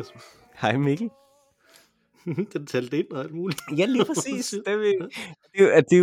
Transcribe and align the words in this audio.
Hej 0.00 0.06
Mathias. 0.06 0.12
Hej 0.54 0.76
Mikkel. 0.76 1.10
den 2.52 2.66
talte 2.66 2.98
ind 2.98 3.10
og 3.10 3.20
alt 3.20 3.34
muligt. 3.34 3.60
Ja, 3.76 3.86
lige 3.86 4.04
præcis. 4.14 4.50
Det 4.50 4.72
er, 4.72 4.76
vi, 4.76 4.84
det 5.58 5.76
er, 5.76 5.80
det 5.80 5.98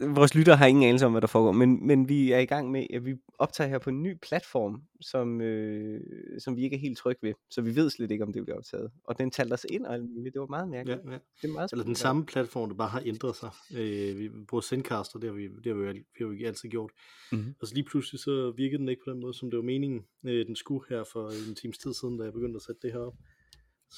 er 0.00 0.14
vores 0.14 0.34
lyttere 0.34 0.56
har 0.56 0.66
ingen 0.66 0.84
anelse 0.84 1.06
om, 1.06 1.12
hvad 1.12 1.20
der 1.20 1.26
foregår, 1.26 1.52
men, 1.52 1.86
men 1.86 2.08
vi 2.08 2.32
er 2.32 2.38
i 2.38 2.44
gang 2.44 2.70
med, 2.70 2.86
at 2.94 3.04
vi 3.04 3.14
optager 3.38 3.68
her 3.68 3.78
på 3.78 3.90
en 3.90 4.02
ny 4.02 4.18
platform, 4.22 4.82
som, 5.00 5.40
øh, 5.40 6.00
som 6.38 6.56
vi 6.56 6.62
ikke 6.62 6.76
er 6.76 6.80
helt 6.80 6.98
trygge 6.98 7.18
ved, 7.22 7.34
så 7.50 7.62
vi 7.62 7.76
ved 7.76 7.90
slet 7.90 8.10
ikke, 8.10 8.24
om 8.24 8.32
det 8.32 8.44
bliver 8.44 8.56
optaget. 8.58 8.90
Og 9.04 9.18
den 9.18 9.30
talte 9.30 9.52
os 9.52 9.66
ind 9.70 9.86
og 9.86 9.94
alt 9.94 10.10
muligt. 10.16 10.32
Det 10.32 10.40
var 10.40 10.46
meget 10.46 10.68
mærkeligt. 10.68 11.00
Ja, 11.04 11.10
ja. 11.10 11.18
Det 11.42 11.48
er 11.48 11.52
meget 11.52 11.72
Eller 11.72 11.84
den 11.84 11.94
samme 11.94 12.26
platform, 12.26 12.68
der 12.68 12.76
bare 12.76 12.88
har 12.88 13.02
ændret 13.04 13.36
sig. 13.36 13.50
Øh, 13.76 14.18
vi 14.18 14.30
bruger 14.48 14.62
Zencaster, 14.62 15.18
det 15.18 15.28
har 15.30 15.36
vi, 15.36 15.48
det 15.48 15.66
har 15.66 15.74
vi, 15.74 15.86
det 15.86 16.04
har 16.20 16.26
vi 16.26 16.44
altid 16.44 16.68
gjort. 16.68 16.90
Mhm. 17.32 17.54
Og 17.60 17.66
så 17.66 17.74
lige 17.74 17.84
pludselig 17.84 18.20
så 18.20 18.52
virkede 18.56 18.78
den 18.78 18.88
ikke 18.88 19.02
på 19.04 19.10
den 19.10 19.20
måde, 19.20 19.34
som 19.34 19.50
det 19.50 19.56
var 19.56 19.64
meningen, 19.64 20.04
øh, 20.26 20.46
den 20.46 20.56
skulle 20.56 20.84
her 20.88 21.04
for 21.12 21.28
en 21.48 21.54
times 21.54 21.78
tid 21.78 21.94
siden, 21.94 22.18
da 22.18 22.24
jeg 22.24 22.32
begyndte 22.32 22.56
at 22.56 22.62
sætte 22.62 22.80
det 22.82 22.92
her 22.92 23.00
op. 23.00 23.14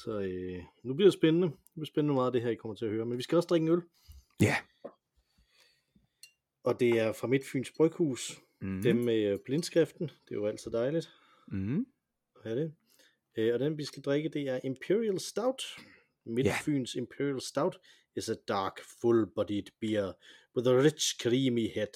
Så 0.03 0.19
øh, 0.19 0.63
nu 0.83 0.93
bliver 0.93 1.07
det 1.07 1.13
spændende. 1.13 1.47
Det 1.47 1.73
bliver 1.73 1.85
spændende 1.85 2.13
meget, 2.13 2.33
det 2.33 2.41
her, 2.41 2.49
I 2.49 2.55
kommer 2.55 2.75
til 2.75 2.85
at 2.85 2.91
høre. 2.91 3.05
Men 3.05 3.17
vi 3.17 3.23
skal 3.23 3.35
også 3.35 3.47
drikke 3.47 3.65
en 3.65 3.71
øl. 3.71 3.81
Ja. 4.41 4.55
Og 6.63 6.79
det 6.79 6.89
er 6.89 7.11
fra 7.13 7.27
Midtfyns 7.27 7.71
Bryghus. 7.77 8.41
Mm. 8.61 8.81
Dem 8.81 8.95
med 8.95 9.23
øh, 9.23 9.39
blindskriften. 9.45 10.07
Det 10.07 10.31
er 10.31 10.35
jo 10.35 10.45
altid 10.47 10.71
dejligt 10.71 11.09
Mm. 11.51 11.85
at 12.35 12.41
have 12.43 12.59
det. 12.61 12.73
Øh, 13.37 13.53
og 13.53 13.59
den 13.59 13.77
vi 13.77 13.85
skal 13.85 14.03
drikke, 14.03 14.29
det 14.29 14.41
er 14.41 14.59
Imperial 14.63 15.19
Stout. 15.19 15.63
Midtfyns 16.25 16.95
Imperial 16.95 17.41
Stout 17.41 17.79
is 18.15 18.29
a 18.29 18.35
dark, 18.47 18.79
full-bodied 18.79 19.71
beer 19.81 20.13
with 20.55 20.69
a 20.69 20.73
rich, 20.83 21.17
creamy 21.21 21.69
head. 21.75 21.93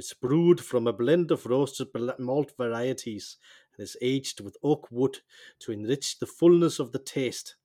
It's 0.00 0.14
brewed 0.20 0.58
from 0.58 0.86
a 0.86 0.92
blend 0.92 1.30
of 1.30 1.46
roasted 1.46 1.86
malt 2.18 2.52
varieties 2.58 3.38
and 3.76 3.84
is 3.84 3.96
aged 4.00 4.40
with 4.40 4.56
oak 4.62 4.88
wood 4.90 5.18
to 5.60 5.72
enrich 5.72 6.18
the 6.18 6.26
fullness 6.26 6.78
of 6.78 6.92
the 6.92 6.98
taste. 6.98 7.56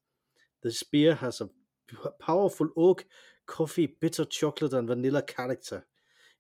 This 0.63 0.83
beer 0.83 1.15
has 1.15 1.41
a 1.41 1.49
powerful 2.19 2.69
oak, 2.75 3.05
coffee, 3.45 3.95
bitter 3.99 4.25
chocolate, 4.25 4.73
and 4.73 4.87
vanilla 4.87 5.21
character. 5.21 5.85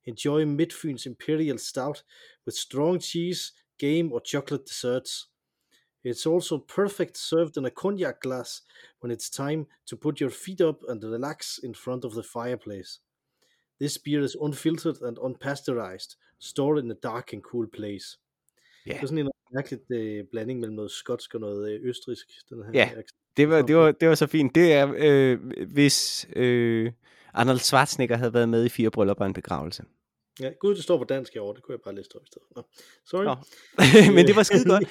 Enjoy 0.05 0.45
Midfyns 0.45 1.05
Imperial 1.05 1.57
Stout 1.57 2.03
with 2.45 2.55
strong 2.55 2.99
cheese, 2.99 3.53
game, 3.77 4.11
or 4.11 4.21
chocolate 4.21 4.65
desserts. 4.65 5.27
It's 6.03 6.25
also 6.25 6.57
perfect 6.59 7.17
served 7.17 7.57
in 7.57 7.65
a 7.65 7.71
cognac 7.71 8.21
glass 8.21 8.61
when 8.99 9.11
it's 9.11 9.29
time 9.29 9.67
to 9.87 9.97
put 9.97 10.21
your 10.21 10.29
feet 10.29 10.61
up 10.61 10.81
and 10.87 11.03
relax 11.03 11.59
in 11.61 11.73
front 11.73 12.05
of 12.05 12.13
the 12.13 12.23
fireplace. 12.23 12.99
This 13.79 13.97
beer 13.97 14.21
is 14.21 14.35
unfiltered 14.39 15.01
and 15.01 15.17
unpasteurized, 15.17 16.15
stored 16.39 16.79
in 16.79 16.89
a 16.89 16.95
dark 16.95 17.33
and 17.33 17.43
cool 17.43 17.67
place. 17.67 18.17
Ja. 18.87 18.93
Det 18.93 19.03
er 19.03 19.07
sådan 19.07 19.17
en 19.17 19.31
mærkelig 19.53 19.79
øh, 19.91 20.23
blanding 20.31 20.59
mellem 20.59 20.75
noget 20.75 20.91
skotsk 20.91 21.35
og 21.35 21.41
noget 21.41 21.71
øh, 21.71 21.79
østrisk. 21.83 22.27
Den 22.49 22.63
her 22.63 22.71
Ja. 22.73 22.89
Det 23.37 23.49
var, 23.49 23.61
det, 23.61 23.75
var, 23.75 23.91
det 23.91 24.09
var 24.09 24.15
så 24.15 24.27
fint. 24.27 24.55
Det 24.55 24.73
er, 24.73 24.93
øh, 24.97 25.39
hvis 25.73 26.27
øh, 26.35 26.91
Arnold 27.33 27.59
Schwarzenegger 27.59 28.17
havde 28.17 28.33
været 28.33 28.49
med 28.49 28.65
i 28.65 28.69
fire 28.69 28.91
bryllupper 28.91 29.25
og 29.25 29.27
en 29.27 29.33
begravelse. 29.33 29.83
Ja, 30.39 30.49
gud, 30.59 30.75
det 30.75 30.83
står 30.83 30.97
på 30.97 31.03
dansk 31.03 31.33
herovre. 31.33 31.55
Det 31.55 31.63
kunne 31.63 31.73
jeg 31.73 31.79
bare 31.85 31.95
læse 31.95 32.09
op 32.15 32.21
i 32.23 32.27
stedet. 32.27 32.47
Nå, 32.55 32.63
sorry. 33.05 33.23
Nå. 33.23 33.35
Men 34.15 34.27
det 34.27 34.35
var 34.35 34.43
skide 34.43 34.65
godt. 34.65 34.83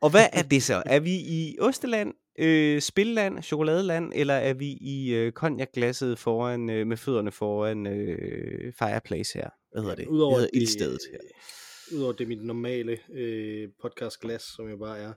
Og 0.00 0.10
hvad 0.10 0.26
er 0.32 0.42
det 0.52 0.62
så? 0.62 0.82
Er 0.86 1.00
vi 1.00 1.12
i 1.12 1.56
Osteland, 1.60 2.14
øh, 2.38 2.80
Spilland, 2.80 3.42
Chokoladeland, 3.42 4.12
eller 4.14 4.34
er 4.34 4.54
vi 4.54 4.66
i 4.80 5.14
øh, 5.14 5.32
konjakglasset 5.32 6.18
foran, 6.18 6.70
øh, 6.70 6.86
med 6.86 6.96
fødderne 6.96 7.32
foran 7.32 7.86
øh, 7.86 8.72
Fireplace 8.78 9.38
her? 9.38 9.48
Hvad 9.72 9.82
hedder 9.82 9.96
det? 9.96 10.06
Udover 10.06 10.34
det 10.34 10.40
hedder 10.40 10.60
ildstedet 10.60 11.00
her. 11.12 11.18
Udover 11.96 12.12
det 12.12 12.24
er 12.24 12.28
mit 12.28 12.42
normale 12.44 12.98
øh, 13.12 13.68
podcastglas, 13.82 14.42
som 14.42 14.68
jo 14.70 14.76
bare 14.76 14.98
er 14.98 15.12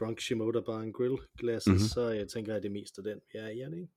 Drunk 0.00 0.20
Shimoda 0.20 0.60
Bar 0.60 0.78
and 0.80 0.92
Grill 0.92 1.16
glasset, 1.38 1.70
Mhm. 1.70 1.74
mm-hmm. 1.74 1.88
så 1.88 2.08
jeg 2.08 2.28
tænker 2.28 2.52
jeg, 2.52 2.62
det 2.62 2.68
er 2.68 2.72
mest 2.72 2.98
af 2.98 3.04
den. 3.04 3.20
Ja, 3.34 3.46
ja, 3.46 3.66
det 3.70 3.76
ikke? 3.76 3.88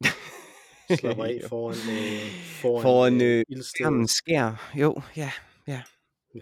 Slapper 1.00 1.24
af 1.24 1.40
foran, 1.48 1.76
øh, 1.76 2.30
foran, 2.62 2.82
Foran, 2.82 3.22
øh, 3.22 3.44
øh, 4.02 4.06
skær. 4.08 4.72
Jo, 4.80 5.00
ja, 5.16 5.30
ja. 5.66 5.82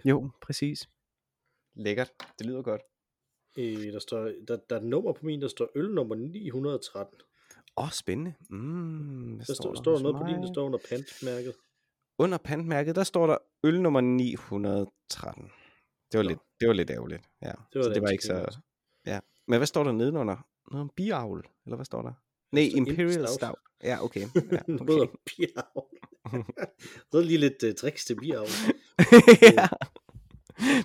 Jo, 0.05 0.29
præcis. 0.41 0.89
Lækkert. 1.75 2.11
Det 2.39 2.45
lyder 2.45 2.61
godt. 2.61 2.81
Øh, 3.57 3.93
der, 3.93 3.99
står, 3.99 4.31
der, 4.47 4.57
der 4.69 4.75
er 4.75 4.79
et 4.79 4.85
nummer 4.85 5.13
på 5.13 5.25
min, 5.25 5.41
der 5.41 5.47
står 5.47 5.69
øl 5.75 5.89
nummer 5.93 6.15
913. 6.15 7.17
Åh, 7.77 7.83
oh, 7.83 7.89
spændende. 7.91 8.33
Mm, 8.49 9.35
hvad 9.35 9.45
Der 9.45 9.53
står, 9.53 9.73
der 9.73 9.81
står 9.81 9.91
der 9.91 9.97
hos 9.97 10.01
noget 10.03 10.15
på 10.21 10.27
din, 10.27 10.35
mig? 10.35 10.47
der 10.47 10.53
står 10.53 10.65
under 10.65 10.79
pantmærket. 10.89 11.53
Under 12.19 12.37
pantmærket, 12.37 12.95
der 12.95 13.03
står 13.03 13.27
der 13.27 13.37
øl 13.63 13.81
nummer 13.81 14.01
913. 14.01 15.43
Det 16.11 16.17
var, 16.17 16.23
Nå. 16.23 16.29
lidt, 16.29 16.39
det 16.59 16.67
var 16.67 16.73
lidt 16.73 16.89
ærgerligt. 16.89 17.21
Ja. 17.41 17.47
Det 17.47 17.55
Det 17.73 17.79
var 17.79 17.83
så 17.83 17.89
det 17.89 18.01
var 18.01 18.09
ikke 18.09 18.23
så... 18.23 18.57
Ja. 19.05 19.19
Men 19.47 19.59
hvad 19.59 19.67
står 19.67 19.83
der 19.83 19.91
nedenunder? 19.91 20.35
Noget 20.71 20.81
om 20.81 20.91
biavl, 20.95 21.47
eller 21.65 21.75
hvad 21.75 21.85
står 21.85 22.01
der? 22.01 22.13
Nej, 22.51 22.69
Imperial 22.75 23.19
Imp 23.19 23.27
Stout. 23.27 23.29
Stout. 23.29 23.59
Ja, 23.83 24.03
okay. 24.03 24.21
Ja, 24.51 24.73
okay. 24.81 25.07
bierhavl. 25.25 25.89
så 27.11 27.17
er 27.17 27.21
der 27.21 27.27
lige 27.27 27.37
lidt 27.37 27.63
uh, 27.63 27.73
tricks 27.77 28.05
til 28.05 28.15
bierhavl. 28.15 28.47
ja. 29.57 29.67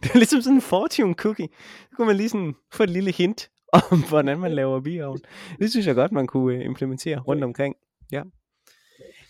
Det 0.03 0.11
er 0.11 0.19
ligesom 0.19 0.43
sådan 0.43 0.57
en 0.57 0.63
fortune 0.63 1.15
cookie. 1.15 1.49
Så 1.91 1.97
kunne 1.97 2.07
man 2.07 2.17
lige 2.17 2.29
sådan 2.29 2.55
få 2.73 2.83
et 2.83 2.91
lille 2.91 3.13
hint 3.13 3.51
om, 3.73 4.03
hvordan 4.09 4.39
man 4.39 4.53
laver 4.53 4.81
biavl. 4.81 5.21
Det 5.59 5.71
synes 5.71 5.87
jeg 5.87 5.95
godt, 5.95 6.13
man 6.13 6.27
kunne 6.27 6.57
øh, 6.57 6.65
implementere 6.65 7.19
rundt 7.19 7.45
omkring. 7.45 7.75
Ja. 8.13 8.23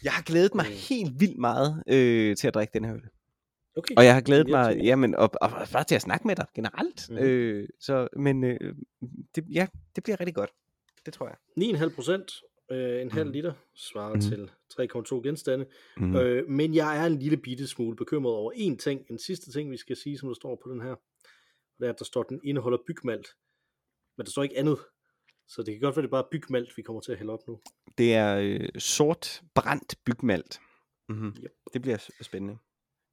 Jeg 0.04 0.12
har 0.12 0.22
glædet 0.22 0.54
mig 0.54 0.66
Mm. 0.66 0.72
helt 0.88 1.20
vildt 1.20 1.38
meget 1.38 1.82
øh, 1.88 2.36
til 2.36 2.48
at 2.48 2.54
drikke 2.54 2.70
den 2.75 2.84
her 2.84 2.94
øl. 2.94 3.03
Okay. 3.76 3.94
Og 3.97 4.04
jeg 4.04 4.14
har 4.14 4.20
glædet 4.20 4.48
mig, 4.48 4.76
jamen, 4.82 5.14
og, 5.14 5.31
og 5.42 5.50
bare 5.72 5.84
til 5.84 5.94
at 5.94 6.03
snakke 6.03 6.26
med 6.26 6.36
dig 6.36 6.47
generelt. 6.54 7.10
Mm. 7.10 7.16
Øh, 7.19 7.69
så, 7.81 8.09
men 8.16 8.44
øh, 8.44 8.75
det, 9.34 9.44
ja, 9.53 9.66
det 9.97 10.04
bliver 10.04 10.20
rigtig 10.20 10.34
godt. 10.34 10.50
Det 11.06 11.14
tror 11.14 11.26
jeg. 11.26 11.36
9,5 11.81 11.94
procent, 11.94 12.32
øh, 12.70 13.03
en 13.03 13.10
halv 13.10 13.25
Mhm. 13.26 13.32
liter, 13.32 13.53
svarer 13.75 14.12
Mhm. 14.12 14.20
til 14.20 14.50
3,2 14.72 15.22
genstande. 15.22 15.66
Mm. 15.97 16.16
Øh, 16.16 16.48
men 16.48 16.75
jeg 16.75 17.03
er 17.03 17.06
en 17.06 17.19
lille 17.19 17.36
bitte 17.36 17.66
smule 17.66 17.97
bekymret 17.97 18.34
over 18.34 18.53
en 18.54 18.78
ting, 18.78 19.00
en 19.10 19.19
sidste 19.19 19.53
ting, 19.53 19.70
vi 19.70 19.76
skal 19.76 19.97
sige, 19.97 20.19
som 20.19 20.28
der 20.28 20.34
står 20.34 20.60
på 20.65 20.72
den 20.72 20.80
her. 20.80 20.91
Og 20.91 21.00
det 21.80 21.86
er, 21.86 21.92
at 21.92 21.98
der 21.98 22.04
står, 22.04 22.20
at 22.20 22.26
den 22.28 22.41
indeholder 22.44 22.78
bygmalt. 22.86 23.26
Men 24.16 24.25
der 24.25 24.30
står 24.30 24.42
ikke 24.42 24.59
andet. 24.59 24.78
Så 25.48 25.62
det 25.62 25.75
kan 25.75 25.81
godt 25.81 25.97
være, 25.97 26.03
det 26.03 26.09
er 26.09 26.10
bare 26.10 26.28
bygmalt, 26.31 26.76
vi 26.76 26.82
kommer 26.82 27.00
til 27.00 27.12
at 27.12 27.19
hælde 27.19 27.32
op 27.32 27.48
nu. 27.48 27.60
Det 27.98 28.14
er 28.14 28.36
øh, 28.36 28.81
sort 28.81 29.42
brændt 29.54 29.94
bygmalt. 30.04 30.60
Mm-hmm. 31.09 31.28
Yep. 31.28 31.53
Det 31.72 31.82
bliver 31.82 32.09
spændende. 32.20 32.59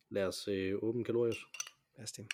Lad 0.09 0.25
os 0.25 0.47
øh, 0.47 0.73
åbne 0.81 1.03
kalorier. 1.03 1.35
Lad 1.97 2.03
os 2.03 2.11
det. 2.11 2.27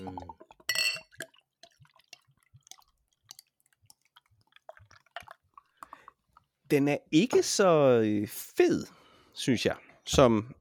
Mm. 0.00 0.18
Den 6.70 6.88
er 6.88 6.98
ikke 7.12 7.42
så 7.42 8.00
øh, 8.04 8.28
fed, 8.28 8.86
synes 9.32 9.66
jeg, 9.66 9.76
som 10.06 10.54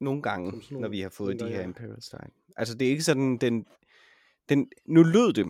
nogle 0.00 0.22
gange, 0.22 0.50
sådan 0.50 0.64
når 0.70 0.80
nogle- 0.80 0.90
vi 0.90 1.00
har 1.00 1.08
fået 1.08 1.34
de 1.34 1.38
nogle 1.38 1.52
her 1.54 1.60
gange, 1.62 1.68
Imperial 1.70 2.02
Style. 2.02 2.30
Altså, 2.56 2.74
det 2.74 2.86
er 2.86 2.90
ikke 2.90 3.02
sådan, 3.02 3.36
den, 3.36 3.66
den, 4.48 4.70
nu 4.86 5.02
lød 5.02 5.32
det, 5.32 5.46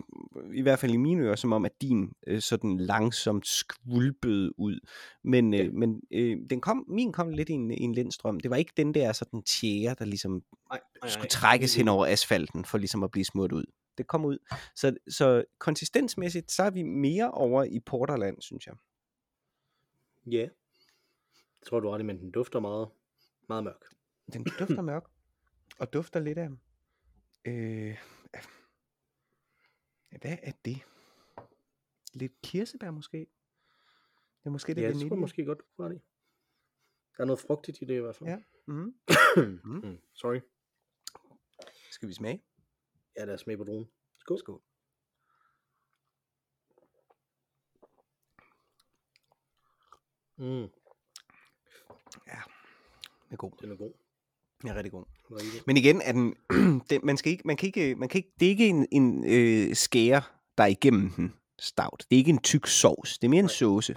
i 0.53 0.61
hvert 0.61 0.79
fald 0.79 0.93
i 0.93 0.97
mine 0.97 1.23
ører, 1.23 1.35
som 1.35 1.53
om, 1.53 1.65
at 1.65 1.81
din 1.81 2.13
øh, 2.27 2.41
sådan 2.41 2.77
langsomt 2.77 3.47
skvulpede 3.47 4.59
ud. 4.59 4.79
Men, 5.23 5.53
øh, 5.53 5.73
men 5.73 6.01
øh, 6.11 6.37
den 6.49 6.61
kom, 6.61 6.85
min 6.87 7.11
kom 7.11 7.29
lidt 7.29 7.49
i 7.49 7.53
en, 7.53 7.71
i 7.71 7.81
en 7.81 7.93
lindstrøm. 7.93 8.39
Det 8.39 8.51
var 8.51 8.55
ikke 8.57 8.73
den 8.77 8.93
der 8.93 9.11
sådan 9.11 9.41
tjære, 9.43 9.95
der 9.99 10.05
ligesom 10.05 10.43
Nej, 10.69 10.79
nej, 11.01 11.09
skulle 11.09 11.29
trækkes 11.29 11.75
hen 11.75 11.87
over 11.87 12.05
asfalten, 12.05 12.65
for 12.65 12.77
ligesom 12.77 13.03
at 13.03 13.11
blive 13.11 13.25
smurt 13.25 13.51
ud. 13.51 13.65
Det 13.97 14.07
kom 14.07 14.25
ud. 14.25 14.37
Så, 14.75 14.95
så 15.07 15.43
konsistensmæssigt, 15.59 16.51
så 16.51 16.63
er 16.63 16.69
vi 16.69 16.83
mere 16.83 17.31
over 17.31 17.63
i 17.63 17.79
Porterland, 17.79 18.41
synes 18.41 18.67
jeg. 18.67 18.75
Ja. 20.25 20.41
Jeg 20.41 21.67
tror, 21.67 21.79
du 21.79 21.89
har 21.89 21.97
det, 21.97 22.05
men 22.05 22.19
den 22.19 22.31
dufter 22.31 22.59
meget, 22.59 22.87
meget 23.49 23.63
mørk. 23.63 23.94
Den 24.33 24.43
dufter 24.59 24.81
mørk, 24.91 25.03
og 25.79 25.93
dufter 25.93 26.19
lidt 26.19 26.37
af... 26.37 26.49
Øh, 27.45 27.97
hvad 30.21 30.37
er 30.43 30.51
det? 30.65 30.77
Lidt 32.13 32.41
kirsebær 32.43 32.91
måske? 32.91 33.17
Det 33.17 34.45
er 34.45 34.49
måske 34.49 34.69
lidt 34.69 34.79
Ja, 34.83 34.87
det 34.87 34.95
vanilje. 34.95 35.17
måske 35.17 35.45
godt, 35.45 35.61
har 35.79 35.87
det. 35.87 36.01
Der 37.17 37.21
er 37.23 37.25
noget 37.25 37.39
frugtigt 37.39 37.81
i 37.81 37.85
det 37.85 37.93
i 37.95 37.99
hvert 37.99 38.15
fald. 38.15 38.29
Ja. 38.29 38.43
Mm. 38.67 38.99
mm. 39.83 39.97
Sorry. 40.13 40.39
Skal 41.91 42.09
vi 42.09 42.13
smage? 42.13 42.43
Ja, 43.17 43.25
lad 43.25 43.33
os 43.33 43.41
smage 43.41 43.57
på 43.57 43.63
druen. 43.63 43.91
Skål. 44.19 44.39
Skål. 44.39 44.61
Mm, 50.37 50.69
Ja, 52.27 52.41
den 53.23 53.31
er 53.31 53.35
god. 53.37 53.51
den 53.61 53.71
er 53.71 53.75
god. 53.75 53.93
Den 54.65 54.71
er 54.71 54.75
rigtig 54.75 54.91
god. 54.91 55.05
Men 55.65 55.77
igen, 55.77 56.01
er 56.01 56.11
den, 56.11 56.35
den, 56.89 57.01
man 57.03 57.17
skal 57.17 57.31
ikke, 57.31 57.43
man 57.45 57.57
kan 57.57 57.67
ikke, 57.67 57.95
man 57.95 58.09
kan 58.09 58.17
ikke, 58.19 58.31
det 58.39 58.45
er 58.45 58.49
ikke 58.49 58.67
en, 58.67 58.87
en 58.91 59.23
øh, 59.27 59.75
skære, 59.75 60.21
der 60.57 60.63
er 60.63 60.67
igennem 60.67 61.09
den 61.09 61.33
stout. 61.59 62.05
Det 62.09 62.15
er 62.15 62.17
ikke 62.19 62.29
en 62.31 62.41
tyk 62.41 62.67
sovs. 62.67 63.17
Det 63.19 63.27
er 63.27 63.29
mere 63.29 63.39
en 63.43 63.49
sauce. 63.49 63.95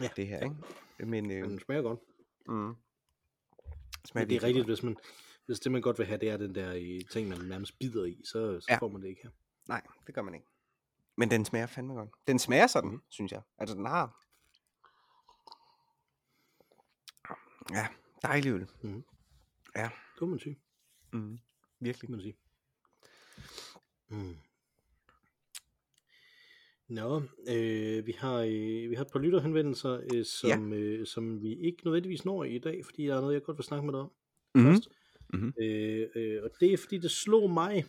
Ja. 0.00 0.08
Det 0.16 0.26
her, 0.26 0.40
ikke? 0.44 0.56
Men, 0.98 1.30
øh, 1.30 1.40
Men 1.40 1.50
den 1.50 1.60
smager 1.60 1.82
godt. 1.82 2.00
mm, 2.48 2.54
Men 2.54 2.76
smager 4.04 4.26
det 4.28 4.36
er 4.36 4.42
rigtigt, 4.42 4.66
godt. 4.66 4.68
hvis 4.78 4.82
man, 4.82 4.96
hvis 5.46 5.60
det 5.60 5.72
man 5.72 5.82
godt 5.82 5.98
vil 5.98 6.06
have, 6.06 6.18
det 6.18 6.28
er 6.30 6.36
den 6.36 6.54
der 6.54 6.72
i, 6.72 7.00
ting, 7.12 7.28
man 7.28 7.38
nærmest 7.38 7.78
bider 7.78 8.04
i, 8.04 8.20
så, 8.24 8.60
så 8.60 8.66
Ja. 8.68 8.76
får 8.78 8.88
man 8.88 9.02
det 9.02 9.08
ikke 9.08 9.20
her. 9.22 9.30
Nej, 9.68 9.82
det 10.06 10.14
gør 10.14 10.22
man 10.22 10.34
ikke. 10.34 10.46
Men 11.16 11.30
den 11.30 11.44
smager 11.44 11.66
fandme 11.66 11.94
godt. 11.94 12.10
Den 12.26 12.38
smager 12.38 12.66
sådan, 12.66 12.90
mm. 12.90 13.02
synes 13.08 13.32
jeg. 13.32 13.40
Altså, 13.58 13.76
den 13.76 13.86
har... 13.86 14.18
Ja, 17.72 17.86
dejlig 18.22 18.50
øl. 18.52 18.66
Mhm. 18.82 19.04
Ja. 19.76 19.90
Det 20.14 20.20
må 20.20 20.26
man 20.26 20.38
sige. 20.38 20.58
Mm. 21.12 21.38
Virkelig. 21.80 22.00
Det 22.00 22.08
må 22.10 22.16
man 22.16 22.22
sige. 22.22 22.36
Mm. 24.08 24.36
Nå, 26.88 27.22
øh, 27.48 28.06
vi, 28.06 28.12
har, 28.18 28.38
øh, 28.38 28.90
vi 28.90 28.94
har 28.94 29.04
et 29.04 29.12
par 29.12 29.18
lytterhenvendelser, 29.18 30.00
øh, 30.14 30.24
som, 30.24 30.72
ja. 30.72 30.78
øh, 30.78 31.06
som 31.06 31.42
vi 31.42 31.54
ikke 31.54 31.84
nødvendigvis 31.84 32.24
når 32.24 32.44
i 32.44 32.58
dag, 32.58 32.84
fordi 32.84 33.06
der 33.06 33.16
er 33.16 33.20
noget, 33.20 33.34
jeg 33.34 33.42
godt 33.42 33.58
vil 33.58 33.64
snakke 33.64 33.86
med 33.86 33.92
dig 33.92 34.00
om 34.00 34.10
Mm-hmm. 34.54 34.70
først. 34.72 34.88
Mhm. 35.32 35.54
Øh, 35.60 36.08
øh, 36.14 36.42
og 36.42 36.50
det 36.60 36.72
er 36.72 36.76
fordi, 36.76 36.98
det 36.98 37.10
slog 37.10 37.50
mig 37.50 37.84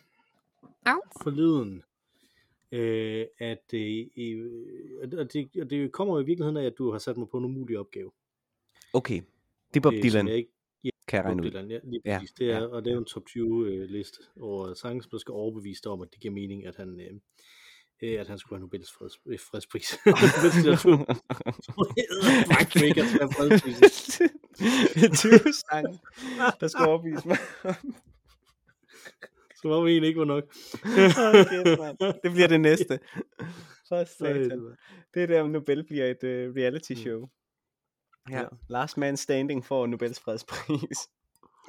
Au. 0.86 1.00
forleden, 1.22 1.82
øh, 2.72 3.26
at 3.38 3.74
øh, 3.74 4.06
øh, 4.16 4.50
og 5.02 5.32
det, 5.32 5.48
og 5.60 5.70
det 5.70 5.92
kommer 5.92 6.14
jo 6.14 6.20
i 6.20 6.26
virkeligheden 6.26 6.56
af, 6.56 6.64
at 6.64 6.78
du 6.78 6.90
har 6.90 6.98
sat 6.98 7.16
mig 7.16 7.28
på 7.28 7.38
en 7.38 7.44
umulig 7.44 7.78
opgave. 7.78 8.10
Okay. 8.92 9.22
Det 9.74 9.76
er 9.76 9.80
Bob 9.80 9.92
øh, 9.92 10.10
som 10.10 10.28
jeg 10.28 10.36
ikke 10.36 10.52
kan 11.08 11.16
jeg 11.16 11.24
regne 11.24 11.42
ud. 11.42 11.50
Ja, 11.70 11.78
lige 11.84 12.00
Ja. 12.04 12.20
Det 12.38 12.50
er, 12.50 12.58
ja, 12.58 12.66
og 12.66 12.84
det 12.84 12.92
er 12.92 12.98
en 12.98 13.04
top 13.04 13.26
20 13.26 13.66
øh, 13.68 13.88
liste 13.88 14.18
over 14.40 14.74
sange, 14.74 15.02
som 15.02 15.10
der 15.10 15.18
skal 15.18 15.32
overbevise 15.32 15.80
dig 15.84 15.92
om, 15.92 16.02
at 16.02 16.08
det 16.12 16.20
giver 16.20 16.34
mening, 16.34 16.66
at 16.66 16.76
han, 16.76 17.00
øh, 17.00 17.12
øh, 18.02 18.20
at 18.20 18.28
han 18.28 18.38
skulle 18.38 18.56
have 18.58 18.60
Nobels 18.60 18.92
freds, 18.98 19.18
øh, 19.26 19.38
fredspris. 19.50 19.98
Nobels 20.06 20.56
litteratur. 20.56 20.96
Fuck, 22.52 22.82
ikke 22.82 23.00
at 23.00 23.06
have 23.06 23.30
fredspris. 23.32 24.20
20 25.20 25.38
sange, 25.70 25.98
der 26.60 26.68
skal 26.68 26.86
overbevise 26.88 27.28
mig. 27.28 27.38
Som 29.60 29.70
om 29.70 29.86
en 29.86 30.04
ikke 30.04 30.18
var 30.18 30.24
nok. 30.24 30.44
okay. 32.00 32.12
Det 32.22 32.32
bliver 32.32 32.48
det 32.48 32.60
næste. 32.60 32.98
For 33.88 34.04
satan. 34.04 34.50
det 34.50 34.62
var- 34.62 34.76
Det 35.14 35.22
er 35.22 35.26
der, 35.26 35.40
om 35.42 35.50
Nobel 35.50 35.84
bliver 35.84 36.06
et 36.10 36.22
uh, 36.22 36.54
reality 36.56 36.92
Mm. 36.92 37.26
Ja. 38.30 38.38
Ja. 38.40 38.46
Last 38.68 38.96
Man 38.96 39.16
Standing 39.16 39.64
får 39.64 39.86
Nobels 39.86 40.20
fredspris. 40.20 40.98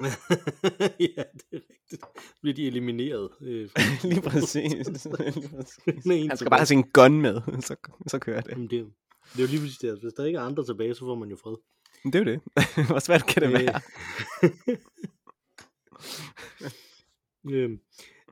ja, 1.00 1.22
det 1.32 1.44
er 1.52 1.56
rigtigt. 1.70 2.00
Så 2.00 2.06
bliver 2.40 2.54
de 2.54 2.66
elimineret. 2.66 3.30
Øh, 3.40 3.70
Lige 4.10 4.20
præcis. 4.22 5.04
Lige 5.34 5.48
præcis. 5.48 6.06
En 6.06 6.28
Han 6.28 6.36
skal 6.36 6.50
bare 6.50 6.58
have 6.60 6.66
sin 6.66 6.82
gun 6.82 7.20
med, 7.20 7.40
så, 7.60 7.76
så 8.06 8.18
kører 8.18 8.40
det. 8.40 8.50
Jamen, 8.50 8.70
det, 8.70 8.92
det 9.32 9.38
er 9.38 9.42
jo 9.42 9.46
lige 9.46 9.60
præcis 9.60 9.78
det. 9.78 9.98
Hvis 10.02 10.12
der 10.12 10.24
ikke 10.24 10.38
er 10.38 10.42
andre 10.42 10.64
tilbage, 10.64 10.94
så 10.94 11.00
får 11.00 11.14
man 11.14 11.28
jo 11.30 11.36
fred. 11.36 11.56
Men 12.04 12.12
det 12.12 12.18
er 12.20 12.24
jo 12.24 12.30
det. 12.32 12.86
Hvor 12.86 12.98
svært 12.98 13.26
kan 13.26 13.42
det 13.42 13.48
Øh, 13.48 13.54
være? 13.54 13.80
øhm, 17.50 17.80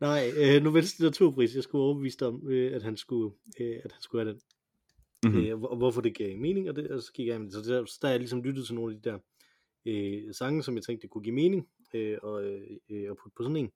nej, 0.01 0.31
øh, 0.37 0.63
Nobels 0.63 0.99
litteraturpris, 0.99 1.55
jeg 1.55 1.63
skulle 1.63 1.85
overbevise 1.85 2.19
dig 2.19 2.29
om, 2.29 2.49
øh, 2.49 2.75
at 2.77 2.83
han 2.83 2.97
skulle, 2.97 3.35
øh, 3.61 3.77
at 3.85 3.93
han 3.93 4.03
skulle 4.03 4.25
have 4.25 4.33
den. 4.35 4.41
Mhm. 5.25 5.35
Mm-hmm. 5.37 5.51
Øh, 5.51 5.63
og 5.63 5.77
hvorfor 5.77 6.01
det 6.01 6.15
gav 6.15 6.39
mening, 6.39 6.69
og, 6.69 6.77
det, 6.77 6.91
og 6.91 7.03
så 7.03 7.13
gik 7.13 7.27
jeg. 7.27 7.47
Så 7.51 7.63
der, 7.63 7.85
så 7.85 7.99
der 8.03 8.09
er 8.09 8.13
jeg 8.13 8.21
ligesom 8.21 8.43
lyttet 8.43 8.67
til 8.67 8.75
nogle 8.75 8.95
af 8.95 9.03
de 9.03 9.11
der 9.11 9.19
øh, 9.87 10.35
sange, 10.35 10.63
som 10.63 10.75
jeg 10.75 10.83
tænkte, 10.83 11.03
det 11.03 11.11
kunne 11.11 11.25
give 11.25 11.35
mening, 11.35 11.69
øh, 11.95 12.19
og, 12.23 12.45
øh, 12.45 12.61
øh, 12.91 13.11
og 13.11 13.17
putte 13.17 13.35
på 13.37 13.43
sådan 13.43 13.57
en. 13.57 13.71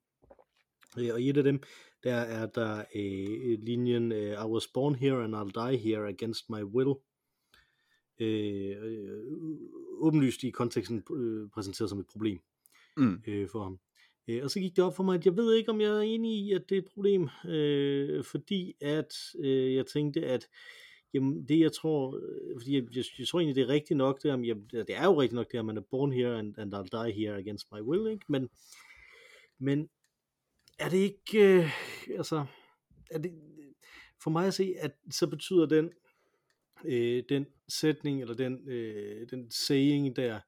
Øh, 0.99 1.13
og 1.13 1.21
i 1.21 1.29
et 1.29 1.37
af 1.37 1.43
dem, 1.43 1.63
der 2.03 2.15
er 2.15 2.45
der 2.45 2.83
øh, 2.95 3.59
linjen, 3.59 4.11
øh, 4.11 4.31
I 4.31 4.47
was 4.47 4.67
born 4.67 4.95
here 4.95 5.23
and 5.23 5.35
I'll 5.35 5.69
die 5.69 5.77
here 5.77 6.09
against 6.09 6.49
my 6.49 6.63
will. 6.63 6.95
Øh, 8.19 8.75
øh, 8.83 9.23
åbenlyst 9.97 10.43
i 10.43 10.49
konteksten 10.49 11.03
øh, 11.15 11.49
præsenteret 11.49 11.89
som 11.89 11.99
et 11.99 12.07
problem 12.11 12.39
Mm. 12.97 13.21
øh, 13.27 13.49
for 13.49 13.63
ham. 13.63 13.79
Øh, 14.27 14.43
og 14.43 14.51
så 14.51 14.59
gik 14.59 14.75
det 14.75 14.83
op 14.83 14.95
for 14.95 15.03
mig, 15.03 15.15
at 15.15 15.25
jeg 15.25 15.37
ved 15.37 15.53
ikke, 15.53 15.69
om 15.69 15.81
jeg 15.81 15.89
er 15.89 16.01
enig 16.01 16.31
i, 16.31 16.51
at 16.53 16.69
det 16.69 16.75
er 16.75 16.81
et 16.81 16.87
problem, 16.93 17.29
øh, 17.45 18.23
fordi 18.23 18.73
at 18.81 19.13
øh, 19.39 19.75
jeg 19.75 19.85
tænkte, 19.85 20.25
at 20.25 20.47
jamen, 21.13 21.47
det 21.47 21.59
jeg 21.59 21.71
tror, 21.71 22.15
øh, 22.15 22.59
fordi 22.59 22.75
jeg, 22.75 22.83
jeg, 22.95 23.03
jeg 23.19 23.27
tror 23.27 23.39
egentlig, 23.39 23.55
det 23.55 23.63
er 23.63 23.73
rigtigt 23.73 23.97
nok, 23.97 24.23
det, 24.23 24.31
om, 24.31 24.45
jeg, 24.45 24.55
det 24.71 24.95
er 24.95 25.05
jo 25.05 25.21
rigtigt 25.21 25.35
nok 25.35 25.51
det, 25.51 25.57
at 25.57 25.65
man 25.65 25.77
er 25.77 25.81
born 25.91 26.11
here 26.11 26.39
and, 26.39 26.57
and 26.57 26.75
I'll 26.75 27.03
die 27.03 27.11
here 27.11 27.37
against 27.37 27.67
my 27.71 27.81
will, 27.81 28.11
ikke? 28.11 28.25
Men, 28.27 28.49
men 29.59 29.89
er 30.79 30.89
det 30.89 30.97
ikke, 30.97 31.57
øh, 31.57 31.71
altså, 32.17 32.45
er 33.11 33.17
det, 33.17 33.31
for 34.23 34.29
mig 34.29 34.47
at 34.47 34.53
se, 34.53 34.73
at 34.79 34.91
så 35.11 35.27
betyder 35.27 35.65
den, 35.65 35.89
øh, 36.85 37.23
den 37.29 37.45
sætning, 37.67 38.21
eller 38.21 38.35
den, 38.35 38.69
øh, 38.69 39.29
den 39.29 39.51
saying 39.51 40.15
der, 40.15 40.39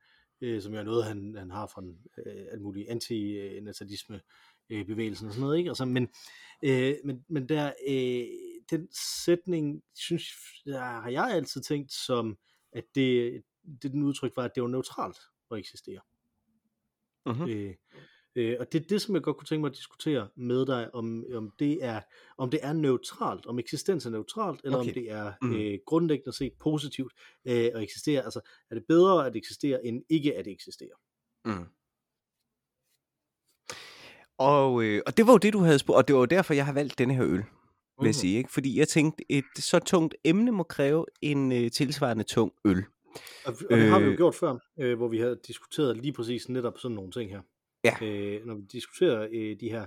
øh, 0.41 0.61
som 0.61 0.73
jo 0.73 0.79
er 0.79 0.83
noget, 0.83 1.05
han, 1.05 1.35
han 1.37 1.51
har 1.51 1.67
fra 1.67 1.81
den, 1.81 1.97
øh, 2.25 2.45
alt 2.51 2.61
muligt 2.61 2.89
antinatalisme 2.89 4.21
øh, 4.69 4.85
bevægelsen 4.85 5.27
og 5.27 5.33
sådan 5.33 5.41
noget, 5.41 5.57
ikke? 5.57 5.69
Altså, 5.69 5.85
men, 5.85 6.07
øh, 6.63 6.95
men, 7.03 7.25
men 7.27 7.49
der, 7.49 7.71
øh, 7.87 8.25
den 8.71 8.88
sætning, 9.25 9.83
synes 9.95 10.23
der 10.65 10.79
har 10.79 11.09
jeg 11.09 11.29
altid 11.31 11.62
tænkt 11.62 11.91
som, 11.91 12.38
at 12.73 12.83
det, 12.95 13.44
det 13.81 13.91
den 13.91 14.03
udtryk 14.03 14.35
var, 14.35 14.44
at 14.44 14.51
det 14.56 14.63
var 14.63 14.69
neutralt 14.69 15.18
at 15.51 15.57
eksistere. 15.57 16.01
Mm-hmm. 17.25 17.50
Øh, 17.50 17.75
øh, 18.35 18.57
og 18.59 18.71
det 18.71 18.81
er 18.83 18.88
det, 18.88 19.01
som 19.01 19.15
jeg 19.15 19.23
godt 19.23 19.38
kunne 19.38 19.45
tænke 19.45 19.62
mig 19.62 19.69
at 19.69 19.75
diskutere 19.75 20.29
med 20.35 20.65
dig, 20.65 20.95
om, 20.95 21.25
om, 21.33 21.51
det, 21.59 21.85
er, 21.85 22.01
om 22.38 22.50
det 22.50 22.59
er 22.63 22.73
neutralt, 22.73 23.45
om 23.45 23.59
eksistens 23.59 24.06
er 24.06 24.09
neutralt, 24.09 24.62
eller 24.63 24.77
Okay. 24.77 24.89
om 24.89 24.94
det 24.94 25.12
er 25.12 25.33
Mm. 25.41 25.56
øh, 25.56 25.79
grundlæggende 25.85 26.38
set 26.38 26.53
positivt 26.59 27.13
øh, 27.45 27.53
at 27.74 27.83
eksistere. 27.83 28.24
Altså, 28.24 28.41
er 28.69 28.75
det 28.75 28.85
bedre 28.88 29.27
at 29.27 29.35
eksistere, 29.35 29.85
end 29.85 30.03
ikke 30.09 30.35
at 30.38 30.47
eksistere? 30.47 30.95
Mm. 31.45 31.65
Og, 34.38 34.84
øh, 34.84 35.01
og 35.05 35.17
det 35.17 35.27
var 35.27 35.34
jo 35.34 35.38
det, 35.38 35.53
du 35.53 35.60
havde 35.60 35.79
spurgt, 35.79 35.98
og 35.98 36.07
det 36.07 36.13
var 36.13 36.19
jo 36.19 36.25
derfor, 36.25 36.53
jeg 36.53 36.65
har 36.65 36.74
valgt 36.74 36.98
denne 36.98 37.13
her 37.13 37.25
øl, 37.25 37.43
vil 38.01 38.08
jeg 38.08 38.10
Mhm. 38.10 38.13
sige. 38.13 38.38
Ikke? 38.38 38.51
Fordi 38.51 38.79
jeg 38.79 38.88
tænkte, 38.88 39.24
et 39.29 39.43
så 39.55 39.79
tungt 39.79 40.15
emne 40.24 40.51
må 40.51 40.63
kræve 40.63 41.05
en 41.22 41.51
øh, 41.51 41.72
tilsvarende 41.72 42.24
tung 42.24 42.51
øl. 42.65 42.84
Og, 43.46 43.53
og 43.70 43.77
det 43.77 43.88
har 43.89 44.00
vi 44.00 44.05
jo 44.05 44.12
Øh. 44.12 44.17
gjort 44.17 44.36
før, 44.36 44.58
øh, 44.79 44.98
hvor 44.98 45.08
vi 45.08 45.17
har 45.20 45.36
diskuteret 45.48 45.98
lige 45.98 46.13
præcis 46.13 46.50
netop 46.50 46.74
sådan 46.77 46.96
nogle 46.96 47.12
ting 47.12 47.31
her. 47.31 47.41
Ja. 47.84 48.05
Øh, 48.05 48.46
når 48.46 48.55
vi 48.55 48.62
diskuterer 48.72 49.27
øh, 49.31 49.55
de 49.60 49.70
her 49.70 49.86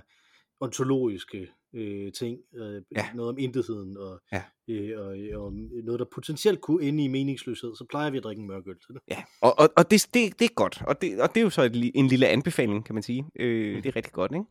ontologiske 0.59 1.47
øh, 1.73 2.11
ting, 2.11 2.39
øh, 2.55 2.81
Ja. 2.95 3.05
noget 3.15 3.29
om 3.29 3.37
intetheden, 3.37 3.97
og, 3.97 4.21
Ja. 4.31 4.41
øh, 4.69 4.99
og, 4.99 5.07
og 5.45 5.53
noget, 5.83 5.99
der 5.99 6.05
potentielt 6.15 6.61
kunne 6.61 6.83
ende 6.83 7.03
i 7.03 7.07
meningsløshed, 7.07 7.75
så 7.75 7.85
plejer 7.89 8.09
vi 8.09 8.17
at 8.17 8.23
drikke 8.23 8.39
en 8.39 8.47
mørk 8.47 8.67
øl 8.67 8.75
til 8.75 8.93
det. 8.93 9.01
Ja, 9.07 9.23
og, 9.41 9.59
og, 9.59 9.69
og 9.77 9.91
det, 9.91 10.07
det, 10.13 10.39
det 10.39 10.45
er 10.45 10.53
godt, 10.55 10.81
og 10.87 11.01
det, 11.01 11.21
og 11.21 11.29
det 11.29 11.37
er 11.37 11.43
jo 11.43 11.49
så 11.49 11.61
et, 11.61 11.91
en 11.95 12.07
lille 12.07 12.27
anbefaling, 12.27 12.85
kan 12.85 12.95
man 12.95 13.03
sige. 13.03 13.25
Øh, 13.39 13.75
det 13.83 13.85
er 13.89 13.95
rigtig 13.95 14.13
godt, 14.13 14.31
ikke? 14.31 14.45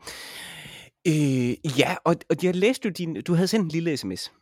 Øh, 1.08 1.78
ja, 1.78 1.96
og, 2.04 2.16
og 2.30 2.36
jeg 2.42 2.54
læste 2.54 2.86
jo 2.88 2.92
din, 2.92 3.22
du 3.22 3.34
havde 3.34 3.48
sendt 3.48 3.64
en 3.64 3.70
lille 3.70 3.96
sms 3.96 4.32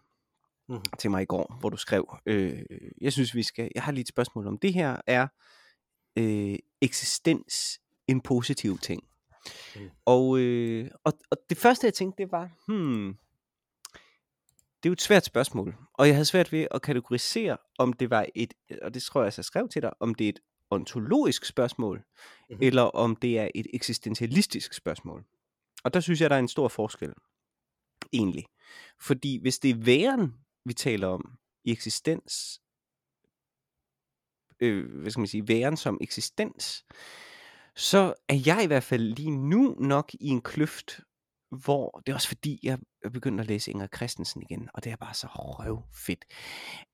Mhm. 0.68 0.82
til 0.98 1.10
mig 1.10 1.22
i 1.22 1.26
går, 1.26 1.56
hvor 1.60 1.68
du 1.68 1.76
skrev, 1.76 2.16
øh, 2.26 2.62
jeg 3.00 3.12
synes 3.12 3.34
vi 3.34 3.42
skal, 3.42 3.70
jeg 3.74 3.82
har 3.82 3.92
lige 3.92 4.02
et 4.02 4.08
spørgsmål 4.08 4.46
om 4.46 4.58
det 4.58 4.72
her, 4.74 4.96
er 5.06 5.26
øh, 6.18 6.58
eksistens 6.80 7.80
en 8.08 8.20
positiv 8.20 8.78
ting? 8.78 9.02
Mm. 9.76 9.90
Og, 10.04 10.38
øh, 10.38 10.90
og, 11.04 11.12
og 11.30 11.36
det 11.50 11.58
første 11.58 11.84
jeg 11.86 11.94
tænkte, 11.94 12.22
det 12.22 12.32
var, 12.32 12.50
hmm, 12.68 13.16
det 14.82 14.88
er 14.88 14.90
jo 14.90 14.92
et 14.92 15.02
svært 15.02 15.24
spørgsmål, 15.24 15.74
og 15.94 16.06
jeg 16.06 16.14
havde 16.14 16.24
svært 16.24 16.52
ved 16.52 16.66
at 16.70 16.82
kategorisere, 16.82 17.56
om 17.78 17.92
det 17.92 18.10
var 18.10 18.26
et, 18.34 18.54
og 18.82 18.94
det 18.94 19.02
tror 19.02 19.22
jeg, 19.22 19.32
jeg 19.36 19.44
skrev 19.44 19.68
til 19.68 19.82
dig, 19.82 19.90
om 20.00 20.14
det 20.14 20.24
er 20.24 20.28
et 20.28 20.40
ontologisk 20.70 21.44
spørgsmål, 21.44 21.96
Mhm. 21.98 22.04
mm-hmm. 22.50 22.66
eller 22.66 22.82
om 22.82 23.16
det 23.16 23.38
er 23.38 23.48
et 23.54 23.66
eksistentialistisk 23.74 24.72
spørgsmål. 24.74 25.24
Og 25.84 25.94
der 25.94 26.00
synes 26.00 26.20
jeg, 26.20 26.30
der 26.30 26.36
er 26.36 26.40
en 26.40 26.48
stor 26.48 26.68
forskel, 26.68 27.12
egentlig. 28.12 28.46
Fordi 29.00 29.38
hvis 29.40 29.58
det 29.58 29.70
er 29.70 29.84
væren, 29.84 30.34
vi 30.64 30.74
taler 30.74 31.08
om 31.08 31.38
i 31.64 31.72
eksistens, 31.72 32.60
øh, 34.60 35.00
hvad 35.00 35.10
skal 35.10 35.20
man 35.20 35.28
sige, 35.28 35.48
væren 35.48 35.76
som 35.76 35.98
eksistens, 36.00 36.84
så 37.76 38.14
er 38.28 38.42
jeg 38.46 38.64
i 38.64 38.66
hvert 38.66 38.82
fald 38.82 39.02
lige 39.02 39.30
nu 39.30 39.76
nok 39.78 40.14
i 40.14 40.28
en 40.28 40.40
kløft, 40.40 41.00
hvor 41.50 42.02
det 42.06 42.12
er 42.12 42.14
også 42.14 42.28
fordi, 42.28 42.60
jeg 42.62 42.78
er 43.04 43.08
begyndt 43.08 43.40
at 43.40 43.46
læse 43.46 43.70
Inger 43.70 43.86
Christensen 43.96 44.42
igen, 44.42 44.68
og 44.74 44.84
det 44.84 44.92
er 44.92 44.96
bare 44.96 45.14
så 45.14 45.26
røvfedt, 45.26 46.24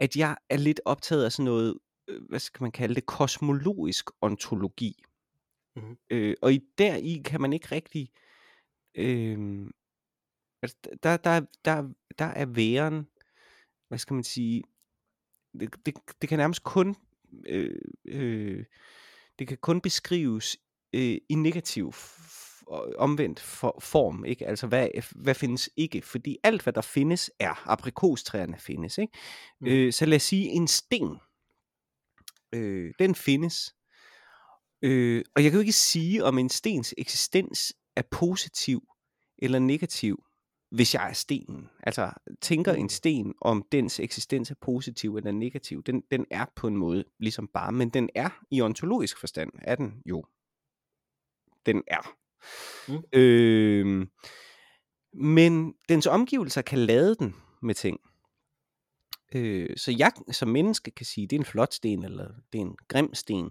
at 0.00 0.16
jeg 0.16 0.37
er 0.50 0.57
lidt 0.57 0.80
optaget 0.85 1.25
af 1.25 1.33
sådan 1.33 1.45
noget, 1.45 1.78
øh, 2.09 2.23
hvad 2.28 2.38
skal 2.38 2.62
man 2.62 2.73
kalde 2.73 2.95
det, 2.95 3.07
kosmologisk 3.07 4.11
ontologi. 4.21 5.02
Mhm. 5.76 5.97
Øh, 6.11 6.37
og 6.42 6.52
i 6.52 6.61
deri 6.78 7.23
kan 7.25 7.40
man 7.40 7.52
ikke 7.52 7.68
rigtig, 7.73 8.11
øh, 8.98 9.66
altså, 10.62 10.76
der, 11.02 11.16
der, 11.16 11.40
der, 11.64 11.88
der 12.18 12.24
er 12.24 12.46
væren, 12.46 13.08
hvad 13.88 13.98
skal 13.98 14.14
man 14.14 14.24
sige, 14.24 14.62
det, 15.60 15.86
det, 15.86 15.94
det 16.20 16.28
kan 16.28 16.38
nærmest 16.38 16.62
kun, 16.62 16.96
øh, 17.46 17.80
øh, 18.04 18.64
det 19.38 19.48
kan 19.48 19.58
kun 19.58 19.80
beskrives 19.80 20.56
øh, 20.92 21.18
i 21.28 21.34
negativ 21.34 21.92
omvendt 22.96 23.40
for, 23.40 23.78
form, 23.82 24.24
ikke? 24.24 24.46
Altså, 24.46 24.66
hvad, 24.66 24.88
hvad 25.14 25.34
findes 25.34 25.70
ikke? 25.76 26.02
Fordi 26.02 26.36
alt, 26.42 26.62
hvad 26.62 26.72
der 26.72 26.80
findes, 26.80 27.30
er. 27.38 27.68
Aprikostræerne 27.68 28.58
findes, 28.58 28.98
ikke? 28.98 29.12
Mm. 29.60 29.66
Øh, 29.66 29.92
så 29.92 30.06
lad 30.06 30.16
os 30.16 30.22
sige, 30.22 30.48
en 30.48 30.68
sten, 30.68 31.16
øh, 32.54 32.94
den 32.98 33.14
findes. 33.14 33.74
Øh, 34.82 35.24
og 35.36 35.42
jeg 35.42 35.50
kan 35.50 35.58
jo 35.58 35.60
ikke 35.60 35.72
sige, 35.72 36.24
om 36.24 36.38
en 36.38 36.48
stens 36.48 36.94
eksistens 36.98 37.72
er 37.98 38.02
positiv 38.10 38.82
eller 39.38 39.58
negativ, 39.58 40.24
hvis 40.70 40.94
jeg 40.94 41.08
er 41.08 41.12
stenen. 41.12 41.68
Altså, 41.82 42.12
tænker 42.40 42.72
en 42.72 42.82
Mm. 42.82 42.88
sten, 42.88 43.34
om 43.40 43.66
dens 43.72 44.00
eksistens 44.00 44.50
er 44.50 44.54
positiv 44.60 45.16
eller 45.16 45.32
negativ. 45.32 45.82
Den, 45.82 46.02
den 46.10 46.26
er 46.30 46.46
på 46.56 46.66
en 46.66 46.76
måde 46.76 47.04
ligesom 47.18 47.48
bare, 47.48 47.72
men 47.72 47.88
den 47.88 48.10
er 48.14 48.30
i 48.50 48.60
ontologisk 48.60 49.18
forstand, 49.20 49.52
er 49.62 49.74
den 49.74 50.02
jo. 50.06 50.24
Den 51.66 51.82
er. 51.86 52.16
Mm. 52.88 53.02
Øh, 53.12 54.06
men 55.12 55.74
dens 55.88 56.06
omgivelser 56.06 56.62
kan 56.62 56.78
lade 56.78 57.14
den 57.14 57.34
med 57.62 57.74
ting. 57.74 58.00
Øh, 59.34 59.76
så 59.76 59.94
jeg 59.98 60.12
som 60.32 60.48
menneske 60.48 60.90
kan 60.90 61.06
sige, 61.06 61.26
det 61.26 61.36
er 61.36 61.40
en 61.40 61.46
flot 61.46 61.74
sten, 61.74 62.04
eller 62.04 62.28
det 62.52 62.58
er 62.58 62.62
en 62.62 62.76
grim 62.88 63.14
sten. 63.14 63.50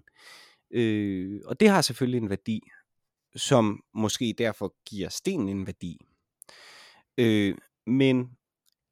Øh, 0.71 1.41
og 1.45 1.59
det 1.59 1.69
har 1.69 1.81
selvfølgelig 1.81 2.17
en 2.17 2.29
værdi, 2.29 2.61
som 3.35 3.83
måske 3.93 4.35
derfor 4.37 4.75
giver 4.85 5.09
stenen 5.09 5.49
en 5.49 5.67
værdi. 5.67 6.05
Øh, 7.17 7.55
men 7.87 8.37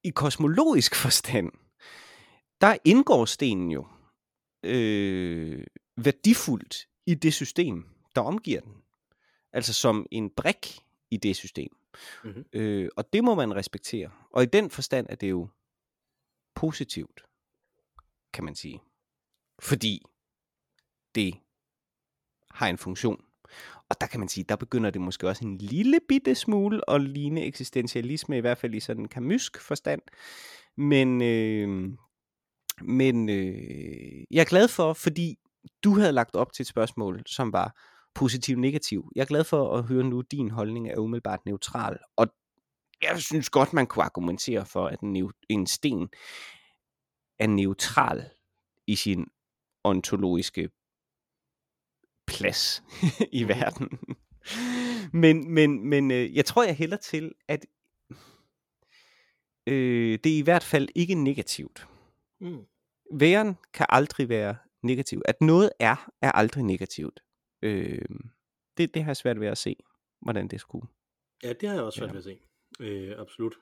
i 0.04 0.10
kosmologisk 0.10 0.96
forstand, 1.06 1.52
der 2.62 2.78
indgår 2.86 3.26
stenen 3.26 3.72
jo 3.72 3.88
øh, 4.64 5.68
værdifuldt 5.98 6.88
i 7.06 7.14
det 7.14 7.34
system, 7.34 7.86
der 8.16 8.22
omgiver 8.22 8.62
den. 8.62 8.74
Altså 9.54 9.74
som 9.74 10.06
en 10.12 10.30
brik 10.30 10.80
i 11.12 11.18
det 11.18 11.36
system. 11.36 11.78
Mhm. 12.24 12.46
Øh, 12.54 12.90
og 12.96 13.14
det 13.14 13.24
må 13.24 13.36
man 13.36 13.56
respektere. 13.56 14.12
Og 14.30 14.44
i 14.44 14.46
den 14.46 14.70
forstand 14.70 15.08
er 15.10 15.16
det 15.16 15.30
jo 15.30 15.48
positivt, 16.56 17.26
kan 18.34 18.44
man 18.44 18.56
sige. 18.56 18.82
Fordi 19.60 20.02
det 21.16 21.36
har 22.52 22.68
en 22.68 22.78
funktion. 22.78 23.26
Og 23.90 24.02
der 24.02 24.08
kan 24.08 24.20
man 24.20 24.30
sige, 24.30 24.46
der 24.50 24.56
begynder 24.56 24.90
det 24.90 25.02
måske 25.02 25.28
også 25.28 25.46
en 25.46 25.58
lille 25.58 26.00
bitte 26.08 26.36
smule 26.36 26.90
at 26.90 27.02
ligne 27.02 27.46
eksistentialisme, 27.46 28.38
i 28.38 28.42
hvert 28.42 28.58
fald 28.58 28.76
i 28.76 28.80
sådan 28.80 29.02
en 29.02 29.08
kamysk 29.08 29.62
forstand. 29.62 30.02
Men, 30.78 31.22
øh, 31.22 31.90
men 32.82 33.30
øh, 33.30 34.24
jeg 34.32 34.42
er 34.42 34.50
glad 34.50 34.68
for, 34.68 34.94
fordi 34.94 35.36
du 35.84 36.00
havde 36.00 36.12
lagt 36.12 36.36
op 36.36 36.54
til 36.54 36.64
et 36.64 36.68
spørgsmål, 36.68 37.24
som 37.26 37.54
var 37.54 37.82
positiv-negativ. 38.16 39.12
Jeg 39.16 39.22
er 39.22 39.26
glad 39.26 39.44
for 39.44 39.78
at 39.78 39.84
høre 39.84 40.04
nu, 40.04 40.20
at 40.20 40.32
din 40.32 40.52
holdning 40.52 40.90
er 40.90 40.98
umiddelbart 40.98 41.46
neutral. 41.46 41.98
Og 42.18 42.28
jeg 43.02 43.22
synes 43.22 43.50
godt, 43.50 43.74
man 43.74 43.88
kunne 43.88 44.06
argumentere 44.06 44.66
for, 44.66 44.88
at 44.88 45.00
en, 45.00 45.32
en 45.50 45.68
sten 45.68 46.08
er 47.40 47.48
neutral 47.48 48.30
i 48.88 48.96
sin 48.96 49.26
ontologiske 49.84 50.70
plads 52.28 52.84
i 53.32 53.44
verden. 53.44 54.00
men 55.14 55.54
men, 55.54 55.90
men 55.90 56.12
øh, 56.12 56.36
jeg 56.36 56.46
tror, 56.46 56.64
jeg 56.64 56.76
hælder 56.76 56.98
til, 56.98 57.32
at 57.48 57.66
øh, 59.68 60.20
det 60.24 60.34
er 60.34 60.38
i 60.38 60.42
hvert 60.42 60.64
fald 60.64 60.90
ikke 60.96 61.16
negativt. 61.16 61.88
Mm. 62.42 62.66
Væren 63.14 63.56
kan 63.74 63.86
aldrig 63.90 64.30
være 64.30 64.56
negativ. 64.84 65.22
At 65.26 65.42
noget 65.42 65.70
er, 65.80 66.12
er 66.22 66.32
aldrig 66.32 66.64
negativt. 66.64 67.20
Øh, 67.62 68.02
det, 68.78 68.94
det 68.94 69.04
har 69.04 69.10
jeg 69.10 69.18
svært 69.18 69.40
ved 69.40 69.48
at 69.48 69.58
se, 69.58 69.76
hvordan 70.22 70.48
det 70.48 70.60
skulle. 70.62 70.88
Ja, 71.44 71.54
det 71.54 71.70
har 71.70 71.76
jeg 71.76 71.84
også 71.84 71.98
svært 71.98 72.10
Ja. 72.10 72.14
ved 72.14 72.18
at 72.18 72.24
se. 72.24 72.40
Øh, 72.80 73.20
absolut. 73.20 73.56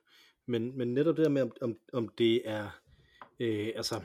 Men, 0.48 0.77
men 0.77 0.93
netop 0.93 1.17
det 1.17 1.24
der 1.25 1.32
med, 1.32 1.41
om, 1.41 1.51
om, 1.62 1.77
om 1.93 2.08
det 2.08 2.50
er, 2.50 2.70
øh, 3.39 3.72
altså, 3.75 4.01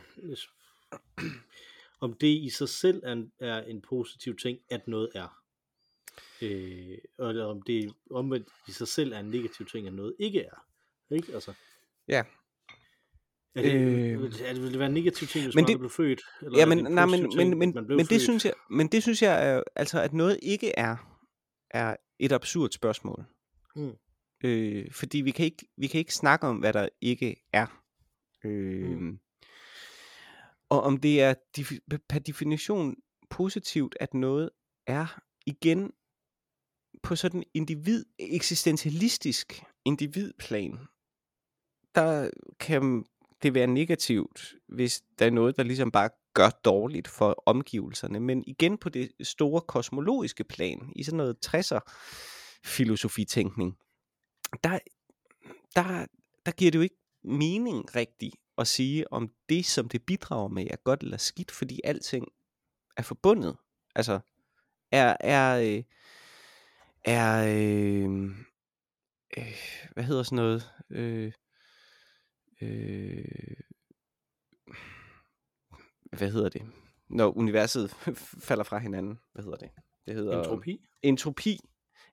om 2.01 2.13
det 2.13 2.27
i 2.39 2.51
sig 2.51 2.69
selv 2.69 3.03
er 3.05 3.13
en, 3.13 3.33
er 3.39 3.63
en 3.63 3.83
positiv 3.89 4.37
ting, 4.37 4.59
at 4.71 4.89
noget 4.89 5.09
er. 5.15 5.39
Øh, 6.43 6.99
eller 7.19 7.45
om 7.45 7.63
det 7.63 7.95
omvendt 8.11 8.49
i 8.69 8.73
sig 8.73 8.89
selv 8.89 9.13
er 9.13 9.19
en 9.21 9.31
negativ 9.31 9.67
ting, 9.67 9.87
at 9.87 9.93
noget 9.95 10.15
ikke 10.19 10.41
er. 10.41 10.65
Ikke? 11.15 11.33
Altså, 11.35 11.53
Ja. 12.09 12.25
er 13.55 13.63
det, 13.63 13.73
Øh. 13.75 14.23
øh, 14.23 14.41
er 14.43 14.53
det, 14.53 14.63
vil 14.63 14.71
det 14.71 14.79
være 14.79 14.89
en 14.89 14.95
negativ 14.95 15.29
ting, 15.29 15.45
hvis 15.45 15.55
Men 15.55 15.63
man 15.63 15.69
det- 15.71 15.79
blev 15.79 15.91
født? 15.91 16.21
Eller 16.43 16.59
Ja, 16.59 16.67
men, 16.67 16.79
nej, 16.79 17.07
men, 17.07 17.23
men, 17.23 17.31
ting, 17.31 17.59
men, 17.59 17.73
blev 17.73 17.97
men, 17.97 18.07
det 18.07 18.21
synes 18.21 18.45
jeg, 18.45 18.53
men 18.71 18.89
det 18.89 19.03
synes 19.03 19.23
jeg 19.23 19.49
er, 19.49 19.63
altså, 19.77 20.01
at 20.03 20.13
noget 20.13 20.39
ikke 20.43 20.73
er, 20.79 20.97
er 21.71 21.97
et 22.19 22.33
absurd 22.33 22.71
spørgsmål. 22.71 23.25
Mm. 23.77 23.93
Øh, 24.45 24.93
fordi 24.93 25.19
vi 25.21 25.31
kan, 25.31 25.45
ikke, 25.45 25.67
vi 25.77 25.87
kan 25.87 25.99
ikke 25.99 26.15
snakke 26.15 26.47
om, 26.47 26.57
hvad 26.57 26.73
der 26.73 26.89
ikke 27.01 27.37
er. 27.53 27.83
Øh, 28.45 28.99
Mm. 28.99 29.19
Og 30.71 30.83
om 30.83 30.97
det 30.97 31.23
er 31.23 31.35
per 32.09 32.19
definition 32.19 32.97
positivt, 33.31 33.97
at 34.01 34.15
noget 34.15 34.51
er 34.87 35.21
igen 35.47 35.93
på 37.03 37.17
sådan 37.17 37.45
individ, 37.55 38.05
eksistentialistisk 38.19 39.63
individplan, 39.85 40.79
der 41.95 42.31
kan 42.61 43.05
det 43.43 43.55
være 43.55 43.67
negativt, 43.67 44.55
hvis 44.69 45.03
der 45.19 45.27
er 45.27 45.31
noget, 45.31 45.57
der 45.57 45.63
ligesom 45.63 45.91
bare 45.91 46.11
gør 46.35 46.51
dårligt 46.51 47.09
for 47.09 47.43
omgivelserne. 47.47 48.21
Men 48.21 48.45
igen 48.47 48.79
på 48.79 48.89
det 48.89 49.13
store 49.21 49.61
kosmologiske 49.61 50.45
plan, 50.45 50.93
i 50.97 51.03
sådan 51.03 51.17
noget 51.17 51.37
60'er 51.47 51.81
filosofitænkning, 52.65 53.79
der, 54.65 54.79
der, 55.77 56.07
der 56.47 56.53
giver 56.53 56.71
det 56.71 56.79
jo 56.79 56.83
ikke 56.83 56.99
mening 57.25 57.97
rigtigt 57.97 58.37
at 58.59 58.67
sige, 58.67 59.13
om 59.13 59.31
det, 59.49 59.67
som 59.67 59.89
det 59.89 60.03
bidrager 60.03 60.49
med, 60.49 60.67
er 60.71 60.77
godt 60.77 61.03
eller 61.03 61.17
skidt, 61.17 61.51
fordi 61.51 61.81
alting 61.85 62.27
er 62.97 63.03
forbundet. 63.03 63.57
Altså, 63.95 64.21
er, 64.93 65.17
er, 65.21 65.61
øh, 65.61 65.83
er 67.05 67.45
øh, 67.49 68.31
øh, 69.37 69.55
hvad 69.93 70.05
hedder 70.05 70.23
sådan 70.23 70.37
noget, 70.37 70.71
øh, 70.91 71.33
øh, 72.63 73.25
hvad 76.13 76.31
hedder 76.31 76.49
det, 76.49 76.63
når 77.11 77.37
universet 77.37 77.91
falder 78.49 78.65
fra 78.65 78.79
hinanden, 78.79 79.19
hvad 79.33 79.45
hedder 79.45 79.59
det? 79.59 79.71
Det 80.07 80.15
hedder 80.15 80.39
Entropi? 80.39 80.87
entropi. 81.03 81.61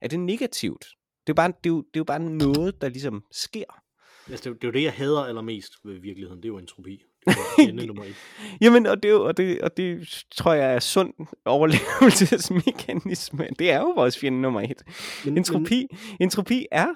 Er 0.01 0.07
det 0.07 0.19
negativt? 0.19 0.85
Det 1.27 1.33
er, 1.33 1.35
bare, 1.35 1.47
det, 1.47 1.69
er 1.69 1.73
jo, 1.73 1.77
det 1.77 1.95
er 1.95 1.99
jo 1.99 2.03
bare 2.03 2.19
noget, 2.19 2.81
der 2.81 2.89
ligesom 2.89 3.25
sker. 3.31 3.81
Altså, 4.29 4.43
det, 4.43 4.45
er 4.45 4.49
jo- 4.49 4.53
det 4.55 4.63
er 4.63 4.67
jo 4.67 4.71
det, 4.71 4.83
jeg 4.83 4.93
hader 4.93 5.25
allermest 5.25 5.73
ved 5.83 5.99
virkeligheden. 5.99 6.37
Det 6.43 6.45
er 6.45 6.49
jo 6.53 6.57
entropi. 6.57 7.03
Det 7.27 7.35
er 7.69 7.73
jo 7.81 7.87
nummer 7.93 8.03
et. 8.03 8.15
Jamen, 8.61 8.85
og 8.85 9.03
det, 9.03 9.13
og 9.13 9.37
det, 9.37 9.61
og 9.61 9.77
det 9.77 10.07
tror 10.35 10.53
jeg 10.53 10.75
er 10.75 10.79
sund 10.79 11.13
overlevelsesmekanisme. 11.45 13.47
Det 13.59 13.71
er 13.71 13.79
jo 13.79 13.93
vores 13.95 14.19
fjende 14.19 14.41
nummer 14.41 14.61
et. 14.61 14.83
Men, 15.25 15.37
Entropi, 15.37 15.87
entropi 16.19 16.65
er 16.71 16.87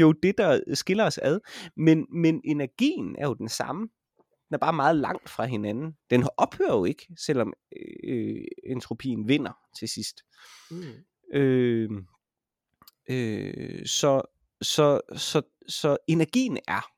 jo 0.00 0.12
det, 0.12 0.38
der 0.38 0.60
skiller 0.74 1.04
os 1.04 1.18
ad, 1.18 1.40
men, 1.76 2.06
men 2.12 2.40
energien 2.44 3.16
er 3.18 3.26
jo 3.28 3.34
den 3.34 3.48
samme. 3.48 3.88
Den 4.48 4.54
er 4.54 4.58
bare 4.58 4.72
meget 4.72 4.96
langt 4.96 5.30
fra 5.30 5.44
hinanden. 5.46 5.92
Den 6.10 6.24
ophører 6.36 6.72
jo 6.76 6.84
ikke, 6.84 7.06
selvom 7.26 7.52
øh, 8.04 8.40
entropien 8.66 9.28
vinder 9.28 9.52
til 9.78 9.88
sidst. 9.88 10.20
Men, 10.70 10.80
mm, 10.80 10.86
Øh, 11.34 11.90
øh, 13.10 13.86
så, 13.86 14.22
så, 14.62 15.00
så, 15.16 15.42
så 15.68 15.96
energien 16.06 16.58
er. 16.68 16.90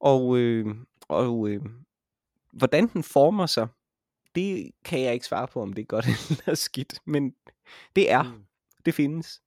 Og, 0.00 0.38
øh, 0.38 0.76
og 1.08 1.48
øh, 1.48 1.62
hvordan 2.52 2.88
den 2.88 3.02
former 3.02 3.46
sig, 3.46 3.68
det 4.34 4.70
kan 4.84 5.00
jeg 5.00 5.14
ikke 5.14 5.26
svare 5.26 5.48
på, 5.48 5.62
om 5.62 5.72
det 5.72 5.82
er 5.82 5.86
godt 5.86 6.06
eller 6.30 6.54
skidt. 6.54 6.98
Men 7.04 7.34
det 7.96 8.10
er. 8.10 8.22
mm. 8.22 8.44
Det 8.84 8.94
findes. 8.94 9.42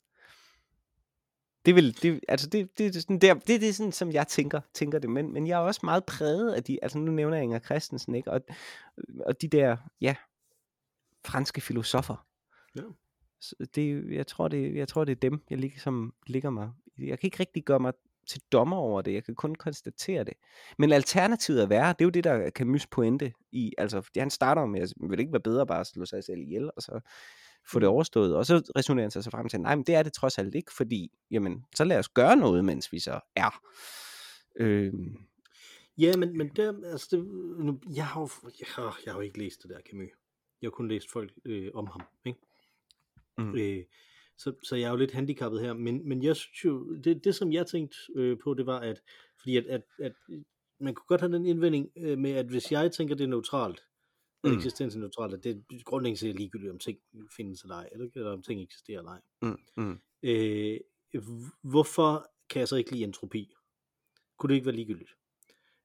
Det 1.66 1.76
vil, 1.76 2.02
det, 2.02 2.20
altså 2.28 2.50
det, 2.50 2.78
det, 2.78 2.94
det, 2.94 2.96
er 2.96 3.02
sådan 3.02 3.20
der, 3.20 3.34
det, 3.34 3.62
det 3.62 3.70
er 3.70 3.74
sådan, 3.74 3.92
som 3.92 4.12
jeg 4.12 4.28
tænker, 4.28 4.62
tænker 4.74 5.00
det, 5.00 5.10
men, 5.10 5.34
men 5.34 5.48
jeg 5.48 5.56
er 5.56 5.64
også 5.64 5.82
meget 5.84 6.06
præget 6.06 6.54
af 6.54 6.64
de, 6.64 6.80
altså 6.82 6.98
nu 6.98 7.12
nævner 7.12 7.38
jeg 7.38 7.44
Inger 7.44 7.60
Christensen, 7.60 8.16
ikke, 8.16 8.32
og, 8.32 8.42
og 9.26 9.42
de 9.42 9.48
der, 9.48 9.78
ja, 10.02 10.16
franske 11.26 11.62
filosofer. 11.62 12.26
Ja. 12.76 12.82
Det, 13.76 14.12
jeg, 14.12 14.28
tror, 14.28 14.48
det, 14.48 14.76
jeg 14.76 14.88
tror, 14.88 15.06
det 15.06 15.12
er 15.12 15.30
dem, 15.30 15.42
jeg 15.50 15.58
ligesom 15.58 16.14
ligger 16.28 16.50
mig. 16.50 16.70
Jeg 16.98 17.20
kan 17.20 17.28
ikke 17.28 17.40
rigtig 17.40 17.64
gøre 17.64 17.80
mig 17.80 17.94
til 18.28 18.42
dommer 18.52 18.78
over 18.78 19.02
det, 19.02 19.14
jeg 19.14 19.24
kan 19.24 19.36
kun 19.36 19.56
konstatere 19.56 20.24
det. 20.24 20.34
Men 20.78 20.92
alternativet 20.92 21.62
er 21.62 21.68
værre, 21.68 21.94
det 21.94 22.02
er 22.02 22.06
jo 22.06 22.10
det, 22.10 22.24
der 22.24 22.32
er 22.32 22.50
Camus 22.50 22.88
pointe 22.88 23.34
i, 23.52 23.74
altså, 23.78 24.02
fordi 24.02 24.20
han 24.20 24.30
starter 24.30 24.66
med, 24.66 24.82
at 24.82 24.90
det 24.90 25.10
vil 25.10 25.20
ikke 25.20 25.32
være 25.32 25.42
bedre 25.42 25.68
bare 25.68 25.80
at 25.80 25.88
slå 25.88 26.06
sig 26.06 26.24
selv 26.24 26.42
ihjel, 26.42 26.72
og 26.76 26.82
så 26.82 27.00
få 27.72 27.80
det 27.80 27.88
overstået, 27.88 28.36
og 28.36 28.46
så 28.46 28.72
resonerer 28.76 29.04
han 29.04 29.12
sig 29.12 29.24
så 29.24 29.32
frem 29.32 29.50
til, 29.50 29.62
nej, 29.62 29.76
men 29.76 29.84
det 29.84 29.96
er 29.96 30.04
det 30.04 30.14
trods 30.14 30.38
alt 30.38 30.56
ikke, 30.56 30.74
fordi, 30.74 31.12
jamen, 31.32 31.66
så 31.76 31.84
lad 31.84 32.00
os 32.00 32.10
gøre 32.10 32.36
noget, 32.36 32.66
mens 32.66 32.92
vi 32.92 33.00
så 33.00 33.20
er. 33.36 33.62
Øh, 34.60 34.94
Ja, 35.98 36.18
men, 36.18 36.38
men 36.38 36.50
der, 36.56 36.92
altså 36.92 37.08
det, 37.12 37.26
nu, 37.66 37.80
jeg, 37.96 38.08
har 38.08 38.22
jo, 38.22 38.30
jeg, 38.60 38.68
har, 38.76 39.00
jeg 39.06 39.14
har 39.14 39.20
jo 39.20 39.24
ikke 39.24 39.38
læst 39.38 39.64
det 39.64 39.70
der 39.70 39.80
Camus. 39.90 40.10
Jeg 40.62 40.68
har 40.68 40.72
kun 40.72 40.88
læst 40.88 41.12
folk 41.12 41.34
øh, 41.46 41.72
om 41.74 41.88
ham. 41.88 42.02
Ikke? 42.26 42.40
Mm. 43.38 43.56
Øh, 43.56 43.84
så, 44.38 44.54
så 44.64 44.76
jeg 44.76 44.88
er 44.88 44.92
jo 44.92 44.96
lidt 44.96 45.12
handicappet 45.12 45.62
her, 45.62 45.74
men, 45.74 46.08
men 46.10 46.24
jeg 46.24 46.36
synes 46.36 46.66
jo, 46.66 46.96
det, 46.96 47.24
det 47.24 47.36
som 47.36 47.52
jeg 47.52 47.68
tænkte 47.68 47.98
øh, 48.16 48.38
på, 48.44 48.54
det 48.54 48.66
var, 48.66 48.80
at, 48.80 49.02
fordi 49.40 49.58
at, 49.58 49.66
at, 49.66 49.84
at 50.00 50.14
man 50.80 50.96
kunne 50.96 51.06
godt 51.08 51.22
have 51.22 51.34
den 51.34 51.46
indvending 51.46 51.92
øh, 51.98 52.18
med, 52.18 52.32
at 52.32 52.46
hvis 52.46 52.72
jeg 52.72 52.92
tænker, 52.92 53.16
det 53.16 53.24
er 53.24 53.28
neutralt, 53.28 53.82
mm. 54.44 54.54
eksistensneutralt, 54.54 55.34
at 55.34 55.44
det 55.44 55.52
er 55.52 55.84
grundlæggende 55.84 56.20
set 56.20 56.36
ligegyldigt, 56.36 56.72
om 56.72 56.80
ting 56.80 57.00
findes 57.38 57.62
eller 57.62 57.76
ej, 57.76 57.90
eller, 57.92 58.10
eller 58.16 58.32
om 58.32 58.42
ting 58.42 58.62
eksisterer 58.62 59.00
eller 59.00 59.12
ej. 59.12 59.22
Mm. 59.42 59.84
Mm. 59.84 60.00
Øh, 60.24 60.80
hvorfor 61.62 62.32
kan 62.50 62.60
jeg 62.60 62.68
så 62.68 62.76
ikke 62.76 62.92
lide 62.92 63.04
entropi? 63.04 63.54
Kunne 64.38 64.50
det 64.50 64.56
ikke 64.56 64.66
være 64.66 64.76
ligegyldigt? 64.76 65.12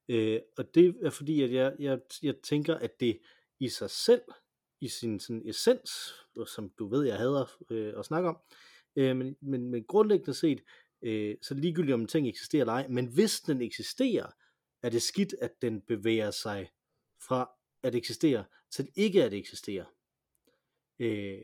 Øh, 0.08 0.40
og 0.58 0.74
det 0.74 0.96
er 1.02 1.10
fordi, 1.10 1.42
at 1.42 1.52
jeg, 1.52 1.76
jeg, 1.78 2.00
jeg 2.22 2.34
tænker, 2.42 2.74
at 2.74 3.00
det 3.00 3.18
i 3.60 3.68
sig 3.68 3.90
selv, 3.90 4.22
i 4.82 4.88
sin 4.88 5.20
sådan 5.20 5.42
essens, 5.48 5.90
som 6.46 6.70
du 6.78 6.88
ved, 6.88 7.04
jeg 7.04 7.16
hader 7.16 7.44
øh, 7.70 7.94
at 7.98 8.04
snakke 8.04 8.28
om, 8.28 8.38
øh, 8.96 9.16
men, 9.16 9.36
men, 9.40 9.70
men 9.70 9.84
grundlæggende 9.84 10.34
set, 10.34 10.62
øh, 11.02 11.36
så 11.42 11.54
ligegyldigt 11.54 11.94
om 11.94 12.00
en 12.00 12.06
ting 12.06 12.28
eksisterer 12.28 12.62
eller 12.62 12.72
ej, 12.72 12.88
men 12.88 13.06
hvis 13.06 13.40
den 13.40 13.62
eksisterer, 13.62 14.26
er 14.82 14.88
det 14.88 15.02
skidt, 15.02 15.34
at 15.40 15.62
den 15.62 15.80
bevæger 15.80 16.30
sig 16.30 16.70
fra 17.26 17.50
at 17.82 17.94
eksistere 17.94 18.44
til 18.70 18.88
ikke 18.96 19.24
at 19.24 19.34
eksistere. 19.34 19.84
Øh, 20.98 21.42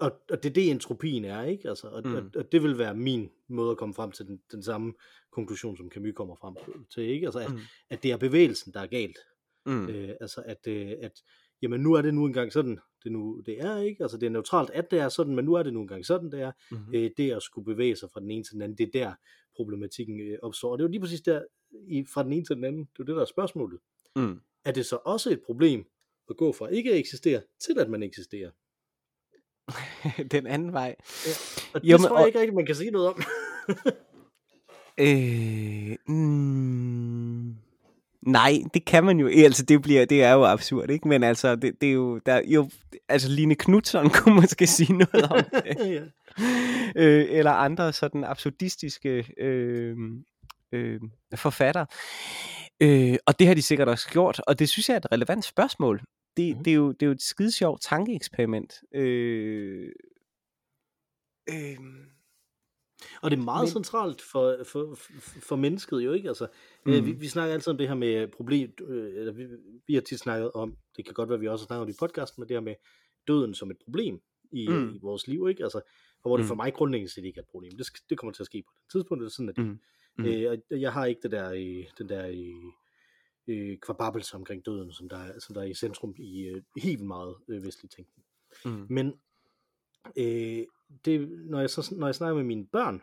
og, 0.00 0.12
og 0.30 0.42
det 0.42 0.48
er 0.48 0.54
det 0.54 0.70
entropien 0.70 1.24
er, 1.24 1.42
ikke? 1.42 1.68
Altså, 1.68 1.88
og, 1.88 2.02
mm. 2.04 2.14
og, 2.14 2.22
og 2.36 2.52
det 2.52 2.62
vil 2.62 2.78
være 2.78 2.94
min 2.94 3.30
måde 3.48 3.70
at 3.70 3.76
komme 3.76 3.94
frem 3.94 4.12
til 4.12 4.26
den, 4.26 4.42
den 4.52 4.62
samme 4.62 4.94
konklusion, 5.30 5.76
som 5.76 5.90
Camus 5.90 6.14
kommer 6.16 6.36
frem 6.36 6.84
til, 6.94 7.02
ikke? 7.02 7.26
Altså, 7.26 7.40
at, 7.40 7.52
mm. 7.52 7.60
at 7.90 8.02
det 8.02 8.12
er 8.12 8.16
bevægelsen, 8.16 8.72
der 8.72 8.80
er 8.80 8.86
galt. 8.86 9.18
Mm. 9.66 9.88
Øh, 9.88 10.16
altså, 10.20 10.42
at, 10.46 10.66
øh, 10.66 10.92
at 11.02 11.22
jamen, 11.62 11.80
nu 11.80 11.92
er 11.92 12.02
det 12.02 12.14
nu 12.14 12.26
engang 12.26 12.52
sådan, 12.52 12.78
det 13.04 13.12
nu 13.12 13.42
det 13.46 13.60
er, 13.60 13.78
ikke? 13.78 14.02
Altså, 14.02 14.16
det 14.16 14.26
er 14.26 14.30
neutralt, 14.30 14.70
at 14.70 14.90
det 14.90 14.98
er 14.98 15.08
sådan, 15.08 15.34
men 15.34 15.44
nu 15.44 15.54
er 15.54 15.62
det 15.62 15.72
nu 15.72 15.80
engang 15.80 16.06
sådan, 16.06 16.32
det 16.32 16.40
er. 16.40 16.52
Mm-hmm. 16.70 16.94
Øh, 16.94 17.10
det 17.16 17.32
at 17.32 17.42
skulle 17.42 17.64
bevæge 17.64 17.96
sig 17.96 18.08
fra 18.12 18.20
den 18.20 18.30
ene 18.30 18.44
til 18.44 18.52
den 18.52 18.62
anden, 18.62 18.78
det 18.78 18.86
er 18.86 18.90
der 19.00 19.14
problematikken 19.56 20.20
øh, 20.20 20.38
opstår. 20.42 20.72
Og 20.72 20.78
det 20.78 20.84
er 20.84 20.88
jo 20.88 20.90
lige 20.90 21.00
præcis 21.00 21.20
der, 21.20 21.42
i, 21.88 22.04
fra 22.14 22.22
den 22.22 22.32
ene 22.32 22.44
til 22.44 22.56
den 22.56 22.64
anden, 22.64 22.80
det 22.80 22.88
er 22.88 22.94
jo 22.98 23.04
det, 23.04 23.16
der 23.16 23.22
er 23.22 23.26
spørgsmålet. 23.26 23.80
Mm. 24.16 24.40
Er 24.64 24.72
det 24.72 24.86
så 24.86 24.98
også 25.04 25.30
et 25.30 25.42
problem 25.46 25.84
at 26.30 26.36
gå 26.36 26.52
fra 26.52 26.68
ikke 26.68 26.92
at 26.92 26.98
eksistere, 26.98 27.42
til 27.60 27.78
at 27.78 27.90
man 27.90 28.02
eksisterer? 28.02 28.50
den 30.36 30.46
anden 30.46 30.72
vej. 30.72 30.96
Ja, 31.26 31.32
og 31.74 31.82
det 31.82 31.90
jo, 31.90 31.98
men, 31.98 32.06
tror 32.06 32.16
jeg 32.16 32.22
og... 32.22 32.26
ikke 32.26 32.40
rigtig, 32.40 32.54
man 32.54 32.66
kan 32.66 32.74
sige 32.74 32.90
noget 32.90 33.08
om. 33.08 33.22
øh, 35.06 35.96
mm, 36.08 37.56
nej, 38.26 38.52
det 38.74 38.84
kan 38.84 39.04
man 39.04 39.18
jo. 39.18 39.28
Altså, 39.28 39.62
det, 39.62 39.82
bliver, 39.82 40.04
det 40.04 40.22
er 40.22 40.32
jo 40.32 40.44
absurd, 40.44 40.90
ikke? 40.90 41.08
Men 41.08 41.22
altså, 41.22 41.56
det, 41.56 41.80
det 41.80 41.88
er 41.88 41.92
jo, 41.92 42.18
der, 42.18 42.40
jo... 42.46 42.70
Altså, 43.08 43.28
Line 43.28 43.54
Knudsen 43.54 44.10
kunne 44.10 44.34
måske 44.34 44.66
sige 44.76 44.92
noget 44.92 45.30
om 45.30 45.44
det. 45.44 45.76
ja. 45.96 46.02
øh, 46.96 47.26
eller 47.28 47.50
andre 47.50 47.92
sådan 47.92 48.24
absurdistiske 48.24 49.26
øh, 49.38 49.96
øh, 50.72 51.00
forfatter. 51.34 51.84
Øh, 52.80 53.16
og 53.26 53.38
det 53.38 53.46
har 53.46 53.54
de 53.54 53.62
sikkert 53.62 53.88
også 53.88 54.08
gjort, 54.08 54.40
og 54.46 54.58
det 54.58 54.68
synes 54.68 54.88
jeg 54.88 54.94
er 54.94 54.98
et 54.98 55.12
relevant 55.12 55.44
spørgsmål 55.44 56.00
det, 56.36 56.56
mm. 56.56 56.64
det, 56.64 56.70
er 56.70 56.74
jo, 56.74 56.92
det 56.92 57.02
er 57.02 57.06
jo 57.06 57.12
et 57.12 57.22
skide 57.22 57.52
sjovt 57.52 57.82
tankeeksperiment. 57.82 58.82
Øh, 58.94 59.92
øh, 61.50 61.76
og 63.22 63.30
det 63.30 63.38
er 63.38 63.42
meget 63.42 63.64
men... 63.64 63.68
centralt 63.68 64.22
for, 64.22 64.58
for, 64.64 64.94
for 65.42 65.56
mennesket 65.56 66.00
jo, 66.00 66.12
ikke? 66.12 66.28
Altså, 66.28 66.46
mm. 66.86 66.92
øh, 66.92 67.06
vi, 67.06 67.12
vi 67.12 67.28
snakker 67.28 67.54
altid 67.54 67.70
om 67.70 67.78
det 67.78 67.88
her 67.88 67.94
med 67.94 68.28
problem, 68.28 68.72
øh, 68.88 69.14
eller 69.16 69.32
vi, 69.32 69.46
vi 69.86 69.94
har 69.94 70.00
tit 70.00 70.18
snakket 70.18 70.52
om, 70.52 70.76
det 70.96 71.04
kan 71.04 71.14
godt 71.14 71.28
være, 71.28 71.36
at 71.36 71.40
vi 71.40 71.48
også 71.48 71.64
snakker 71.64 71.80
om 71.80 71.86
det 71.86 71.94
i 71.94 71.98
podcasten, 72.00 72.40
men 72.40 72.48
det 72.48 72.56
her 72.56 72.60
med 72.60 72.74
døden 73.28 73.54
som 73.54 73.70
et 73.70 73.76
problem 73.84 74.20
i, 74.52 74.68
mm. 74.68 74.94
i 74.94 74.98
vores 75.02 75.26
liv, 75.26 75.48
ikke? 75.48 75.62
Altså, 75.62 75.78
og 76.22 76.28
hvor 76.28 76.36
det 76.36 76.46
for 76.46 76.54
mm. 76.54 76.58
mig 76.58 76.74
grundlæggende 76.74 77.12
set 77.12 77.24
ikke 77.24 77.38
er 77.38 77.42
et 77.42 77.48
problem. 77.48 77.72
Det, 77.76 77.86
det 78.10 78.18
kommer 78.18 78.32
til 78.32 78.42
at 78.42 78.46
ske 78.46 78.62
på 78.62 78.72
det 78.82 78.92
tidspunkt, 78.92 79.20
det 79.20 79.26
er 79.26 79.30
sådan, 79.30 79.48
at 79.48 79.58
mm. 79.58 79.78
Mm. 80.18 80.24
Øh, 80.24 80.58
og 80.70 80.80
jeg 80.80 80.92
har 80.92 81.06
ikke 81.06 81.20
det 81.22 81.30
der, 81.30 81.52
øh, 81.52 81.84
den 81.98 82.08
der 82.08 82.26
øh, 82.26 82.72
øh, 83.48 83.78
kvababelse 83.78 84.34
omkring 84.34 84.66
døden, 84.66 84.92
som 84.92 85.08
der, 85.08 85.16
er, 85.16 85.38
som 85.38 85.54
der 85.54 85.60
er 85.62 85.66
i 85.66 85.74
centrum 85.74 86.14
i 86.18 86.42
øh, 86.42 86.62
helt 86.76 87.00
meget 87.00 87.34
øh, 87.48 87.64
vestlig 87.64 87.90
tænkning. 87.90 88.26
Mm. 88.64 88.86
Men 88.90 89.14
øh, 90.16 90.66
det, 91.04 91.28
når, 91.30 91.60
jeg 91.60 91.70
så, 91.70 91.94
når 91.98 92.06
jeg 92.06 92.14
snakker 92.14 92.36
med 92.36 92.44
mine 92.44 92.66
børn, 92.66 93.02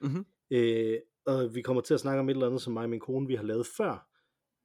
mm-hmm. 0.00 0.26
øh, 0.50 0.98
og 1.26 1.54
vi 1.54 1.62
kommer 1.62 1.82
til 1.82 1.94
at 1.94 2.00
snakke 2.00 2.20
om 2.20 2.28
et 2.28 2.34
eller 2.34 2.46
andet, 2.46 2.62
som 2.62 2.72
mig 2.72 2.82
og 2.82 2.90
min 2.90 3.00
kone, 3.00 3.26
vi 3.26 3.34
har 3.34 3.42
lavet 3.42 3.66
før 3.76 4.08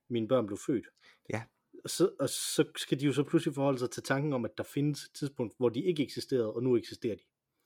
mine 0.09 0.27
børn 0.27 0.47
blev 0.47 0.57
født, 0.57 0.87
ja. 1.29 1.43
og, 1.83 1.89
så, 1.89 2.09
og 2.19 2.29
så 2.29 2.65
skal 2.75 2.99
de 2.99 3.05
jo 3.05 3.13
så 3.13 3.23
pludselig 3.23 3.55
forholde 3.55 3.79
sig 3.79 3.91
til 3.91 4.03
tanken 4.03 4.33
om, 4.33 4.45
at 4.45 4.51
der 4.57 4.63
findes 4.63 5.03
et 5.03 5.13
tidspunkt, 5.13 5.53
hvor 5.57 5.69
de 5.69 5.83
ikke 5.83 6.03
eksisterede, 6.03 6.53
og 6.53 6.63
nu 6.63 6.77
eksisterer 6.77 7.15
de. 7.15 7.23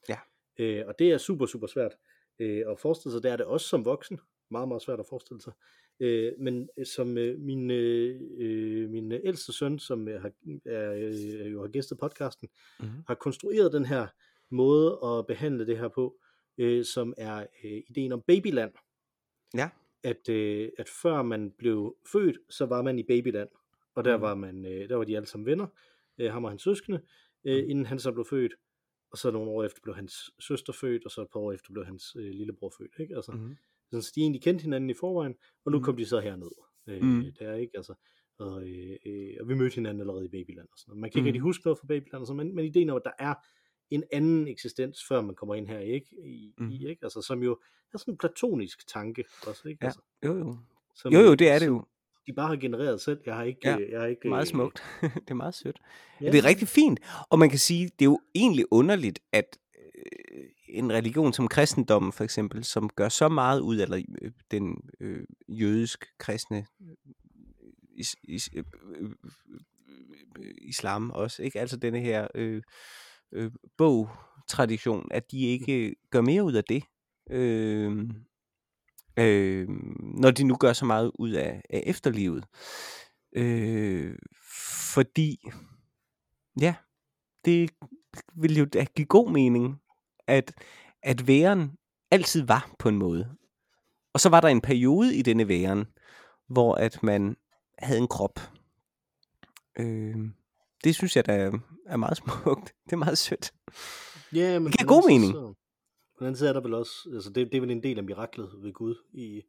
Ja. 0.08 0.18
Øh, 0.58 0.86
og 0.86 0.94
det 0.98 1.10
er 1.10 1.18
super, 1.18 1.46
super 1.46 1.66
svært 1.66 1.92
øh, 2.38 2.64
at 2.70 2.78
forestille 2.78 3.12
sig. 3.12 3.22
Det 3.22 3.30
er 3.30 3.36
det 3.36 3.46
også 3.46 3.68
som 3.68 3.84
voksen. 3.84 4.20
Meget, 4.50 4.68
meget 4.68 4.82
svært 4.82 5.00
at 5.00 5.06
forestille 5.08 5.42
sig. 5.42 5.52
Øh, 6.00 6.32
men 6.38 6.68
øh, 6.78 6.86
som 6.86 7.18
øh, 7.18 7.40
min, 7.40 7.70
øh, 7.70 8.20
øh, 8.38 8.90
min 8.90 9.12
ældste 9.12 9.52
søn, 9.52 9.78
som 9.78 10.08
øh, 10.08 10.20
har, 10.22 10.32
er, 10.66 10.92
øh, 10.92 11.52
jo 11.52 11.60
har 11.60 11.68
gæstet 11.68 11.98
podcasten, 11.98 12.48
mm-hmm. 12.80 13.02
har 13.06 13.14
konstrueret 13.14 13.72
den 13.72 13.84
her 13.84 14.06
måde 14.50 14.98
at 15.04 15.26
behandle 15.26 15.66
det 15.66 15.78
her 15.78 15.88
på, 15.88 16.16
øh, 16.58 16.84
som 16.84 17.14
er 17.16 17.46
øh, 17.64 17.82
ideen 17.88 18.12
om 18.12 18.22
babyland. 18.26 18.72
Ja. 19.54 19.70
At, 20.02 20.28
øh, 20.28 20.70
at 20.78 20.88
før 20.88 21.22
man 21.22 21.50
blev 21.50 21.96
født, 22.12 22.38
så 22.50 22.66
var 22.66 22.82
man 22.82 22.98
i 22.98 23.02
babyland. 23.02 23.48
Og 23.94 24.04
der 24.04 24.16
mm. 24.16 24.22
var 24.22 24.34
man, 24.34 24.66
øh, 24.66 24.88
der 24.88 24.96
var 24.96 25.04
de 25.04 25.16
alle 25.16 25.26
sammen 25.26 25.46
venner, 25.46 25.66
øh, 26.18 26.32
ham 26.32 26.44
og 26.44 26.50
hans 26.50 26.62
søskende, 26.62 27.00
øh, 27.44 27.64
mm. 27.64 27.70
inden 27.70 27.86
han 27.86 27.98
så 27.98 28.12
blev 28.12 28.24
født. 28.24 28.54
Og 29.10 29.18
så 29.18 29.30
nogle 29.30 29.50
år 29.50 29.64
efter 29.64 29.80
blev 29.82 29.94
hans 29.94 30.30
søster 30.40 30.72
født, 30.72 31.04
og 31.04 31.10
så 31.10 31.22
et 31.22 31.28
par 31.32 31.40
år 31.40 31.52
efter 31.52 31.72
blev 31.72 31.84
hans 31.84 32.16
øh, 32.16 32.30
lillebror 32.30 32.72
født. 32.78 32.92
Ikke? 33.00 33.16
Altså, 33.16 33.32
mm. 33.32 33.56
Sådan, 33.90 34.02
så 34.02 34.12
de 34.14 34.20
egentlig 34.20 34.42
kendte 34.42 34.62
hinanden 34.62 34.90
i 34.90 34.94
forvejen, 34.94 35.34
og 35.64 35.72
nu 35.72 35.78
mm. 35.78 35.84
kom 35.84 35.96
de 35.96 36.06
så 36.06 36.20
herned. 36.20 36.50
Øh, 36.88 37.02
mm. 37.02 37.24
Der 37.38 37.54
ikke, 37.54 37.72
altså, 37.76 37.94
og, 38.38 38.62
øh, 38.62 38.96
øh, 39.06 39.34
og 39.40 39.48
vi 39.48 39.54
mødte 39.54 39.74
hinanden 39.74 40.00
allerede 40.00 40.24
i 40.24 40.28
Babyland. 40.28 40.68
Og 40.72 40.78
sådan 40.78 40.90
noget. 40.90 41.00
Man 41.00 41.10
kan 41.10 41.18
ikke 41.18 41.24
mm. 41.24 41.26
rigtig 41.26 41.40
huske 41.40 41.62
noget 41.64 41.78
fra 41.78 41.86
Babyland, 41.86 42.20
og 42.20 42.26
sådan, 42.26 42.36
men, 42.36 42.54
men 42.54 42.64
ideen 42.64 42.90
om, 42.90 42.96
at 42.96 43.02
der 43.04 43.10
er 43.18 43.34
en 43.90 44.04
anden 44.12 44.48
eksistens, 44.48 44.98
før 45.08 45.20
man 45.20 45.34
kommer 45.34 45.54
ind 45.54 45.68
her, 45.68 45.78
ikke? 45.78 46.06
I, 46.24 46.54
mm. 46.58 46.70
i 46.70 46.88
ikke? 46.88 47.00
Altså, 47.02 47.22
som 47.22 47.42
jo 47.42 47.58
er 47.94 47.98
sådan 47.98 48.14
en 48.14 48.18
platonisk 48.18 48.88
tanke 48.88 49.24
også, 49.46 49.68
ikke? 49.68 49.78
Ja, 49.82 49.86
altså, 49.86 50.00
jo 50.24 50.38
jo. 50.38 50.56
Som, 50.94 51.12
jo 51.12 51.20
jo, 51.20 51.34
det 51.34 51.50
er 51.50 51.58
det 51.58 51.66
jo. 51.66 51.84
De 52.26 52.32
bare 52.32 52.48
har 52.48 52.56
genereret 52.56 53.00
selv. 53.00 53.20
Jeg 53.26 53.34
har 53.34 53.44
ikke... 53.44 53.60
Ja, 53.64 53.78
jeg 53.90 54.00
har 54.00 54.06
ikke 54.06 54.28
meget 54.28 54.48
smukt. 54.48 54.82
det 55.24 55.30
er 55.30 55.34
meget 55.34 55.54
sødt. 55.54 55.78
Ja. 56.20 56.30
Det 56.30 56.38
er 56.38 56.44
rigtig 56.44 56.68
fint. 56.68 57.00
Og 57.30 57.38
man 57.38 57.50
kan 57.50 57.58
sige, 57.58 57.84
det 57.84 58.02
er 58.02 58.10
jo 58.10 58.20
egentlig 58.34 58.64
underligt, 58.70 59.20
at 59.32 59.58
øh, 59.78 60.44
en 60.68 60.92
religion 60.92 61.32
som 61.32 61.48
kristendommen 61.48 62.12
for 62.12 62.24
eksempel, 62.24 62.64
som 62.64 62.88
gør 62.88 63.08
så 63.08 63.28
meget 63.28 63.60
ud, 63.60 63.80
eller 63.80 64.02
øh, 64.22 64.32
den 64.50 64.76
øh, 65.00 65.24
jødisk 65.48 66.04
kristne 66.18 66.66
øh, 66.82 66.96
is, 67.96 68.16
is, 68.22 68.50
øh, 68.54 68.64
øh, 68.96 69.10
øh, 70.38 70.54
islam 70.62 71.10
også, 71.10 71.42
ikke? 71.42 71.60
Altså 71.60 71.76
denne 71.76 72.00
her 72.00 72.28
øh, 72.34 72.62
øh, 73.32 73.50
bog-tradition, 73.78 75.08
at 75.10 75.30
de 75.30 75.40
ikke 75.40 75.94
gør 76.10 76.20
mere 76.20 76.44
ud 76.44 76.52
af 76.52 76.64
det. 76.64 76.84
Øh, 77.30 78.10
øh, 79.18 79.68
når 80.00 80.30
de 80.30 80.44
nu 80.44 80.56
gør 80.56 80.72
så 80.72 80.84
meget 80.84 81.12
ud 81.18 81.30
af, 81.30 81.62
af 81.70 81.82
efterlivet. 81.86 82.44
Øh, 83.36 84.18
fordi, 84.94 85.38
ja, 86.60 86.74
det 87.44 87.70
vil 88.34 88.58
jo 88.58 88.68
give 88.96 89.06
god 89.06 89.30
mening, 89.30 89.80
at, 90.28 90.52
at 91.02 91.26
væren 91.26 91.72
altid 92.10 92.46
var 92.46 92.74
på 92.78 92.88
en 92.88 92.96
måde. 92.96 93.28
Og 94.12 94.20
så 94.20 94.28
var 94.28 94.40
der 94.40 94.48
en 94.48 94.60
periode 94.60 95.16
i 95.16 95.22
denne 95.22 95.48
væren, 95.48 95.86
hvor 96.46 96.74
at 96.74 97.02
man 97.02 97.36
havde 97.78 98.00
en 98.00 98.08
krop. 98.08 98.40
Øh, 99.78 100.16
det 100.84 100.94
synes 100.94 101.16
jeg, 101.16 101.24
er, 101.28 101.58
er 101.86 101.96
meget 101.96 102.16
smukt. 102.44 102.74
Det 102.84 102.92
er 102.92 102.96
meget 102.96 103.18
sødt. 103.18 103.52
Ja, 104.32 104.58
men 104.58 104.66
det 104.66 104.78
giver 104.78 104.88
god 104.88 105.10
mening. 105.10 105.32
Så, 105.32 105.54
på 106.18 106.18
den 106.18 106.26
anden 106.26 106.38
side 106.38 106.48
er 106.48 106.52
der 106.52 106.60
vel 106.60 106.74
også, 106.74 107.10
altså 107.14 107.30
det, 107.30 107.46
det 107.46 107.54
er 107.54 107.60
vel 107.60 107.70
en 107.70 107.82
del 107.82 107.98
af 107.98 108.04
miraklet 108.04 108.50
ved 108.62 108.72
Gud 108.72 108.94
i, 109.12 109.42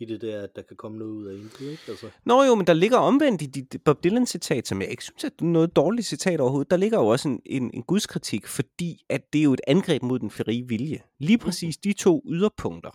i 0.00 0.04
det 0.04 0.20
der, 0.20 0.42
at 0.42 0.56
der 0.56 0.62
kan 0.62 0.76
komme 0.76 0.98
noget 0.98 1.12
ud 1.12 1.26
af 1.26 1.34
intet, 1.34 1.70
ikke? 1.70 1.82
Altså. 1.88 2.10
Nå 2.24 2.42
jo, 2.42 2.54
men 2.54 2.66
der 2.66 2.72
ligger 2.72 2.98
omvendt 2.98 3.42
i 3.42 3.46
dit 3.46 3.82
Bob 3.84 4.04
Dylan-citat, 4.04 4.68
som 4.68 4.80
jeg 4.80 4.90
ikke 4.90 5.04
synes 5.04 5.24
er 5.24 5.44
noget 5.44 5.76
dårligt 5.76 6.06
citat 6.06 6.40
overhovedet, 6.40 6.70
der 6.70 6.76
ligger 6.76 6.98
jo 6.98 7.06
også 7.06 7.28
en, 7.28 7.40
en, 7.46 7.70
en 7.74 7.82
gudskritik, 7.82 8.46
fordi 8.46 9.04
at 9.08 9.32
det 9.32 9.38
er 9.38 9.42
jo 9.42 9.52
et 9.52 9.60
angreb 9.66 10.02
mod 10.02 10.18
den 10.18 10.30
frie 10.30 10.68
vilje. 10.68 11.02
Lige 11.18 11.38
præcis 11.38 11.76
de 11.76 11.92
to 11.92 12.22
yderpunkter 12.28 12.90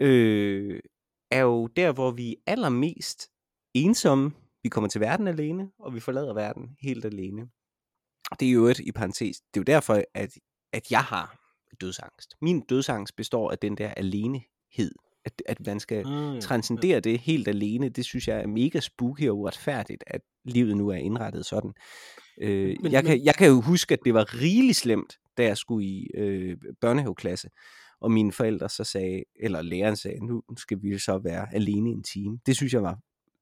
øh, 0.00 0.80
er 1.30 1.40
jo 1.40 1.66
der, 1.66 1.92
hvor 1.92 2.10
vi 2.10 2.30
er 2.32 2.36
allermest 2.46 3.30
ensomme. 3.74 4.32
Vi 4.62 4.68
kommer 4.68 4.88
til 4.88 5.00
verden 5.00 5.28
alene, 5.28 5.70
og 5.78 5.94
vi 5.94 6.00
forlader 6.00 6.34
verden 6.34 6.76
helt 6.80 7.04
alene. 7.04 7.48
Det 8.40 8.48
er 8.48 8.52
jo 8.52 8.66
et 8.66 8.78
i 8.78 8.92
parentes. 8.92 9.40
Det 9.40 9.60
er 9.60 9.60
jo 9.60 9.74
derfor, 9.74 10.02
at, 10.14 10.38
at 10.72 10.90
jeg 10.90 11.04
har 11.04 11.38
dødsangst. 11.80 12.36
Min 12.40 12.60
dødsangst 12.60 13.16
består 13.16 13.50
af 13.50 13.58
den 13.58 13.76
der 13.76 13.88
alenehed 13.88 14.92
at, 15.24 15.42
at 15.46 15.66
man 15.66 15.80
skal 15.80 16.06
mm, 16.06 16.40
transcendere 16.40 17.00
det 17.00 17.18
helt 17.18 17.48
alene, 17.48 17.88
det 17.88 18.04
synes 18.04 18.28
jeg 18.28 18.40
er 18.40 18.46
mega 18.46 18.80
spooky 18.80 19.28
og 19.28 19.38
uretfærdigt, 19.38 20.04
at 20.06 20.20
livet 20.44 20.76
nu 20.76 20.88
er 20.88 20.96
indrettet 20.96 21.46
sådan. 21.46 21.72
Øh, 22.40 22.76
men, 22.82 22.92
jeg, 22.92 23.04
kan, 23.04 23.24
jeg 23.24 23.34
kan 23.34 23.48
jo 23.48 23.60
huske, 23.60 23.92
at 23.92 24.00
det 24.04 24.14
var 24.14 24.34
rigeligt 24.34 24.76
slemt, 24.76 25.18
da 25.36 25.44
jeg 25.44 25.56
skulle 25.56 25.86
i 25.86 26.10
øh, 26.14 26.56
børnehaveklasse, 26.80 27.48
og 28.00 28.10
mine 28.10 28.32
forældre 28.32 28.68
så 28.68 28.84
sagde, 28.84 29.24
eller 29.40 29.62
læreren 29.62 29.96
sagde, 29.96 30.26
nu 30.26 30.42
skal 30.56 30.82
vi 30.82 30.98
så 30.98 31.18
være 31.18 31.54
alene 31.54 31.90
en 31.90 32.02
time. 32.02 32.38
Det 32.46 32.56
synes 32.56 32.72
jeg 32.72 32.82
var 32.82 32.98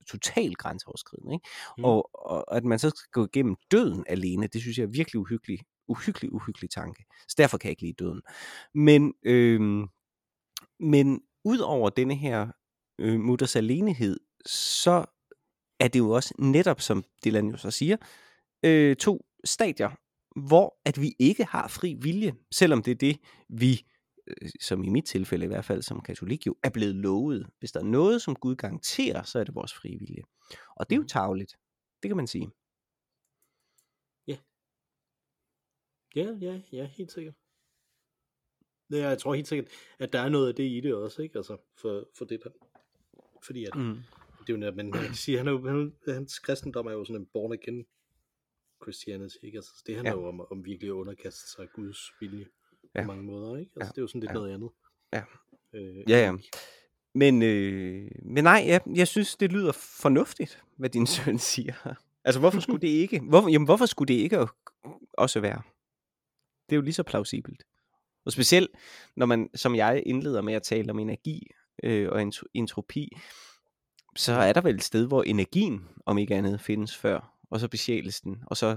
totalt 0.09 0.59
grænseoverskridende. 0.59 1.35
Ikke? 1.35 1.49
Mm. 1.79 1.85
Og, 1.85 2.11
og 2.15 2.57
at 2.57 2.65
man 2.65 2.79
så 2.79 2.91
skal 2.91 3.11
gå 3.13 3.27
igennem 3.27 3.57
døden 3.71 4.05
alene, 4.09 4.47
det 4.47 4.61
synes 4.61 4.79
jeg 4.79 4.85
er 4.85 4.89
virkelig 4.89 5.21
uhyggelig, 5.21 5.59
uhyggelig, 5.89 6.33
uhyggelig 6.33 6.71
tanke. 6.71 7.05
Så 7.29 7.35
derfor 7.39 7.59
kan 7.59 7.69
jeg 7.69 7.73
ikke 7.73 7.83
lide 7.83 8.05
døden. 8.05 8.23
Men, 8.75 9.15
øh, 9.25 9.61
men 10.81 11.21
ud 11.45 11.59
over 11.59 11.91
denne 11.91 12.15
her 12.15 12.53
øh, 13.01 13.21
mutters 13.21 13.57
alenehed, 13.57 14.21
så 14.47 15.05
er 15.81 15.89
det 15.89 15.99
jo 15.99 16.11
også 16.11 16.35
netop, 16.39 16.81
som 16.81 17.05
Dylan 17.25 17.49
jo 17.49 17.57
så 17.57 17.71
siger, 17.71 17.97
øh, 18.65 18.97
to 18.97 19.27
stadier, 19.45 19.91
hvor 20.49 20.81
at 20.85 21.01
vi 21.01 21.15
ikke 21.19 21.45
har 21.45 21.69
fri 21.69 21.95
vilje, 21.95 22.35
selvom 22.53 22.83
det 22.83 22.91
er 22.91 22.95
det, 22.95 23.19
vi, 23.49 23.87
øh, 24.27 24.51
som 24.61 24.85
i 24.85 24.89
mit 24.89 25.05
tilfælde 25.05 25.45
i 25.45 25.49
hvert 25.49 25.65
fald 25.65 25.83
som 25.83 26.01
katolik 26.01 26.47
jo, 26.47 26.57
er 26.63 26.71
blevet 26.71 26.95
lovet. 26.95 27.47
Hvis 27.59 27.73
der 27.73 27.81
er 27.81 27.85
noget, 27.85 28.23
som 28.23 28.37
Gud 28.37 28.57
garanterer, 28.57 29.23
så 29.23 29.39
er 29.39 29.45
det 29.45 29.55
vores 29.55 29.75
fri 29.75 29.97
vilje. 29.97 30.23
Og 30.77 30.91
det 30.91 30.95
er 30.95 30.97
jo 30.97 31.03
mm. 31.03 31.09
tageligt. 31.09 31.57
Det 32.03 32.09
kan 32.09 32.17
man 32.17 32.27
sige. 32.27 32.51
Ja. 34.27 34.37
Ja, 36.17 36.37
ja, 36.41 36.61
ja, 36.73 36.85
helt 36.87 37.13
sikkert. 37.13 37.35
Ja, 38.91 39.09
jeg 39.09 39.19
tror 39.19 39.35
helt 39.35 39.49
sikkert, 39.49 39.69
at 39.99 40.13
der 40.13 40.21
er 40.21 40.29
noget 40.29 40.49
af 40.49 40.55
det 40.55 40.65
i 40.65 40.81
det 40.81 40.95
også, 40.95 41.23
ikke? 41.23 41.39
Altså, 41.39 41.57
for, 41.77 42.09
for 42.19 42.25
det 42.25 42.41
der. 42.45 42.51
Fordi 43.43 43.65
at, 43.65 43.75
mm. 43.75 43.99
det 44.41 44.49
er 44.49 44.53
jo 44.53 44.57
netop, 44.57 44.77
men 44.77 44.91
man 44.91 45.15
sige, 45.15 45.39
han 45.39 45.49
er 45.49 45.53
jo, 45.53 45.69
han, 45.69 45.93
hans 46.09 46.39
kristendom 46.39 46.87
er 46.87 46.93
jo 46.93 47.05
sådan 47.05 47.21
en 47.21 47.29
born 47.33 47.53
again 47.53 47.87
Christianity, 48.83 49.37
ikke? 49.43 49.59
Altså, 49.59 49.71
det 49.87 49.95
handler 49.95 50.13
ja. 50.13 50.19
jo 50.19 50.29
om, 50.29 50.41
om 50.51 50.65
virkelig 50.65 50.89
at 50.89 50.93
underkaste 50.93 51.51
sig 51.51 51.69
Guds 51.75 52.13
vilje 52.21 52.47
ja. 52.95 53.03
på 53.03 53.07
mange 53.07 53.23
måder, 53.23 53.57
ikke? 53.57 53.73
Altså, 53.77 53.87
ja. 53.87 53.91
det 53.91 53.99
er 53.99 54.03
jo 54.03 54.07
sådan 54.07 54.21
lidt 54.21 54.31
ja. 54.31 54.35
noget 54.35 54.55
andet. 54.55 54.71
Ja. 55.13 55.23
Øh, 55.73 56.11
ja, 56.11 56.19
ja. 56.27 56.37
Men, 57.15 57.43
øh, 57.43 58.11
men 58.23 58.45
nej, 58.45 58.63
ja, 58.67 58.79
jeg 58.95 59.09
synes, 59.09 59.37
det 59.37 59.53
lyder 59.53 59.73
fornuftigt, 59.73 60.65
hvad 60.77 60.91
din 60.91 61.07
søn 61.17 61.39
siger. 61.39 61.95
Altså, 62.25 62.41
hvorfor 62.41 62.61
skulle 62.61 62.81
det 62.81 62.89
ikke? 62.89 63.21
Hvorfor, 63.21 63.49
jamen, 63.49 63.67
hvorfor 63.67 63.87
skulle 63.87 64.15
det 64.15 64.21
ikke 64.21 64.47
også 65.13 65.41
være? 65.41 65.63
Det 66.69 66.73
er 66.73 66.77
jo 66.77 66.83
lige 66.83 66.95
så 66.95 67.03
plausibelt. 67.03 67.65
Og 68.25 68.33
specielt, 68.33 68.71
når 69.17 69.27
man, 69.27 69.51
som 69.55 69.75
jeg 69.75 70.03
indleder 70.07 70.43
med 70.43 70.55
at 70.55 70.63
tale 70.63 70.91
om 70.91 70.99
energi 70.99 71.47
øh, 71.83 72.09
og 72.09 72.33
entropi, 72.55 73.09
så 74.17 74.33
er 74.33 74.53
der 74.53 74.61
vel 74.61 74.75
et 74.75 74.83
sted, 74.83 75.07
hvor 75.07 75.23
energien, 75.23 75.89
om 76.07 76.19
ikke 76.19 76.35
andet, 76.35 76.61
findes 76.61 76.97
før 76.97 77.41
og 77.51 77.61
så 77.61 77.69
besjæles 77.69 78.21
den, 78.21 78.43
og 78.47 78.57
så 78.57 78.77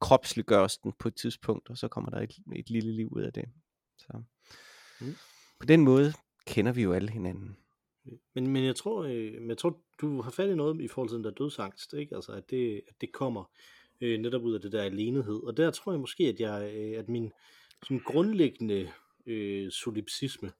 kropsliggøres 0.00 0.78
den 0.78 0.92
på 0.98 1.08
et 1.08 1.14
tidspunkt, 1.14 1.70
og 1.70 1.78
så 1.78 1.88
kommer 1.88 2.10
der 2.10 2.20
et, 2.20 2.36
et 2.56 2.70
lille 2.70 2.92
liv 2.92 3.08
ud 3.12 3.22
af 3.22 3.32
det. 3.32 3.44
Så 3.98 4.22
mm. 5.00 5.14
på 5.60 5.66
den 5.66 5.80
måde 5.80 6.12
kender 6.46 6.72
vi 6.72 6.82
jo 6.82 6.92
alle 6.92 7.10
hinanden. 7.10 7.56
Men, 8.34 8.46
men 8.46 8.64
jeg 8.64 8.76
tror, 8.76 9.04
øh, 9.04 9.48
jeg 9.48 9.58
tror, 9.58 9.80
du 10.00 10.20
har 10.20 10.30
fat 10.30 10.50
i 10.50 10.54
noget 10.54 10.80
i 10.80 10.88
forhold 10.88 11.08
til 11.08 11.16
den 11.16 11.24
der 11.24 11.30
dødsangst, 11.30 11.94
ikke? 11.94 12.16
Altså, 12.16 12.32
at 12.32 12.50
det, 12.50 12.82
at 12.88 12.94
det 13.00 13.12
kommer 13.12 13.50
øh, 14.00 14.20
netop 14.20 14.42
ud 14.42 14.54
af 14.54 14.60
det 14.60 14.72
der 14.72 14.82
alenehed. 14.82 15.46
Og 15.46 15.56
der 15.56 15.70
tror 15.70 15.92
jeg 15.92 16.00
måske, 16.00 16.24
at, 16.24 16.40
jeg, 16.40 16.74
øh, 16.74 16.98
at 16.98 17.08
min 17.08 17.32
sådan 17.84 18.00
grundlæggende 18.00 18.92
øh, 19.26 19.70
solipsisme 19.70 20.52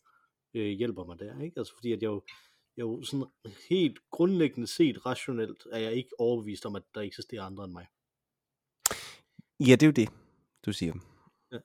øh, 0.55 0.67
hjælper 0.67 1.05
mig 1.05 1.19
der, 1.19 1.41
ikke? 1.41 1.59
Altså 1.59 1.75
fordi 1.75 1.93
at 1.93 2.03
jeg 2.03 2.09
jo, 2.09 2.23
jo 2.77 3.03
sådan 3.03 3.27
helt 3.71 3.99
grundlæggende 4.11 4.67
set 4.67 5.07
rationelt 5.07 5.67
er 5.73 5.79
jeg 5.79 5.93
ikke 5.93 6.21
overbevist 6.21 6.67
om, 6.67 6.77
at 6.77 6.83
der 6.95 7.01
eksisterer 7.01 7.43
andre 7.43 7.65
end 7.65 7.73
mig. 7.73 7.87
Ja, 9.61 9.73
det 9.73 9.83
er 9.83 9.87
jo 9.87 9.93
det, 9.93 10.09
du 10.67 10.73
siger. 10.73 10.95
Ja. 11.53 11.59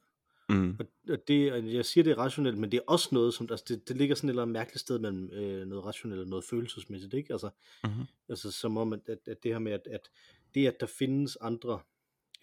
Mm. 0.49 0.77
Og 1.09 1.27
det, 1.27 1.73
jeg 1.73 1.85
siger 1.85 2.03
det 2.03 2.17
rationelt, 2.17 2.57
men 2.57 2.71
det 2.71 2.77
er 2.77 2.83
også 2.87 3.09
noget, 3.11 3.33
som 3.33 3.47
altså 3.51 3.65
det, 3.67 3.87
det 3.87 3.97
ligger 3.97 4.15
sådan 4.15 4.29
et 4.29 4.31
eller 4.31 4.41
andet 4.41 4.53
mærkeligt 4.53 4.79
sted 4.79 4.99
mellem 4.99 5.29
øh, 5.29 5.67
noget 5.67 5.85
rationelt 5.85 6.21
og 6.21 6.27
noget 6.27 6.45
følelsesmæssigt, 6.45 7.13
ikke? 7.13 7.33
Altså, 7.33 7.49
mm-hmm. 7.83 8.05
altså 8.29 8.51
som 8.51 8.77
om, 8.77 8.93
at, 8.93 8.99
at, 9.05 9.19
at 9.27 9.43
det 9.43 9.51
her 9.51 9.59
med, 9.59 9.71
at, 9.71 9.87
at 9.87 10.09
det, 10.53 10.67
at 10.67 10.79
der 10.79 10.85
findes 10.85 11.35
andre 11.35 11.79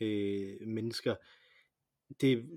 øh, 0.00 0.66
mennesker, 0.66 1.14
det, 2.20 2.50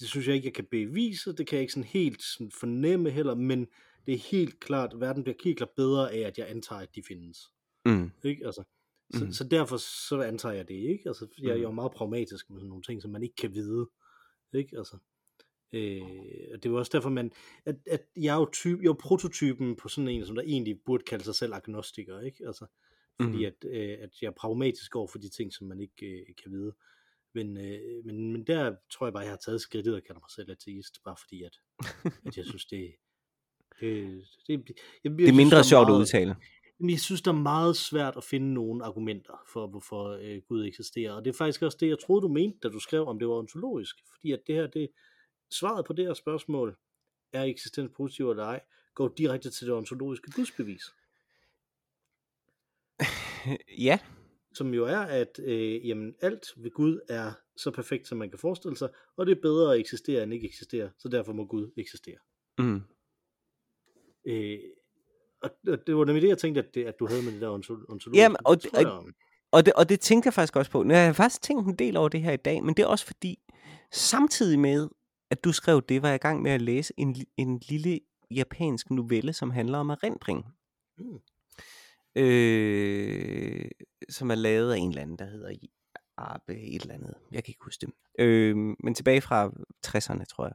det 0.00 0.08
synes 0.08 0.26
jeg 0.26 0.34
ikke, 0.34 0.46
jeg 0.46 0.54
kan 0.54 0.66
bevise, 0.70 1.32
det 1.32 1.46
kan 1.46 1.56
jeg 1.56 1.60
ikke 1.60 1.72
sådan 1.72 1.88
helt 1.88 2.22
sådan 2.22 2.50
fornemme 2.50 3.10
heller, 3.10 3.34
men 3.34 3.66
det 4.06 4.14
er 4.14 4.18
helt 4.18 4.60
klart, 4.60 4.92
at 4.92 5.00
verden 5.00 5.22
bliver 5.22 5.36
helt 5.44 5.56
klart 5.56 5.70
bedre 5.70 6.12
af, 6.12 6.18
at 6.18 6.38
jeg 6.38 6.50
antager, 6.50 6.80
at 6.80 6.94
de 6.94 7.02
findes. 7.02 7.38
Mm. 7.84 8.10
Ikke? 8.24 8.46
Altså, 8.46 8.64
så, 9.14 9.24
mm. 9.24 9.32
så 9.32 9.44
derfor 9.44 9.76
så 9.76 10.20
antager 10.20 10.54
jeg 10.54 10.68
det 10.68 10.74
ikke. 10.74 11.02
Altså, 11.06 11.26
jeg, 11.38 11.48
jeg 11.48 11.56
er 11.56 11.62
jo 11.62 11.70
mm. 11.70 11.74
meget 11.74 11.92
pragmatisk 11.92 12.50
med 12.50 12.58
sådan 12.58 12.68
nogle 12.68 12.82
ting, 12.82 13.02
som 13.02 13.10
man 13.10 13.22
ikke 13.22 13.36
kan 13.36 13.54
vide. 13.54 13.86
Ikke? 14.54 14.78
Altså, 14.78 14.96
øh, 15.72 16.02
og 16.52 16.62
det 16.62 16.66
er 16.66 16.70
jo 16.70 16.78
også 16.78 16.90
derfor, 16.94 17.10
man, 17.10 17.32
at, 17.64 17.76
at 17.86 18.06
jeg, 18.16 18.34
er 18.34 18.40
jo 18.40 18.48
typ, 18.52 18.78
jeg 18.78 18.84
er 18.84 18.90
jo 18.90 18.96
prototypen 19.00 19.76
på 19.76 19.88
sådan 19.88 20.08
en, 20.08 20.26
som 20.26 20.36
der 20.36 20.42
egentlig 20.42 20.80
burde 20.86 21.04
kalde 21.04 21.24
sig 21.24 21.34
selv 21.34 21.54
agnostiker. 21.54 22.20
Ikke? 22.20 22.46
Altså, 22.46 22.66
fordi 23.20 23.38
mm. 23.38 23.44
at, 23.44 23.64
øh, 23.64 23.98
at 24.00 24.22
jeg 24.22 24.28
er 24.28 24.32
pragmatisk 24.36 24.96
over 24.96 25.06
for 25.06 25.18
de 25.18 25.28
ting, 25.28 25.52
som 25.52 25.66
man 25.66 25.80
ikke 25.80 26.06
øh, 26.06 26.26
kan 26.42 26.52
vide. 26.52 26.72
Men, 27.36 27.56
øh, 27.56 28.04
men, 28.04 28.32
men 28.32 28.46
der 28.46 28.76
tror 28.92 29.06
jeg 29.06 29.12
bare, 29.12 29.22
jeg 29.22 29.32
har 29.32 29.36
taget 29.36 29.60
skridtet 29.60 29.94
og 29.94 30.02
kalder 30.06 30.20
mig 30.20 30.30
selv 30.30 30.50
ateist, 30.50 31.04
bare 31.04 31.16
fordi 31.20 31.42
at, 31.42 31.56
at 32.26 32.36
jeg 32.36 32.44
synes, 32.44 32.66
det, 32.66 32.94
det, 33.80 34.24
det, 34.46 34.52
jeg, 35.04 35.10
jeg 35.10 35.18
det 35.18 35.28
er 35.28 35.32
mindre 35.32 35.56
synes, 35.56 35.66
sjovt 35.66 35.88
meget, 35.88 35.96
at 35.96 36.00
udtale. 36.00 36.36
Jeg 36.80 37.00
synes, 37.00 37.22
det 37.22 37.30
er 37.30 37.42
meget 37.52 37.76
svært 37.76 38.16
at 38.16 38.24
finde 38.24 38.54
nogle 38.54 38.84
argumenter 38.84 39.42
for, 39.52 39.66
hvorfor 39.66 40.08
øh, 40.22 40.42
Gud 40.48 40.66
eksisterer. 40.66 41.12
Og 41.12 41.24
det 41.24 41.30
er 41.30 41.36
faktisk 41.36 41.62
også 41.62 41.78
det, 41.80 41.88
jeg 41.88 41.98
troede, 41.98 42.22
du 42.22 42.28
mente, 42.28 42.58
da 42.62 42.68
du 42.68 42.78
skrev, 42.78 43.06
om 43.06 43.18
det 43.18 43.28
var 43.28 43.34
ontologisk. 43.34 43.96
Fordi 44.14 44.32
at 44.32 44.40
det 44.46 44.54
her, 44.54 44.66
det, 44.66 44.88
svaret 45.50 45.84
på 45.84 45.92
det 45.92 46.06
her 46.06 46.14
spørgsmål, 46.14 46.76
er 47.32 47.42
eksistens 47.42 47.90
positiv 47.96 48.30
eller 48.30 48.44
ej, 48.44 48.60
går 48.94 49.08
direkte 49.08 49.50
til 49.50 49.66
det 49.66 49.74
ontologiske 49.74 50.30
gudsbevis. 50.36 50.82
ja. 53.88 53.98
Som 54.56 54.74
jo 54.74 54.84
er, 54.84 54.98
at 54.98 55.40
øh, 55.44 55.88
jamen, 55.88 56.14
alt 56.20 56.46
ved 56.56 56.70
Gud 56.70 57.00
er 57.08 57.32
så 57.56 57.70
perfekt, 57.70 58.08
som 58.08 58.18
man 58.18 58.30
kan 58.30 58.38
forestille 58.38 58.76
sig, 58.76 58.88
og 59.16 59.26
det 59.26 59.36
er 59.36 59.40
bedre 59.42 59.74
at 59.74 59.80
eksistere 59.80 60.22
end 60.22 60.34
ikke 60.34 60.46
eksistere, 60.46 60.90
så 60.98 61.08
derfor 61.08 61.32
må 61.32 61.44
Gud 61.44 61.72
eksistere. 61.76 62.18
Mm. 62.58 62.80
Øh, 64.26 64.58
og 65.42 65.50
det 65.86 65.96
var 65.96 66.04
nemlig 66.04 66.22
det, 66.22 66.28
jeg 66.28 66.38
tænkte, 66.38 66.60
at, 66.60 66.74
det, 66.74 66.84
at 66.84 66.94
du 66.98 67.06
havde 67.06 67.22
med 67.22 67.32
det 67.32 67.40
der 67.40 67.48
ontologiske. 67.48 68.10
Jamen, 68.14 68.36
og, 68.44 68.62
det, 68.62 68.74
og, 68.74 69.06
og, 69.50 69.66
det, 69.66 69.72
og 69.72 69.88
det 69.88 70.00
tænkte 70.00 70.26
jeg 70.26 70.34
faktisk 70.34 70.56
også 70.56 70.70
på. 70.70 70.82
Nu 70.82 70.94
har 70.94 71.00
jeg 71.00 71.16
faktisk 71.16 71.42
tænkt 71.42 71.66
en 71.68 71.74
del 71.74 71.96
over 71.96 72.08
det 72.08 72.22
her 72.22 72.32
i 72.32 72.36
dag, 72.36 72.64
men 72.64 72.74
det 72.74 72.82
er 72.82 72.86
også 72.86 73.06
fordi, 73.06 73.38
samtidig 73.92 74.58
med, 74.58 74.88
at 75.30 75.44
du 75.44 75.52
skrev 75.52 75.82
det, 75.88 76.02
var 76.02 76.08
jeg 76.08 76.14
i 76.14 76.26
gang 76.26 76.42
med 76.42 76.50
at 76.50 76.62
læse 76.62 76.94
en, 76.96 77.16
en 77.36 77.60
lille 77.68 78.00
japansk 78.30 78.90
novelle, 78.90 79.32
som 79.32 79.50
handler 79.50 79.78
om 79.78 79.90
erindring. 79.90 80.44
Mm. 80.98 81.18
Øh, 82.16 83.70
som 84.08 84.30
er 84.30 84.34
lavet 84.34 84.72
af 84.72 84.78
en 84.78 84.88
eller 84.88 85.02
anden, 85.02 85.18
der 85.18 85.24
hedder 85.24 85.54
Abe 86.18 86.56
et 86.56 86.82
eller 86.82 86.94
andet. 86.94 87.14
Jeg 87.32 87.44
kan 87.44 87.50
ikke 87.50 87.64
huske 87.64 87.86
det. 87.86 87.94
Øh, 88.18 88.56
men 88.56 88.94
tilbage 88.94 89.20
fra 89.20 89.50
60'erne, 89.86 90.24
tror 90.24 90.44
jeg. 90.46 90.54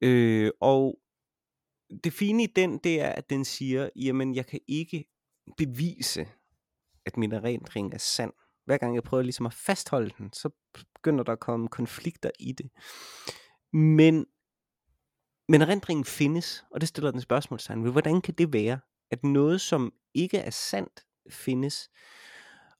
Øh, 0.00 0.50
og 0.60 0.98
det 2.04 2.12
fine 2.12 2.42
i 2.42 2.46
den, 2.46 2.78
det 2.78 3.00
er, 3.00 3.08
at 3.08 3.30
den 3.30 3.44
siger, 3.44 3.88
jamen 3.96 4.34
jeg 4.34 4.46
kan 4.46 4.60
ikke 4.68 5.04
bevise, 5.56 6.28
at 7.06 7.16
min 7.16 7.32
erindring 7.32 7.94
er 7.94 7.98
sand. 7.98 8.32
Hver 8.64 8.78
gang 8.78 8.94
jeg 8.94 9.02
prøver 9.02 9.22
ligesom 9.22 9.46
at 9.46 9.54
fastholde 9.54 10.10
den, 10.18 10.32
så 10.32 10.50
begynder 10.74 11.24
der 11.24 11.32
at 11.32 11.40
komme 11.40 11.68
konflikter 11.68 12.30
i 12.38 12.52
det. 12.52 12.70
Men, 13.72 14.26
men 15.48 15.62
erindringen 15.62 16.04
findes, 16.04 16.64
og 16.70 16.80
det 16.80 16.88
stiller 16.88 17.10
den 17.10 17.20
spørgsmålstegn 17.20 17.84
ved, 17.84 17.92
hvordan 17.92 18.20
kan 18.20 18.34
det 18.34 18.52
være, 18.52 18.78
at 19.10 19.24
noget, 19.24 19.60
som 19.60 19.92
ikke 20.14 20.38
er 20.38 20.50
sandt, 20.50 21.06
findes? 21.30 21.90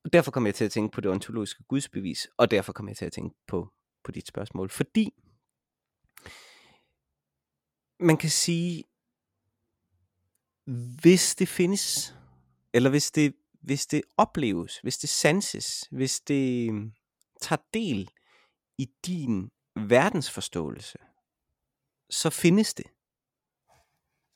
Og 0.04 0.12
derfor 0.12 0.30
kommer 0.30 0.48
jeg 0.48 0.54
til 0.54 0.64
at 0.64 0.72
tænke 0.72 0.94
på 0.94 1.00
det 1.00 1.10
ontologiske 1.10 1.64
gudsbevis, 1.68 2.28
og 2.36 2.50
derfor 2.50 2.72
kommer 2.72 2.90
jeg 2.90 2.96
til 2.96 3.04
at 3.04 3.12
tænke 3.12 3.36
på, 3.46 3.68
på 4.04 4.12
dit 4.12 4.28
spørgsmål. 4.28 4.70
Fordi 4.70 5.14
man 8.00 8.16
kan 8.16 8.30
sige, 8.30 8.84
hvis 11.00 11.34
det 11.34 11.48
findes, 11.48 12.14
eller 12.72 12.90
hvis 12.90 13.10
det, 13.10 13.34
hvis 13.60 13.86
det 13.86 14.02
opleves, 14.16 14.78
hvis 14.78 14.98
det 14.98 15.08
sanses, 15.08 15.88
hvis 15.90 16.20
det 16.20 16.74
mm, 16.74 16.92
tager 17.40 17.62
del 17.74 18.10
i 18.78 18.88
din 19.06 19.50
verdensforståelse, 19.76 20.98
så 22.10 22.30
findes 22.30 22.74
det. 22.74 22.86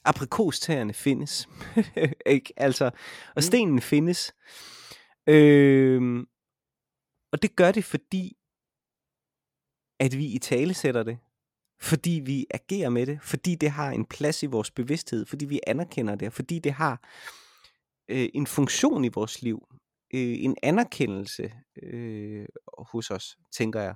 Aprikostagerne 0.05 0.95
findes. 0.95 1.49
ikke? 2.27 2.53
Altså, 2.57 2.85
og 2.85 2.93
mm. 3.37 3.43
stenen 3.43 3.81
findes. 3.81 4.35
Øhm, 5.29 6.27
og 7.33 7.43
det 7.43 7.57
gør 7.57 7.73
det, 7.73 7.85
fordi 7.85 8.37
at 10.01 10.19
vi 10.19 10.27
i 10.27 10.39
tale 10.39 10.75
sætter 10.75 11.03
det 11.03 11.19
fordi 11.83 12.23
vi 12.25 12.47
agerer 12.51 12.91
med 12.91 13.07
det, 13.07 13.23
fordi 13.23 13.55
det 13.55 13.71
har 13.71 13.91
en 13.91 14.05
plads 14.05 14.43
i 14.43 14.47
vores 14.47 14.71
bevidsthed, 14.71 15.27
fordi 15.27 15.45
vi 15.45 15.61
anerkender 15.67 16.15
det, 16.15 16.33
fordi 16.33 16.59
det 16.59 16.73
har 16.73 17.09
øh, 18.09 18.29
en 18.35 18.47
funktion 18.47 19.05
i 19.05 19.09
vores 19.09 19.43
liv, 19.43 19.67
øh, 20.15 20.45
en 20.45 20.57
anerkendelse 20.63 21.53
øh, 21.83 22.47
hos 22.79 23.11
os, 23.11 23.39
tænker 23.53 23.81
jeg, 23.81 23.95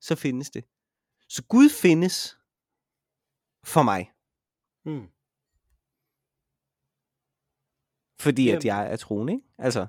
så 0.00 0.14
findes 0.16 0.50
det. 0.50 0.64
Så 1.28 1.44
Gud 1.48 1.68
findes 1.68 2.38
for 3.64 3.82
mig. 3.82 4.10
Hmm. 4.84 5.08
Fordi 8.20 8.48
Ja. 8.50 8.56
at 8.56 8.64
jeg 8.64 8.92
er 8.92 8.96
troende, 8.96 9.32
ikke? 9.32 9.44
Altså, 9.58 9.86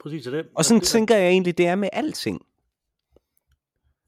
Præcis 0.00 0.24
det. 0.24 0.48
og 0.54 0.64
sådan 0.64 0.80
det, 0.80 0.88
tænker 0.88 1.16
jeg 1.16 1.28
egentlig, 1.30 1.58
det 1.58 1.66
er 1.66 1.74
med 1.74 1.88
alting. 1.92 2.46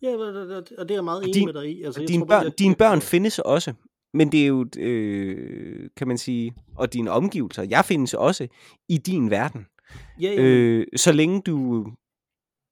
Ja, 0.03 0.09
og 0.17 0.69
det- 0.69 0.91
er 0.91 0.95
jeg 0.95 1.05
meget 1.05 1.23
enig 1.23 1.35
din- 1.35 1.47
med 1.47 1.55
dig 1.55 1.71
i. 1.71 1.83
Altså, 1.83 2.01
Dine 2.09 2.21
tror 2.23 2.27
børn, 2.27 2.45
jeg- 2.45 2.59
dine 2.59 2.75
børn 2.77 3.01
findes 3.01 3.39
også, 3.39 3.75
men 4.15 4.33
det 4.33 4.43
er 4.43 4.47
jo, 4.47 4.67
øh, 4.79 5.91
kan 5.97 6.09
man 6.09 6.19
sige, 6.19 6.55
og 6.77 6.93
dine 6.93 7.11
omgivelser, 7.11 7.63
jeg 7.63 7.85
findes 7.85 8.15
også 8.15 8.49
i 8.89 8.99
din 8.99 9.31
verden. 9.31 9.67
Ja, 10.21 10.29
ja, 10.33 10.37
Øh, 10.43 10.87
så 10.97 11.13
længe 11.13 11.43
du, 11.43 11.87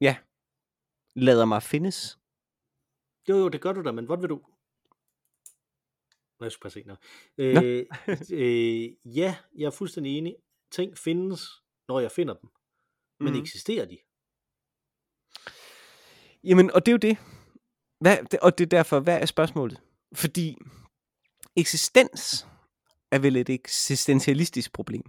ja, 0.00 0.16
lader 1.16 1.44
mig 1.44 1.62
findes. 1.62 2.18
Jo, 3.28 3.36
jo, 3.36 3.48
det 3.48 3.60
gør 3.60 3.72
du 3.72 3.82
da, 3.82 3.92
men 3.92 4.06
hvad 4.06 4.16
vil 4.18 4.28
du? 4.28 4.40
Nå, 6.40 6.44
jeg 6.44 6.52
skulle 6.52 6.72
bare 6.86 6.96
se. 6.96 6.96
Øh, 7.38 7.86
øh, 8.32 9.16
ja, 9.16 9.36
jeg 9.56 9.66
er 9.66 9.70
fuldstændig 9.70 10.18
enig. 10.18 10.36
Ting 10.72 10.98
findes, 10.98 11.48
når 11.88 12.00
jeg 12.00 12.10
finder 12.12 12.34
dem. 12.34 12.50
Men 13.20 13.32
Mhm. 13.32 13.42
eksisterer 13.42 13.84
de? 13.84 13.98
Jamen, 16.44 16.70
og 16.70 16.86
det 16.86 16.92
er 16.92 16.94
jo 16.94 16.98
det. 16.98 17.16
Hvad, 18.00 18.16
og 18.42 18.58
det 18.58 18.64
er 18.64 18.68
derfor, 18.68 19.00
hvad 19.00 19.20
er 19.20 19.26
spørgsmålet? 19.26 19.80
Fordi 20.14 20.56
eksistens 21.56 22.46
er 23.10 23.18
vel 23.18 23.36
et 23.36 23.50
eksistentialistisk 23.50 24.72
problem. 24.72 25.02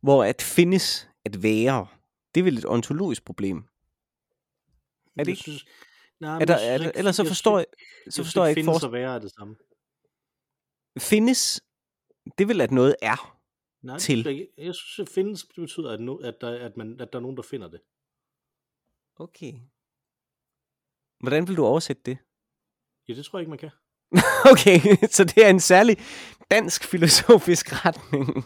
Hvor 0.00 0.24
at 0.24 0.42
findes, 0.42 1.08
at 1.24 1.42
være, 1.42 1.86
det 2.34 2.40
er 2.40 2.44
vel 2.44 2.58
et 2.58 2.64
ontologisk 2.66 3.24
problem. 3.24 3.56
Er 3.56 3.64
det 3.64 5.18
Jeg 5.18 5.28
ikke? 5.28 5.42
Synes, 5.42 5.64
nej, 6.20 6.40
Er 6.40 6.44
der, 6.44 6.58
jeg 6.58 6.74
er 6.74 6.78
der, 6.78 6.90
ellers 6.94 7.16
så 7.16 7.22
jeg 7.22 7.28
forstår 7.28 7.58
jeg, 7.58 7.66
så 8.10 8.20
jeg 8.20 8.26
forstår 8.26 8.42
jeg 8.44 8.50
ikke 8.50 8.58
findes 8.58 8.80
for, 8.80 8.86
og 8.86 8.92
være 8.92 9.14
er 9.14 9.18
det 9.18 9.30
samme. 9.30 9.56
Findes, 11.00 11.60
det 12.38 12.44
er 12.44 12.48
vel, 12.48 12.60
at 12.60 12.70
noget 12.70 12.94
er. 13.02 13.38
Nej, 13.82 13.94
det 13.94 14.02
Til. 14.02 14.48
jeg, 14.58 14.74
synes, 14.74 15.08
at 15.08 15.14
findes 15.14 15.42
det 15.44 15.56
betyder, 15.56 15.90
at, 15.92 16.00
no, 16.00 16.16
at, 16.16 16.34
der, 16.40 16.58
at, 16.66 16.76
man, 16.76 17.00
at 17.00 17.12
der 17.12 17.18
er 17.18 17.22
nogen, 17.22 17.36
der 17.36 17.42
finder 17.42 17.68
det. 17.68 17.80
Okay. 19.16 19.52
Hvordan 21.20 21.48
vil 21.48 21.56
du 21.56 21.64
oversætte 21.64 22.02
det? 22.06 22.18
Ja, 23.08 23.14
det 23.14 23.24
tror 23.24 23.38
jeg 23.38 23.42
ikke, 23.42 23.50
man 23.50 23.58
kan. 23.58 23.70
Okay, 24.52 24.80
så 25.10 25.24
det 25.24 25.44
er 25.46 25.50
en 25.50 25.60
særlig 25.60 25.96
dansk 26.50 26.84
filosofisk 26.84 27.86
retning. 27.86 28.44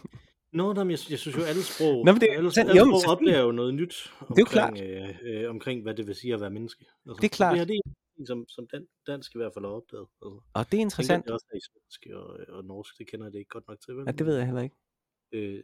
Nå, 0.53 0.73
nej, 0.73 0.83
men 0.83 0.91
jeg, 0.91 0.99
jeg 1.09 1.19
synes 1.19 1.37
jo, 1.37 1.43
alle 1.43 1.63
sprog, 1.63 2.05
Nå, 2.05 2.11
men 2.11 2.21
det 2.21 2.29
er- 2.31 2.37
alle, 2.37 2.51
alle 2.57 2.75
jo, 2.77 2.99
sprog 3.01 3.11
opdager 3.11 3.39
jo 3.41 3.51
noget 3.51 3.73
nyt 3.73 4.13
omkring, 4.19 4.39
jo 4.39 4.45
klart. 4.45 4.81
Øh, 4.81 5.09
øh, 5.23 5.49
omkring, 5.49 5.81
hvad 5.81 5.93
det 5.95 6.07
vil 6.07 6.15
sige 6.15 6.33
at 6.33 6.41
være 6.41 6.49
menneske. 6.49 6.85
Altså, 7.07 7.17
Det 7.21 7.31
er 7.31 7.35
klart. 7.35 7.51
Det 7.51 7.59
her 7.59 7.65
det 7.65 7.75
er 7.85 7.91
som, 8.27 8.47
som 8.47 8.67
dan, 8.67 8.87
dansk 9.07 9.35
i 9.35 9.37
hvert 9.37 9.53
fald 9.53 9.65
har 9.65 9.71
opdaget. 9.71 10.07
Altså, 10.21 10.39
Og 10.53 10.71
det 10.71 10.77
er 10.77 10.81
interessant. 10.81 11.25
Det 11.25 11.29
er 11.29 11.33
også 11.33 11.45
er 11.53 11.57
i 11.57 11.65
svensk 11.69 12.07
og, 12.13 12.55
og 12.55 12.65
norsk, 12.65 12.97
det 12.97 13.07
kender 13.07 13.25
jeg 13.25 13.33
det 13.33 13.39
ikke 13.39 13.49
godt 13.49 13.67
nok 13.67 13.79
til. 13.81 13.95
Vel? 13.95 14.03
Ja, 14.07 14.11
det 14.11 14.25
ved 14.25 14.35
jeg 14.37 14.45
heller 14.45 14.61
ikke. 14.61 14.75
Øh, 15.31 15.63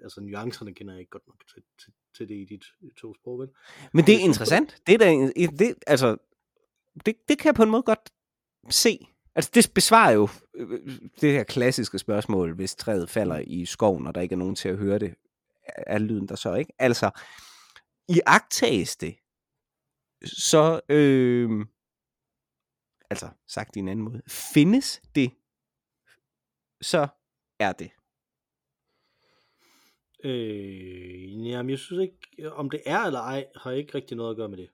altså 0.00 0.20
nuancerne 0.20 0.74
kender 0.74 0.92
jeg 0.92 1.00
ikke 1.00 1.10
godt 1.10 1.26
nok 1.26 1.42
til, 1.54 1.62
til, 1.82 1.92
til 2.16 2.28
det 2.28 2.34
i 2.34 2.44
de 2.44 2.60
to 3.00 3.14
sprog, 3.14 3.38
vel? 3.38 3.48
Men 3.92 4.06
det 4.06 4.14
er 4.14 4.18
interessant. 4.18 4.82
Det 4.86 4.94
er 4.94 4.98
da, 4.98 5.10
det, 5.64 5.74
altså, 5.86 6.16
det, 7.06 7.16
det 7.28 7.38
kan 7.38 7.46
jeg 7.46 7.54
på 7.54 7.62
en 7.62 7.70
måde 7.70 7.82
godt 7.82 8.10
se. 8.70 9.06
Altså, 9.34 9.50
det 9.54 9.70
besvarer 9.74 10.12
jo 10.12 10.28
øh, 10.54 10.80
det 11.20 11.32
her 11.32 11.44
klassiske 11.44 11.98
spørgsmål, 11.98 12.54
hvis 12.54 12.74
træet 12.74 13.10
falder 13.10 13.38
i 13.46 13.64
skoven, 13.64 14.06
og 14.06 14.14
der 14.14 14.20
ikke 14.20 14.32
er 14.32 14.38
nogen 14.38 14.54
til 14.54 14.68
at 14.68 14.76
høre 14.76 14.98
det, 14.98 15.14
er 15.66 15.98
lyden 15.98 16.28
der 16.28 16.36
så 16.36 16.54
ikke? 16.54 16.72
Altså, 16.78 17.10
i 18.08 18.20
agtages 18.26 18.96
det, 18.96 19.16
så, 20.24 20.80
øh, 20.88 21.66
altså, 23.10 23.28
sagt 23.46 23.76
i 23.76 23.78
en 23.78 23.88
anden 23.88 24.04
måde, 24.04 24.22
findes 24.28 25.02
det, 25.14 25.30
så 26.80 27.08
er 27.58 27.72
det. 27.72 27.90
Øh, 30.24 31.46
jamen, 31.48 31.70
jeg 31.70 31.78
synes 31.78 32.02
ikke, 32.02 32.52
om 32.52 32.70
det 32.70 32.82
er 32.86 32.98
eller 33.00 33.20
ej, 33.20 33.46
har 33.56 33.70
ikke 33.70 33.94
rigtig 33.94 34.16
noget 34.16 34.30
at 34.30 34.36
gøre 34.36 34.48
med 34.48 34.58
det. 34.58 34.70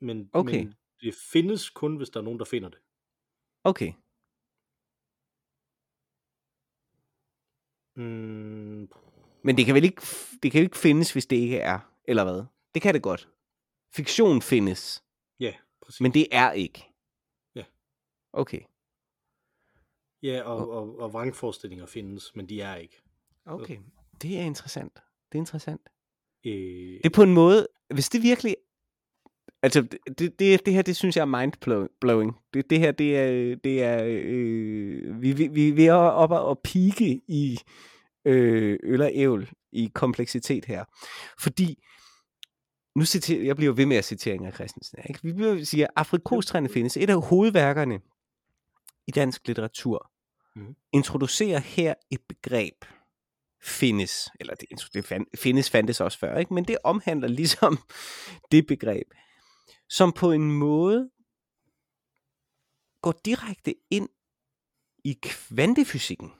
Men, 0.00 0.30
Okay. 0.32 0.64
men 0.64 0.74
det 1.00 1.14
findes 1.32 1.70
kun, 1.70 1.96
hvis 1.96 2.10
der 2.10 2.20
er 2.20 2.24
nogen, 2.24 2.38
der 2.38 2.44
finder 2.44 2.68
det. 2.68 2.78
Okay. 3.64 3.92
Mm, 7.96 8.88
Men 9.44 9.56
det 9.56 9.66
kan 9.66 9.74
vel 9.74 9.84
ikke, 9.84 10.02
det 10.42 10.52
kan 10.52 10.62
ikke 10.62 10.76
findes, 10.78 11.12
hvis 11.12 11.26
det 11.26 11.36
ikke 11.36 11.58
er, 11.58 11.78
eller 12.04 12.24
hvad? 12.24 12.44
Det 12.74 12.82
kan 12.82 12.94
det 12.94 13.02
godt. 13.02 13.28
Fiktion 13.94 14.42
findes, 14.42 15.02
ja, 15.40 15.52
præcis. 15.82 16.00
men 16.00 16.14
det 16.14 16.26
er 16.32 16.52
ikke. 16.52 16.84
Ja. 17.54 17.64
Okay. 18.32 18.60
Ja, 20.22 20.42
og, 20.42 20.70
og, 20.70 20.98
og 20.98 21.12
vrangforestillinger 21.12 21.86
findes, 21.86 22.36
men 22.36 22.48
de 22.48 22.60
er 22.60 22.74
ikke. 22.74 23.02
Okay. 23.46 23.78
Det 24.22 24.38
er 24.38 24.42
interessant. 24.42 24.94
Det 25.32 25.38
er 25.38 25.42
interessant. 25.42 25.80
Øh, 26.46 26.52
Det 26.52 27.06
er 27.06 27.10
på 27.14 27.22
en 27.22 27.32
måde, 27.32 27.68
hvis 27.94 28.08
det 28.08 28.22
virkelig... 28.22 28.56
Altså, 29.62 29.82
det, 30.18 30.38
det, 30.38 30.66
det 30.66 30.74
her, 30.74 30.82
det 30.82 30.96
synes 30.96 31.16
jeg 31.16 31.22
er 31.22 31.26
mind-blowing. 31.26 32.32
Det, 32.54 32.70
det 32.70 32.78
her, 32.78 32.92
det 32.92 33.18
er... 33.18 33.56
Det 33.56 33.82
er 33.82 34.04
øh, 34.06 35.22
vi, 35.22 35.32
vi, 35.32 35.70
vi, 35.70 35.86
er 35.86 35.94
oppe 35.94 36.38
og 36.38 36.60
pike 36.64 37.20
i 37.28 37.58
øh, 38.24 38.78
øl 38.82 39.02
og 39.02 39.10
ævl 39.14 39.50
i 39.72 39.90
kompleksitet 39.94 40.64
her. 40.64 40.84
Fordi, 41.38 41.84
nu 42.96 43.04
citerer, 43.04 43.42
jeg 43.42 43.56
bliver 43.56 43.72
ved 43.72 43.86
med 43.86 43.96
at 43.96 44.04
citere 44.04 44.34
Inger 44.34 44.50
Christensen. 44.50 44.98
Ikke? 45.08 45.20
Vi 45.22 45.32
bliver 45.32 45.64
sige, 45.64 45.84
at 45.84 45.90
afrikostræerne 45.96 46.68
findes. 46.68 46.96
Et 46.96 47.10
af 47.10 47.22
hovedværkerne 47.22 48.00
i 49.06 49.10
dansk 49.10 49.46
litteratur 49.46 50.12
Mhm. 50.56 50.76
introducerer 50.92 51.58
her 51.58 51.94
et 52.10 52.20
begreb, 52.28 52.84
findes, 53.62 54.30
eller 54.40 54.54
det, 54.54 54.68
det 54.94 55.04
fan, 55.04 55.26
findes 55.36 55.70
fandtes 55.70 56.00
også 56.00 56.18
før, 56.18 56.38
ikke? 56.38 56.54
men 56.54 56.64
det 56.64 56.78
omhandler 56.84 57.28
ligesom 57.40 57.78
det 58.50 58.66
begreb, 58.66 59.06
som 59.88 60.12
på 60.12 60.32
en 60.32 60.52
måde 60.52 61.10
går 63.02 63.12
direkte 63.24 63.74
ind 63.90 64.08
i 65.04 65.18
kvantefysikken, 65.22 66.32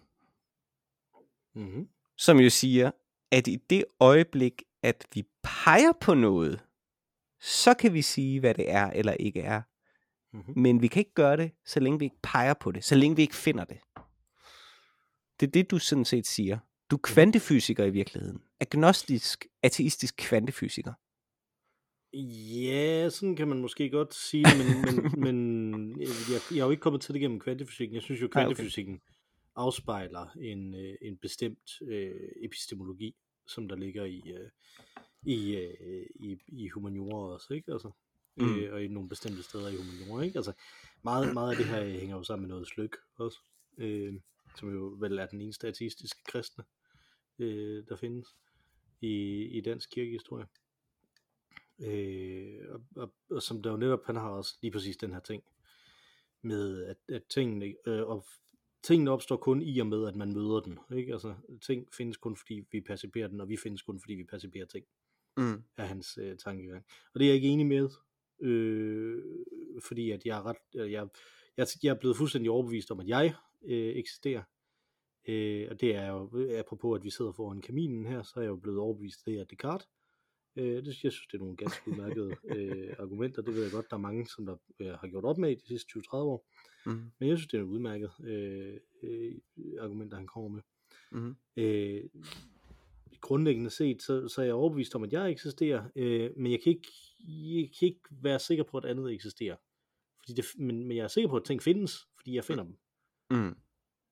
mm-hmm. 1.54 1.88
som 2.16 2.38
jo 2.38 2.50
siger, 2.50 2.90
at 3.30 3.46
i 3.46 3.56
det 3.56 3.84
øjeblik, 4.00 4.62
at 4.82 5.06
vi 5.14 5.24
peger 5.42 5.92
på 6.00 6.14
noget, 6.14 6.60
så 7.40 7.74
kan 7.74 7.94
vi 7.94 8.02
sige, 8.02 8.40
hvad 8.40 8.54
det 8.54 8.70
er 8.70 8.90
eller 8.90 9.12
ikke 9.12 9.40
er. 9.40 9.62
Mm-hmm. 10.32 10.58
Men 10.58 10.82
vi 10.82 10.86
kan 10.86 11.00
ikke 11.00 11.14
gøre 11.14 11.36
det, 11.36 11.52
så 11.66 11.80
længe 11.80 11.98
vi 11.98 12.04
ikke 12.04 12.20
peger 12.22 12.54
på 12.54 12.72
det, 12.72 12.84
så 12.84 12.94
længe 12.94 13.16
vi 13.16 13.22
ikke 13.22 13.34
finder 13.36 13.64
det. 13.64 13.78
Det 15.40 15.46
er 15.46 15.50
det, 15.50 15.70
du 15.70 15.78
sådan 15.78 16.04
set 16.04 16.26
siger. 16.26 16.58
Du 16.90 16.96
er 16.96 17.00
kvantefysiker 17.02 17.84
i 17.84 17.90
virkeligheden. 17.90 18.42
Agnostisk, 18.60 19.46
ateistisk 19.62 20.14
kvantefysiker. 20.18 20.92
Ja, 22.62 23.08
sådan 23.08 23.36
kan 23.36 23.48
man 23.48 23.60
måske 23.60 23.90
godt 23.90 24.14
sige 24.14 24.46
men, 24.58 24.80
men, 24.80 25.10
men 25.24 26.00
jeg, 26.00 26.40
jeg 26.50 26.58
er 26.58 26.64
jo 26.64 26.70
ikke 26.70 26.80
kommet 26.80 27.02
til 27.02 27.14
det 27.14 27.20
gennem 27.20 27.40
kvantefysikken. 27.40 27.94
Jeg 27.94 28.02
synes 28.02 28.22
jo, 28.22 28.28
Nej, 28.34 28.44
okay. 28.44 28.54
kvantefysikken 28.54 29.00
afspejler 29.56 30.26
en, 30.40 30.74
øh, 30.74 30.94
en 31.02 31.16
bestemt 31.16 31.70
øh, 31.88 32.28
epistemologi, 32.44 33.14
som 33.46 33.68
der 33.68 33.76
ligger 33.76 34.04
i, 34.04 34.22
øh, 34.26 34.50
i, 35.26 35.56
øh, 35.56 36.06
i, 36.14 36.38
i 36.46 36.68
humaniora 36.68 37.34
også, 37.34 37.54
ikke? 37.54 37.72
Altså, 37.72 37.90
Mm. 38.36 38.44
mm. 38.44 38.58
øh, 38.58 38.72
og 38.72 38.84
i 38.84 38.88
nogle 38.88 39.08
bestemte 39.08 39.42
steder 39.42 39.68
i 39.68 39.76
humaniora, 39.76 40.22
ikke? 40.22 40.38
Altså, 40.38 40.52
meget, 41.02 41.34
meget 41.34 41.50
af 41.50 41.56
det 41.56 41.66
her 41.66 41.84
hænger 41.84 42.16
jo 42.16 42.22
sammen 42.22 42.42
med 42.42 42.48
noget 42.48 42.66
slyk 42.66 42.96
også, 43.16 43.38
øh, 43.78 44.14
som 44.56 44.74
jo 44.74 44.96
vel 45.00 45.18
er 45.18 45.26
den 45.26 45.40
eneste 45.40 45.68
ateistiske 45.68 46.24
kristne, 46.24 46.64
øh, 47.38 47.84
der 47.88 47.96
findes 47.96 48.28
i, 49.00 49.42
i 49.44 49.60
dansk 49.60 49.90
kirkehistorie. 49.90 50.46
Øh, 51.78 52.60
og, 52.68 52.82
og, 52.96 53.14
og 53.30 53.42
som 53.42 53.62
der 53.62 53.70
jo 53.70 53.76
netop, 53.76 54.04
han 54.06 54.16
har 54.16 54.28
også 54.28 54.58
lige 54.62 54.72
præcis 54.72 54.96
den 54.96 55.12
her 55.12 55.20
ting, 55.20 55.44
med 56.42 56.84
at, 56.84 56.96
at 57.08 57.22
tingene, 57.24 57.74
øh, 57.86 58.02
og 58.02 58.24
tingene 58.82 59.10
opstår 59.10 59.36
kun 59.36 59.62
i 59.62 59.78
og 59.78 59.86
med, 59.86 60.06
at 60.08 60.16
man 60.16 60.32
møder 60.32 60.60
den. 60.60 60.78
Ikke? 60.96 61.12
Altså, 61.12 61.34
ting 61.66 61.88
findes 61.94 62.16
kun, 62.16 62.36
fordi 62.36 62.62
vi 62.72 62.80
perciperer 62.80 63.28
den, 63.28 63.40
og 63.40 63.48
vi 63.48 63.56
findes 63.56 63.82
kun, 63.82 64.00
fordi 64.00 64.14
vi 64.14 64.24
perciperer 64.24 64.66
ting, 64.66 64.84
Mm. 65.36 65.62
er 65.76 65.84
hans 65.84 66.18
øh, 66.22 66.36
tankegang. 66.36 66.84
Og 67.14 67.20
det 67.20 67.24
er 67.26 67.28
jeg 67.28 67.34
ikke 67.34 67.48
enig 67.48 67.66
med, 67.66 67.88
øh, 68.40 69.22
fordi 69.82 70.10
at 70.10 70.26
jeg 70.26 70.38
er 70.38 70.46
ret, 70.46 70.56
øh, 70.76 70.92
jeg, 70.92 71.08
jeg, 71.56 71.66
jeg 71.82 71.90
er 71.90 71.94
blevet 72.00 72.16
fuldstændig 72.16 72.50
overbevist 72.50 72.90
om, 72.90 73.00
at 73.00 73.08
jeg 73.08 73.34
øh, 73.64 73.96
eksisterer. 73.96 74.42
Øh, 75.28 75.66
og 75.70 75.80
det 75.80 75.94
er 75.96 76.06
jo, 76.06 76.48
apropos 76.58 76.98
at 76.98 77.04
vi 77.04 77.10
sidder 77.10 77.32
foran 77.32 77.60
kaminen 77.60 78.06
her, 78.06 78.22
så 78.22 78.32
er 78.36 78.40
jeg 78.42 78.50
jo 78.50 78.56
blevet 78.56 78.78
overbevist, 78.78 79.26
det 79.26 79.34
er 79.40 79.44
Descartes. 79.44 79.88
Øh, 80.56 80.84
det, 80.84 80.86
jeg 80.86 81.12
synes, 81.12 81.26
det 81.26 81.34
er 81.34 81.38
nogle 81.38 81.56
ganske 81.56 81.90
udmærkede 81.90 82.36
øh, 82.44 82.94
argumenter. 82.98 83.42
Det 83.42 83.54
ved 83.54 83.62
jeg 83.62 83.72
godt, 83.72 83.90
der 83.90 83.96
er 83.96 84.00
mange, 84.00 84.26
som 84.26 84.46
der 84.46 84.56
øh, 84.80 84.92
har 84.92 85.08
gjort 85.08 85.24
op 85.24 85.38
med 85.38 85.50
i 85.50 85.54
de 85.54 85.66
sidste 85.66 85.98
20-30 85.98 86.14
år. 86.14 86.46
Mm. 86.86 87.12
Men 87.18 87.28
jeg 87.28 87.38
synes, 87.38 87.46
det 87.46 87.54
er 87.54 87.62
nogle 87.62 87.74
udmærkede 87.74 88.12
øh, 88.24 88.80
øh, 89.02 89.34
argumenter, 89.80 90.16
han 90.16 90.26
kommer 90.26 90.48
med. 90.48 90.62
Mm. 91.10 91.36
Øh, 91.56 92.04
grundlæggende 93.20 93.70
set, 93.70 94.02
så, 94.02 94.28
så 94.28 94.40
er 94.40 94.44
jeg 94.44 94.54
overbevist 94.54 94.94
om, 94.94 95.02
at 95.02 95.12
jeg 95.12 95.30
eksisterer, 95.30 95.84
øh, 95.96 96.30
men 96.36 96.52
jeg 96.52 96.60
kan, 96.62 96.72
ikke, 96.72 96.88
jeg 97.28 97.70
kan 97.78 97.88
ikke 97.88 98.00
være 98.10 98.38
sikker 98.38 98.64
på, 98.64 98.76
at 98.76 98.84
andet 98.84 99.12
eksisterer. 99.12 99.56
Fordi 100.18 100.32
det, 100.32 100.44
men, 100.58 100.86
men 100.86 100.96
jeg 100.96 101.04
er 101.04 101.08
sikker 101.08 101.28
på, 101.28 101.36
at 101.36 101.44
ting 101.44 101.62
findes, 101.62 102.06
fordi 102.16 102.34
jeg 102.34 102.44
finder 102.44 102.64
dem. 102.64 102.76
Mm. 103.30 103.56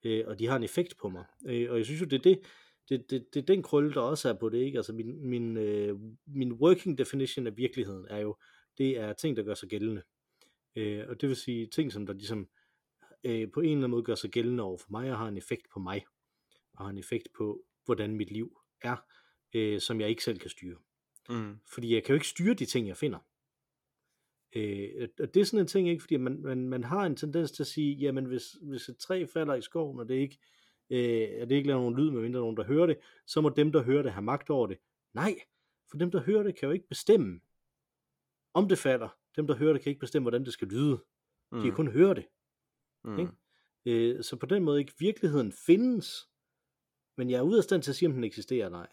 øh, 0.04 0.24
og 0.26 0.38
de 0.38 0.46
har 0.46 0.56
en 0.56 0.62
effekt 0.62 0.94
på 1.00 1.08
mig. 1.08 1.24
Øh, 1.46 1.70
og 1.70 1.76
jeg 1.76 1.84
synes 1.84 2.00
jo, 2.00 2.06
det 2.06 2.18
er 2.18 2.22
det, 2.22 2.40
det, 2.90 3.10
det, 3.10 3.34
det 3.34 3.42
er 3.42 3.46
den 3.46 3.62
krølle, 3.62 3.94
der 3.94 4.00
også 4.00 4.28
er 4.28 4.34
på 4.34 4.48
det, 4.48 4.58
ikke? 4.58 4.78
Altså 4.78 4.92
min, 4.92 5.28
min, 5.28 5.56
øh, 5.56 5.98
min 6.26 6.52
working 6.52 6.98
definition 6.98 7.46
af 7.46 7.56
virkeligheden 7.56 8.06
er 8.10 8.18
jo, 8.18 8.36
det 8.78 8.98
er 8.98 9.12
ting, 9.12 9.36
der 9.36 9.42
gør 9.42 9.54
sig 9.54 9.68
gældende. 9.68 10.02
Øh, 10.76 11.04
og 11.08 11.20
det 11.20 11.28
vil 11.28 11.36
sige 11.36 11.66
ting, 11.66 11.92
som 11.92 12.06
der 12.06 12.12
ligesom 12.12 12.48
øh, 13.24 13.50
på 13.52 13.60
en 13.60 13.66
eller 13.66 13.76
anden 13.76 13.90
måde 13.90 14.02
gør 14.02 14.14
sig 14.14 14.30
gældende 14.30 14.62
over 14.62 14.78
for 14.78 14.90
mig, 14.90 15.12
og 15.12 15.18
har 15.18 15.28
en 15.28 15.36
effekt 15.36 15.66
på 15.72 15.80
mig, 15.80 16.06
og 16.74 16.84
har 16.84 16.90
en 16.90 16.98
effekt 16.98 17.28
på, 17.36 17.64
hvordan 17.84 18.16
mit 18.16 18.30
liv 18.30 18.60
er, 18.82 18.96
øh, 19.54 19.80
som 19.80 20.00
jeg 20.00 20.08
ikke 20.08 20.24
selv 20.24 20.38
kan 20.38 20.50
styre. 20.50 20.76
Mm. 21.28 21.56
Fordi 21.72 21.94
jeg 21.94 22.04
kan 22.04 22.12
jo 22.12 22.14
ikke 22.14 22.28
styre 22.28 22.54
de 22.54 22.66
ting, 22.66 22.88
jeg 22.88 22.96
finder. 22.96 23.18
Øh, 24.56 25.08
og 25.20 25.34
det 25.34 25.40
er 25.40 25.44
sådan 25.44 25.60
en 25.60 25.66
ting, 25.66 25.88
ikke? 25.88 26.00
Fordi 26.00 26.16
man, 26.16 26.42
man, 26.42 26.68
man 26.68 26.84
har 26.84 27.06
en 27.06 27.16
tendens 27.16 27.50
til 27.50 27.62
at 27.62 27.66
sige, 27.66 27.94
jamen 27.94 28.24
hvis, 28.24 28.52
hvis 28.62 28.88
et 28.88 28.98
træ 28.98 29.26
falder 29.32 29.54
i 29.54 29.62
skoven, 29.62 29.98
og 29.98 30.08
det 30.08 30.14
ikke, 30.14 30.38
øh, 30.90 31.42
og 31.42 31.48
det 31.48 31.52
ikke 31.52 31.66
laver 31.66 31.80
nogen 31.80 31.96
lyd, 31.96 32.10
medmindre 32.10 32.40
nogen, 32.40 32.56
der 32.56 32.64
hører 32.64 32.86
det, 32.86 32.98
så 33.26 33.40
må 33.40 33.48
dem, 33.48 33.72
der 33.72 33.82
hører 33.82 34.02
det, 34.02 34.12
have 34.12 34.22
magt 34.22 34.50
over 34.50 34.66
det. 34.66 34.78
Nej, 35.14 35.34
for 35.90 35.98
dem, 35.98 36.10
der 36.10 36.20
hører 36.20 36.42
det, 36.42 36.56
kan 36.56 36.66
jo 36.66 36.72
ikke 36.72 36.88
bestemme, 36.88 37.40
om 38.54 38.68
det 38.68 38.78
falder. 38.78 39.08
Dem, 39.36 39.46
der 39.46 39.56
hører 39.56 39.72
det, 39.72 39.82
kan 39.82 39.90
ikke 39.90 40.00
bestemme, 40.00 40.24
hvordan 40.24 40.44
det 40.44 40.52
skal 40.52 40.68
lyde. 40.68 41.04
Mm. 41.52 41.58
De 41.58 41.62
kan 41.62 41.70
mm. 41.70 41.76
kun 41.76 41.88
høre 41.88 42.14
det. 42.14 42.26
Mm. 43.04 43.18
Ikke? 43.18 43.32
Øh, 43.86 44.22
så 44.24 44.36
på 44.36 44.46
den 44.46 44.64
måde 44.64 44.80
ikke 44.80 44.92
virkeligheden 44.98 45.52
findes, 45.52 46.28
men 47.16 47.30
jeg 47.30 47.38
er 47.38 47.42
ude 47.42 47.58
af 47.58 47.64
stand 47.64 47.82
til 47.82 47.90
at 47.90 47.96
sige, 47.96 48.08
om 48.08 48.14
den 48.14 48.24
eksisterer 48.24 48.66
eller 48.66 48.78
ej. 48.78 48.88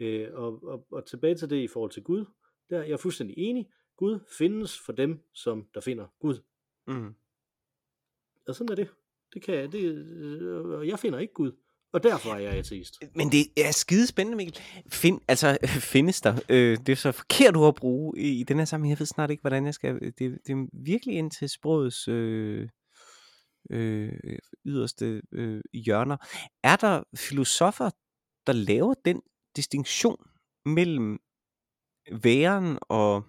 Øh, 0.00 0.34
og, 0.34 0.62
og, 0.64 0.86
og 0.90 1.06
tilbage 1.06 1.34
til 1.34 1.50
det 1.50 1.62
i 1.62 1.68
forhold 1.68 1.90
til 1.90 2.02
Gud, 2.02 2.24
der 2.70 2.76
jeg 2.76 2.84
er 2.84 2.88
jeg 2.88 3.00
fuldstændig 3.00 3.38
enig. 3.38 3.70
Gud 3.96 4.20
findes 4.38 4.80
for 4.80 4.92
dem, 4.92 5.20
som 5.32 5.68
der 5.74 5.80
finder 5.80 6.06
Gud. 6.20 6.42
Mm. 6.86 7.14
Og 8.48 8.54
sådan 8.54 8.70
er 8.70 8.74
det. 8.74 8.88
Det 9.34 9.42
kan 9.42 9.54
jeg, 9.54 9.72
det, 9.72 9.82
øh, 9.82 10.88
jeg 10.88 10.98
finder 10.98 11.18
ikke 11.18 11.34
Gud. 11.34 11.52
Og 11.92 12.02
derfor 12.02 12.30
er 12.30 12.38
jeg 12.38 12.52
ateist. 12.52 12.98
Men 13.14 13.32
det 13.32 13.46
er 13.56 13.72
skide 13.72 14.06
spændende, 14.06 14.36
Mikkel. 14.36 14.58
Find, 14.88 15.20
altså, 15.28 15.58
findes 15.94 16.20
der? 16.20 16.40
Øh, 16.48 16.78
det 16.78 16.88
er 16.88 16.96
så 16.96 17.12
forkert 17.12 17.56
ord 17.56 17.68
at 17.68 17.74
bruge 17.74 18.18
i, 18.18 18.40
i 18.40 18.42
den 18.42 18.58
her 18.58 18.64
sammenhæng. 18.64 18.90
Jeg 18.90 19.00
ved 19.00 19.06
snart 19.06 19.30
ikke, 19.30 19.40
hvordan 19.40 19.66
jeg 19.66 19.74
skal... 19.74 20.00
Det, 20.00 20.18
det 20.18 20.48
er 20.48 20.66
virkelig 20.72 21.14
ind 21.14 21.30
til 21.30 21.48
sprogets 21.48 22.08
øh, 22.08 22.68
øh, 23.70 24.38
yderste 24.66 25.22
øh, 25.32 25.62
hjørner. 25.72 26.16
Er 26.62 26.76
der 26.76 27.02
filosofer, 27.16 27.90
der 28.46 28.52
laver 28.52 28.94
den 29.04 29.22
distinktion 29.56 30.26
mellem 30.66 31.18
væren 32.22 32.78
og 32.82 33.24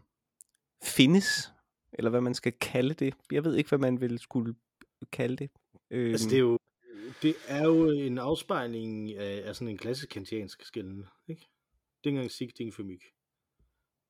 findes, 0.83 1.51
eller 1.93 2.09
hvad 2.09 2.21
man 2.21 2.33
skal 2.33 2.51
kalde 2.51 2.93
det. 2.93 3.13
Jeg 3.31 3.43
ved 3.43 3.55
ikke, 3.55 3.69
hvad 3.69 3.79
man 3.79 4.01
ville 4.01 4.19
skulle 4.19 4.55
kalde 5.11 5.35
det. 5.35 5.49
Øh, 5.93 6.11
altså 6.11 6.29
det 6.29 6.35
er 6.35 6.39
jo 6.39 6.57
det 7.21 7.35
er 7.47 7.63
jo 7.63 7.89
en 7.89 8.17
afspejling 8.17 9.15
af, 9.17 9.47
af 9.47 9.55
sådan 9.55 9.67
en 9.67 9.77
klassisk 9.77 10.09
kantiansk 10.09 10.65
skælden, 10.65 11.05
ikke? 11.27 11.47
Det 12.03 12.09
er 12.09 12.09
engang 12.09 12.31
sig, 12.31 12.49
er 12.59 12.71
for 12.71 12.83
myg. 12.83 13.01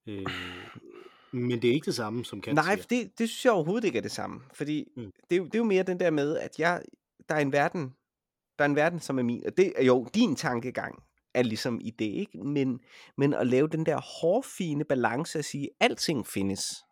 Øh, 0.07 0.25
men 1.31 1.61
det 1.61 1.69
er 1.69 1.73
ikke 1.73 1.85
det 1.85 1.95
samme, 1.95 2.25
som 2.25 2.41
Kant 2.41 2.55
Nej, 2.55 2.75
det, 2.89 3.19
det 3.19 3.29
synes 3.29 3.45
jeg 3.45 3.53
overhovedet 3.53 3.87
ikke 3.87 3.97
er 3.97 4.01
det 4.01 4.11
samme. 4.11 4.41
Fordi 4.53 4.87
mm. 4.97 5.11
det, 5.29 5.35
er 5.35 5.37
jo, 5.37 5.45
det 5.45 5.55
er 5.55 5.59
jo 5.59 5.63
mere 5.63 5.83
den 5.83 5.99
der 5.99 6.11
med, 6.11 6.37
at 6.37 6.59
jeg, 6.59 6.81
der 7.29 7.35
er 7.35 7.39
en 7.39 7.51
verden, 7.51 7.93
der 8.59 8.65
er 8.65 8.69
en 8.69 8.75
verden, 8.75 8.99
som 8.99 9.19
er 9.19 9.23
min. 9.23 9.45
Og 9.45 9.57
det 9.57 9.73
er 9.75 9.83
jo 9.83 10.07
din 10.13 10.35
tankegang, 10.35 11.03
er 11.33 11.43
ligesom 11.43 11.79
i 11.81 11.89
det, 11.89 12.05
ikke? 12.05 12.37
Men, 12.37 12.79
men 13.17 13.33
at 13.33 13.47
lave 13.47 13.67
den 13.67 13.85
der 13.85 14.01
hårfine 14.21 14.85
balance 14.85 15.39
at 15.39 15.45
sige, 15.45 15.69
at 15.79 15.91
alting 15.91 16.27
findes. 16.27 16.83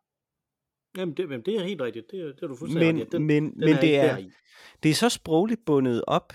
Jamen, 0.98 1.18
det, 1.18 1.24
jamen, 1.24 1.42
det 1.42 1.56
er 1.56 1.64
helt 1.64 1.82
rigtigt. 1.82 2.12
Det, 2.12 2.36
det 2.36 2.44
er 2.44 2.48
du 2.48 2.56
fuldstændig 2.56 2.94
men, 2.96 3.12
den, 3.12 3.28
men, 3.28 3.44
den 3.44 3.60
men 3.60 3.70
er 3.70 3.80
det, 3.80 4.00
er, 4.00 4.18
det 4.84 4.92
er 4.92 4.96
så 4.96 5.10
sprogligt 5.10 5.66
bundet 5.66 6.04
op, 6.08 6.34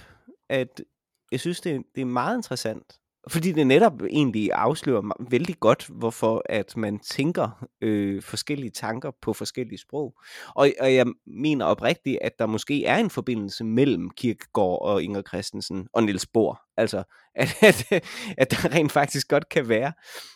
at 0.49 0.85
jeg 1.33 1.41
synes, 1.41 1.61
det, 1.61 1.83
det 1.95 2.01
er 2.01 2.05
meget 2.05 2.37
interessant 2.37 2.99
fordi 3.29 3.53
det 3.53 3.67
netop 3.67 4.03
egentlig 4.03 4.53
afslører 4.53 5.31
vældig 5.31 5.57
godt, 5.61 5.87
hvorfor 5.87 6.43
at 6.49 6.77
man 6.77 6.99
tænker 6.99 7.67
øh, 7.81 8.23
forskellige 8.23 8.71
tanker 8.71 9.11
på 9.23 9.33
forskellige 9.33 9.79
sprog. 9.79 10.15
Og, 10.55 10.71
og 10.81 10.95
jeg 10.95 11.07
mener 11.27 11.65
oprigtigt, 11.65 12.19
at 12.21 12.39
der 12.39 12.47
måske 12.47 12.85
er 12.85 12.97
en 12.97 13.11
forbindelse 13.11 13.65
mellem 13.65 14.11
Kierkegaard 14.11 14.83
og 14.83 15.03
Inger 15.03 15.23
Christensen 15.23 15.89
og 15.93 16.03
Niels 16.03 16.27
Bohr. 16.27 16.63
Altså, 16.77 17.03
at, 17.35 17.57
at, 17.63 18.05
at 18.39 18.51
der 18.51 18.75
rent 18.75 18.93
faktisk 18.93 19.29
godt 19.29 19.49
kan 19.49 19.69
være 19.69 19.93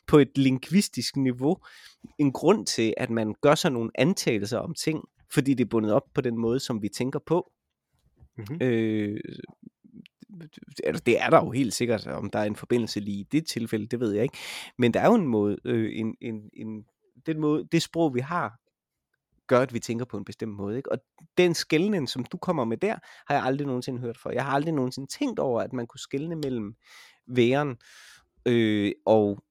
på 0.06 0.18
et 0.18 0.38
lingvistisk 0.38 1.16
niveau 1.16 1.56
en 2.18 2.32
grund 2.32 2.66
til, 2.66 2.94
at 2.96 3.10
man 3.10 3.34
gør 3.40 3.54
sig 3.54 3.72
nogle 3.72 3.90
antagelser 3.94 4.58
om 4.58 4.74
ting, 4.74 5.04
fordi 5.32 5.54
det 5.54 5.64
er 5.64 5.68
bundet 5.68 5.92
op 5.92 6.04
på 6.14 6.20
den 6.20 6.38
måde, 6.38 6.60
som 6.60 6.82
vi 6.82 6.88
tænker 6.88 7.18
på. 7.26 7.52
Mm-hmm. 8.38 8.58
Øh, 8.60 9.20
altså 10.84 11.02
det 11.06 11.20
er 11.20 11.30
der 11.30 11.44
jo 11.44 11.50
helt 11.50 11.74
sikkert, 11.74 12.06
om 12.06 12.30
der 12.30 12.38
er 12.38 12.44
en 12.44 12.56
forbindelse 12.56 13.00
lige 13.00 13.20
i 13.20 13.26
det 13.32 13.46
tilfælde, 13.46 13.86
det 13.86 14.00
ved 14.00 14.12
jeg 14.12 14.22
ikke. 14.22 14.38
Men 14.78 14.94
der 14.94 15.00
er 15.00 15.06
jo 15.06 15.14
en 15.14 15.26
måde, 15.26 15.56
øh, 15.64 15.90
en, 15.94 16.14
en, 16.20 16.50
en, 16.52 16.84
den 17.26 17.40
måde, 17.40 17.68
det 17.72 17.82
sprog 17.82 18.14
vi 18.14 18.20
har, 18.20 18.60
gør, 19.46 19.60
at 19.60 19.74
vi 19.74 19.80
tænker 19.80 20.04
på 20.04 20.16
en 20.16 20.24
bestemt 20.24 20.56
måde. 20.56 20.76
Ikke? 20.76 20.92
Og 20.92 20.98
den 21.38 21.54
skældning, 21.54 22.08
som 22.08 22.24
du 22.24 22.36
kommer 22.36 22.64
med 22.64 22.76
der, 22.76 22.96
har 23.26 23.34
jeg 23.34 23.44
aldrig 23.44 23.66
nogensinde 23.66 24.00
hørt 24.00 24.18
for. 24.18 24.30
Jeg 24.30 24.44
har 24.44 24.52
aldrig 24.52 24.74
nogensinde 24.74 25.08
tænkt 25.08 25.38
over, 25.38 25.62
at 25.62 25.72
man 25.72 25.86
kunne 25.86 26.00
skælne 26.00 26.36
mellem 26.36 26.74
væren 27.26 27.76
øh, 28.46 28.92
og 29.06 29.42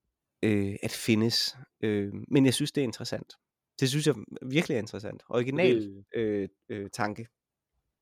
øh, 0.43 0.75
at 0.83 0.91
findes. 0.91 1.57
Øh, 1.83 2.13
men 2.27 2.45
jeg 2.45 2.53
synes, 2.53 2.71
det 2.71 2.81
er 2.81 2.85
interessant. 2.85 3.33
Det 3.79 3.89
synes 3.89 4.07
jeg 4.07 4.15
virkelig 4.45 4.75
er 4.75 4.79
interessant. 4.79 5.23
Original 5.29 6.03
øh, 6.15 6.49
øh, 6.69 6.89
tanke. 6.89 7.27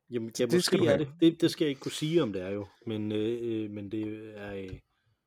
Jamen, 0.10 0.32
ja, 0.40 0.46
det, 0.46 0.64
skal 0.64 0.80
er 0.80 0.98
det. 0.98 1.12
det. 1.22 1.42
Det 1.42 1.52
skal 1.52 1.66
jeg 1.66 1.70
ikke 1.70 1.82
kunne 1.82 1.92
sige, 1.92 2.24
om 2.24 2.34
det 2.34 2.42
er 2.42 2.50
jo. 2.50 2.68
Men, 2.86 3.12
øh, 3.12 3.40
øh 3.42 3.72
men 3.72 3.92
det 3.92 4.02
er, 4.38 4.54
øh, 4.54 4.64
det 4.64 4.72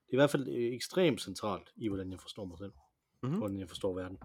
er 0.09 0.12
i 0.12 0.16
hvert 0.16 0.31
fald 0.31 0.49
øh, 0.49 0.75
ekstremt 0.75 1.20
centralt 1.20 1.70
i, 1.77 1.88
hvordan 1.88 2.11
jeg 2.11 2.20
forstår 2.20 2.44
mig 2.44 2.59
selv. 2.59 2.73
Mm-hmm. 3.23 3.38
Hvordan 3.38 3.61
jeg 3.61 3.68
forstår 3.68 3.94
verden. 3.94 4.18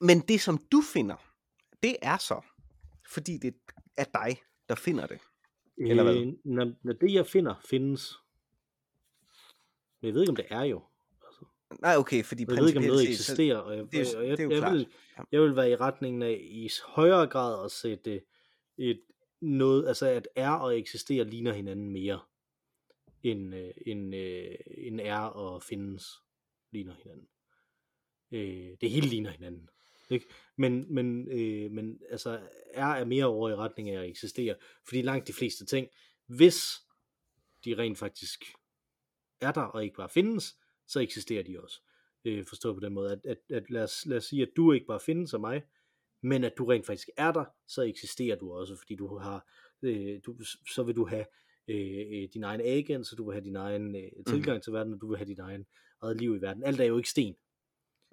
Men 0.00 0.20
det, 0.20 0.40
som 0.40 0.58
du 0.72 0.82
finder, 0.92 1.16
det 1.82 1.96
er 2.02 2.16
så, 2.16 2.40
fordi 3.10 3.38
det 3.38 3.54
er 3.96 4.04
dig, 4.04 4.42
der 4.68 4.74
finder 4.74 5.06
det. 5.06 5.18
Eller 5.78 6.02
hvad? 6.02 6.16
Øh, 6.16 6.32
når, 6.44 6.72
når 6.84 6.92
det, 6.92 7.12
jeg 7.12 7.26
finder, 7.26 7.54
findes. 7.68 8.14
Men 10.00 10.06
jeg 10.06 10.14
ved 10.14 10.22
ikke, 10.22 10.30
om 10.30 10.36
det 10.36 10.46
er 10.50 10.62
jo. 10.62 10.82
Nej, 11.80 11.96
okay, 11.96 12.24
fordi 12.24 12.44
jeg 12.48 12.56
ved 12.56 12.68
ikke, 12.68 12.78
om 12.78 12.84
noget 12.84 13.08
eksisterer. 13.10 13.56
Og 13.56 13.76
jeg, 13.76 13.92
det 13.92 14.14
er, 14.14 14.18
og 14.18 14.28
jeg, 14.28 14.38
det 14.38 14.44
er 14.44 14.50
jeg, 14.50 14.58
klart. 14.58 14.72
Vil, 14.72 14.88
jeg 15.32 15.42
vil 15.42 15.56
være 15.56 15.70
i 15.70 15.76
retningen 15.76 16.22
af 16.22 16.38
i 16.42 16.70
højere 16.86 17.26
grad 17.26 17.64
at 17.64 17.70
sætte 17.70 18.20
et 18.78 19.00
noget, 19.40 19.88
altså 19.88 20.06
at 20.06 20.28
er 20.36 20.50
og 20.50 20.78
eksisterer 20.78 21.24
ligner 21.24 21.52
hinanden 21.52 21.90
mere, 21.90 22.20
end, 23.22 23.54
øh, 23.54 23.70
end, 23.86 24.14
øh, 24.14 24.54
end 24.76 25.00
er 25.00 25.18
og 25.18 25.62
findes 25.62 26.06
ligner 26.72 26.94
hinanden. 27.02 27.28
Øh, 28.32 28.76
det 28.80 28.90
hele 28.90 29.08
ligner 29.08 29.30
hinanden. 29.30 29.68
Ikke? 30.10 30.26
Men, 30.56 30.94
men, 30.94 31.28
øh, 31.28 31.70
men 31.70 32.00
altså, 32.10 32.40
er 32.70 32.86
er 32.86 33.04
mere 33.04 33.24
over 33.24 33.50
i 33.50 33.54
retning 33.54 33.90
af 33.90 34.00
at 34.00 34.08
eksistere, 34.08 34.54
fordi 34.84 35.02
langt 35.02 35.28
de 35.28 35.32
fleste 35.32 35.66
ting, 35.66 35.88
hvis 36.26 36.80
de 37.64 37.74
rent 37.74 37.98
faktisk 37.98 38.44
er 39.40 39.52
der 39.52 39.62
og 39.62 39.84
ikke 39.84 39.96
bare 39.96 40.08
findes, 40.08 40.56
så 40.88 41.00
eksisterer 41.00 41.42
de 41.42 41.60
også. 41.60 41.80
Øh, 42.24 42.44
forstået 42.46 42.76
på 42.76 42.80
den 42.80 42.92
måde, 42.92 43.12
at, 43.12 43.20
at, 43.26 43.38
at 43.56 43.70
lad, 43.70 43.82
os, 43.82 44.06
lad 44.06 44.16
os 44.16 44.24
sige, 44.24 44.42
at 44.42 44.48
du 44.56 44.72
ikke 44.72 44.86
bare 44.86 45.00
findes 45.00 45.34
af 45.34 45.40
mig, 45.40 45.62
men 46.22 46.44
at 46.44 46.54
du 46.58 46.64
rent 46.64 46.86
faktisk 46.86 47.08
er 47.16 47.32
der, 47.32 47.44
så 47.68 47.82
eksisterer 47.82 48.36
du 48.36 48.52
også, 48.52 48.76
fordi 48.76 48.96
du 48.96 49.18
har, 49.18 49.50
øh, 49.82 50.20
du, 50.26 50.36
så 50.74 50.82
vil 50.82 50.96
du 50.96 51.06
have 51.06 51.26
øh, 51.68 52.22
øh 52.22 52.28
din 52.34 52.44
egen 52.44 52.60
agent, 52.60 53.06
så 53.06 53.16
du 53.16 53.24
vil 53.24 53.34
have 53.34 53.44
din 53.44 53.56
egen 53.56 53.96
øh, 53.96 54.02
mhm. 54.16 54.24
tilgang 54.24 54.56
mm. 54.56 54.62
til 54.62 54.72
verden, 54.72 54.92
og 54.94 55.00
du 55.00 55.08
vil 55.08 55.16
have 55.16 55.28
din 55.28 55.40
egen 55.40 55.66
eget 56.02 56.20
liv 56.20 56.36
i 56.36 56.40
verden. 56.40 56.62
Alt 56.64 56.80
er 56.80 56.84
jo 56.84 56.96
ikke 56.96 57.10
sten, 57.10 57.36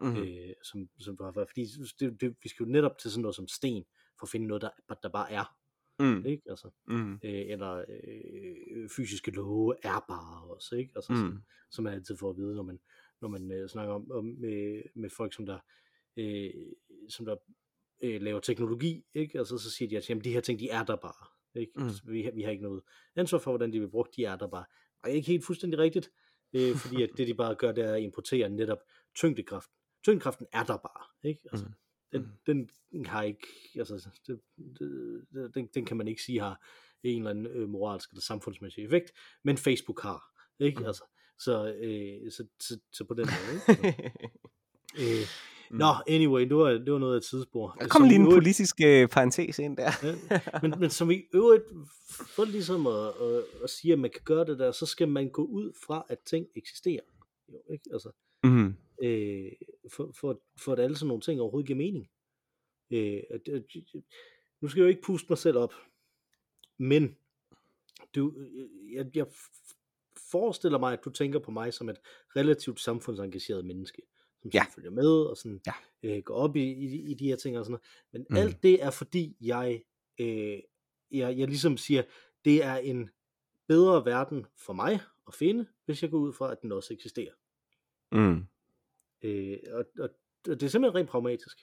mm. 0.02 0.16
øh, 0.18 0.54
som, 0.64 0.90
som 1.00 1.18
du 1.18 1.24
har 1.24 1.46
fordi 1.48 1.66
det, 2.00 2.22
det, 2.22 2.36
vi 2.44 2.50
skal 2.50 2.64
jo 2.64 2.72
netop 2.72 2.98
til 2.98 3.12
sådan 3.12 3.22
noget 3.22 3.36
som 3.36 3.48
sten, 3.48 3.86
for 4.20 4.26
at 4.26 4.30
finde 4.30 4.48
noget, 4.48 4.62
der, 4.62 4.94
der 5.04 5.10
bare 5.10 5.32
er. 5.32 5.61
Mm. 6.02 6.26
Ikke? 6.26 6.44
Altså, 6.50 6.70
mm. 6.88 7.14
øh, 7.14 7.20
eller 7.24 7.86
øh, 7.90 8.90
fysiske 8.98 9.32
love 9.32 9.76
er 9.84 10.06
bare 10.08 10.44
også, 10.44 10.76
ikke? 10.76 10.92
Altså, 10.96 11.14
mm. 11.14 11.20
som, 11.20 11.44
som 11.72 11.84
man 11.84 11.94
altid 11.94 12.18
får 12.18 12.30
at 12.30 12.38
vide, 12.38 12.56
når 12.56 12.64
man, 12.64 12.80
når 13.22 13.28
man 13.28 13.52
øh, 13.52 13.70
snakker 13.70 13.94
om, 13.94 14.12
om 14.12 14.26
med, 14.26 14.82
med 14.96 15.10
folk, 15.10 15.34
som 15.34 15.46
der, 15.46 15.60
øh, 16.18 16.52
som 17.10 17.26
der 17.26 17.36
øh, 18.04 18.22
laver 18.22 18.40
teknologi, 18.40 19.04
ikke? 19.14 19.40
Altså 19.40 19.58
så 19.58 19.72
siger 19.72 19.90
de, 19.90 19.98
at 19.98 20.10
jamen, 20.10 20.24
de 20.24 20.34
her 20.34 20.42
ting, 20.42 20.60
de 20.60 20.70
er 20.70 20.84
der 20.84 20.96
bare. 20.96 21.28
Ikke? 21.56 21.72
Mm. 21.76 21.84
Altså, 21.84 22.02
vi, 22.06 22.30
vi 22.34 22.42
har 22.42 22.52
ikke 22.52 22.64
noget 22.64 22.84
ansvar 23.16 23.40
for, 23.40 23.52
hvordan 23.52 23.74
de 23.74 23.80
bliver 23.80 23.92
brugt, 23.92 24.16
de 24.16 24.26
er 24.26 24.36
der 24.36 24.48
bare. 24.48 24.66
Og 25.04 25.12
ikke 25.12 25.28
helt 25.28 25.46
fuldstændig 25.46 25.80
rigtigt, 25.80 26.12
øh, 26.54 26.76
fordi 26.76 27.04
at 27.04 27.10
det 27.18 27.28
de 27.28 27.34
bare 27.34 27.56
gør, 27.56 27.72
det 27.72 27.84
er 27.84 27.94
at 27.94 28.02
importere 28.02 28.50
netop 28.50 28.80
tyngdekraften. 29.16 29.76
Tyngdekraften 30.04 30.48
er 30.54 30.64
der 30.64 30.78
bare, 30.78 31.30
ikke? 31.30 31.42
Altså, 31.52 31.66
mm. 31.66 31.74
Den, 32.46 32.70
den 32.92 33.06
har 33.06 33.24
ikke, 33.24 33.48
altså, 33.76 34.10
det, 34.28 34.40
det, 34.80 35.56
den, 35.56 35.70
den 35.74 35.86
kan 35.86 35.98
man 35.98 36.08
ikke 36.08 36.22
sige 36.22 36.40
har 36.40 36.62
en 37.04 37.18
eller 37.18 37.30
anden 37.30 37.48
øh, 37.48 37.70
moralsk 37.70 38.10
eller 38.10 38.22
samfundsmæssig 38.22 38.84
effekt, 38.84 39.12
men 39.44 39.58
Facebook 39.58 40.02
har, 40.02 40.24
ikke? 40.60 40.80
Mm. 40.80 40.86
Altså, 40.86 41.04
så, 41.40 41.74
øh, 41.74 42.32
så, 42.32 42.46
så, 42.60 42.80
så 42.92 43.04
på 43.04 43.14
den 43.14 43.28
måde, 43.28 43.76
ikke? 43.78 43.88
Altså, 43.88 44.12
øh, 45.22 45.28
Mm. 45.72 45.78
Nå, 45.78 45.94
anyway, 46.08 46.42
det 46.42 46.56
var, 46.56 46.70
det 46.70 46.94
var 46.94 47.00
noget 47.00 47.14
af 47.14 47.18
et 47.18 47.24
tidsspor. 47.24 47.78
Der 47.80 47.88
kom 47.88 48.04
lige 48.04 48.16
en 48.16 48.22
øvrigt, 48.22 48.36
politisk 48.36 48.76
øh, 48.86 49.08
parentes 49.08 49.60
ind 49.60 49.78
der. 49.78 49.92
ja, 50.04 50.40
men, 50.62 50.74
men 50.80 50.90
som 50.90 51.12
i 51.12 51.22
øvrigt, 51.34 51.64
for 52.36 52.46
ligesom 52.46 52.88
at, 52.88 53.08
at, 53.08 53.44
at 53.64 53.70
sige, 53.70 53.94
at 53.94 54.00
man 54.00 54.10
kan 54.10 54.22
gøre 54.26 54.46
det 54.46 54.60
der, 54.60 54.72
så 54.72 54.86
skal 54.86 55.08
man 55.08 55.30
gå 55.30 55.44
ud 55.44 55.72
fra, 55.86 56.06
at 56.10 56.20
ting 56.20 56.46
eksisterer. 56.56 57.02
Jo, 57.54 57.62
ikke? 57.74 57.84
Altså, 57.94 58.12
mm. 58.44 58.76
øh, 59.04 59.52
for, 59.92 60.12
for, 60.12 60.42
for 60.58 60.74
at 60.74 60.80
alle 60.80 60.96
sådan 60.96 61.08
nogle 61.08 61.22
ting 61.22 61.42
overhovedet 61.42 61.68
giver 61.68 61.78
mening. 61.78 62.10
Øh, 62.92 63.22
nu 64.62 64.68
skal 64.68 64.80
jeg 64.80 64.86
jo 64.86 64.90
ikke 64.90 65.02
puste 65.02 65.26
mig 65.30 65.38
selv 65.38 65.58
op, 65.58 65.74
men 66.78 67.18
du, 68.16 68.34
jeg, 68.92 69.16
jeg 69.16 69.28
forestiller 70.32 70.80
mig, 70.80 70.94
at 70.94 71.06
du 71.06 71.10
tænker 71.10 71.40
på 71.40 71.52
mig 71.52 71.74
som 71.74 71.90
et 71.90 72.00
relativt 72.36 72.80
samfundsengageret 72.80 73.66
menneske, 73.66 74.02
som 74.42 74.52
ja. 74.54 74.66
følger 74.76 74.92
med 74.92 75.10
og 75.10 75.38
sådan 75.38 75.62
ja. 75.68 75.74
øh, 76.04 76.24
går 76.24 76.36
op 76.36 76.56
i, 76.56 76.64
i, 76.64 77.12
i 77.12 77.14
de 77.14 77.28
her 77.28 77.36
ting 77.36 77.58
og 77.58 77.66
sådan 77.66 77.72
noget. 77.72 77.88
Men 78.12 78.26
mm. 78.30 78.36
alt 78.36 78.64
det 78.64 78.84
er 78.84 78.90
fordi, 78.90 79.38
jeg, 79.42 79.84
øh, 80.20 80.60
jeg, 81.12 81.38
jeg 81.38 81.48
ligesom 81.48 81.78
siger, 81.78 82.04
det 82.46 82.64
er 82.64 82.76
en 82.76 83.10
bedre 83.68 84.06
verden 84.06 84.46
for 84.58 84.74
mig 84.74 85.00
at 85.28 85.34
finde, 85.34 85.66
hvis 85.86 86.02
jeg 86.04 86.12
går 86.12 86.18
ud 86.18 86.34
fra, 86.34 86.52
at 86.52 86.62
den 86.62 86.72
også 86.72 86.94
eksisterer. 86.94 87.34
Mm. 88.12 88.46
Øh, 89.24 89.58
og, 89.72 89.86
og, 90.00 90.10
og 90.50 90.60
det 90.60 90.64
er 90.64 90.68
simpelthen 90.68 90.96
rent 91.00 91.10
pragmatisk. 91.10 91.58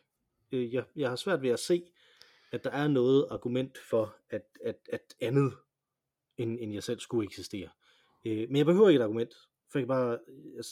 Øh, 0.53 0.75
jeg, 0.75 0.85
jeg 0.97 1.09
har 1.09 1.17
svært 1.17 1.43
ved 1.43 1.51
at 1.51 1.59
se, 1.59 1.83
at 2.53 2.65
der 2.65 2.71
er 2.71 2.89
noget 2.89 3.27
argument 3.31 3.79
for, 3.91 4.17
at, 4.31 4.43
at, 4.65 4.77
at 4.93 5.15
andet 5.21 5.53
end, 6.37 6.59
end 6.61 6.73
jeg 6.73 6.83
selv 6.83 7.01
skulle 7.01 7.25
eksistere. 7.25 7.69
Øh, 8.25 8.49
men 8.49 8.57
jeg 8.57 8.67
behøver 8.67 8.89
ikke 8.89 9.01
et 9.01 9.05
argument, 9.05 9.35
for 9.73 9.79
jeg 9.79 9.83
kan 9.83 9.89
bare, 9.89 10.19
jeg, 10.55 10.65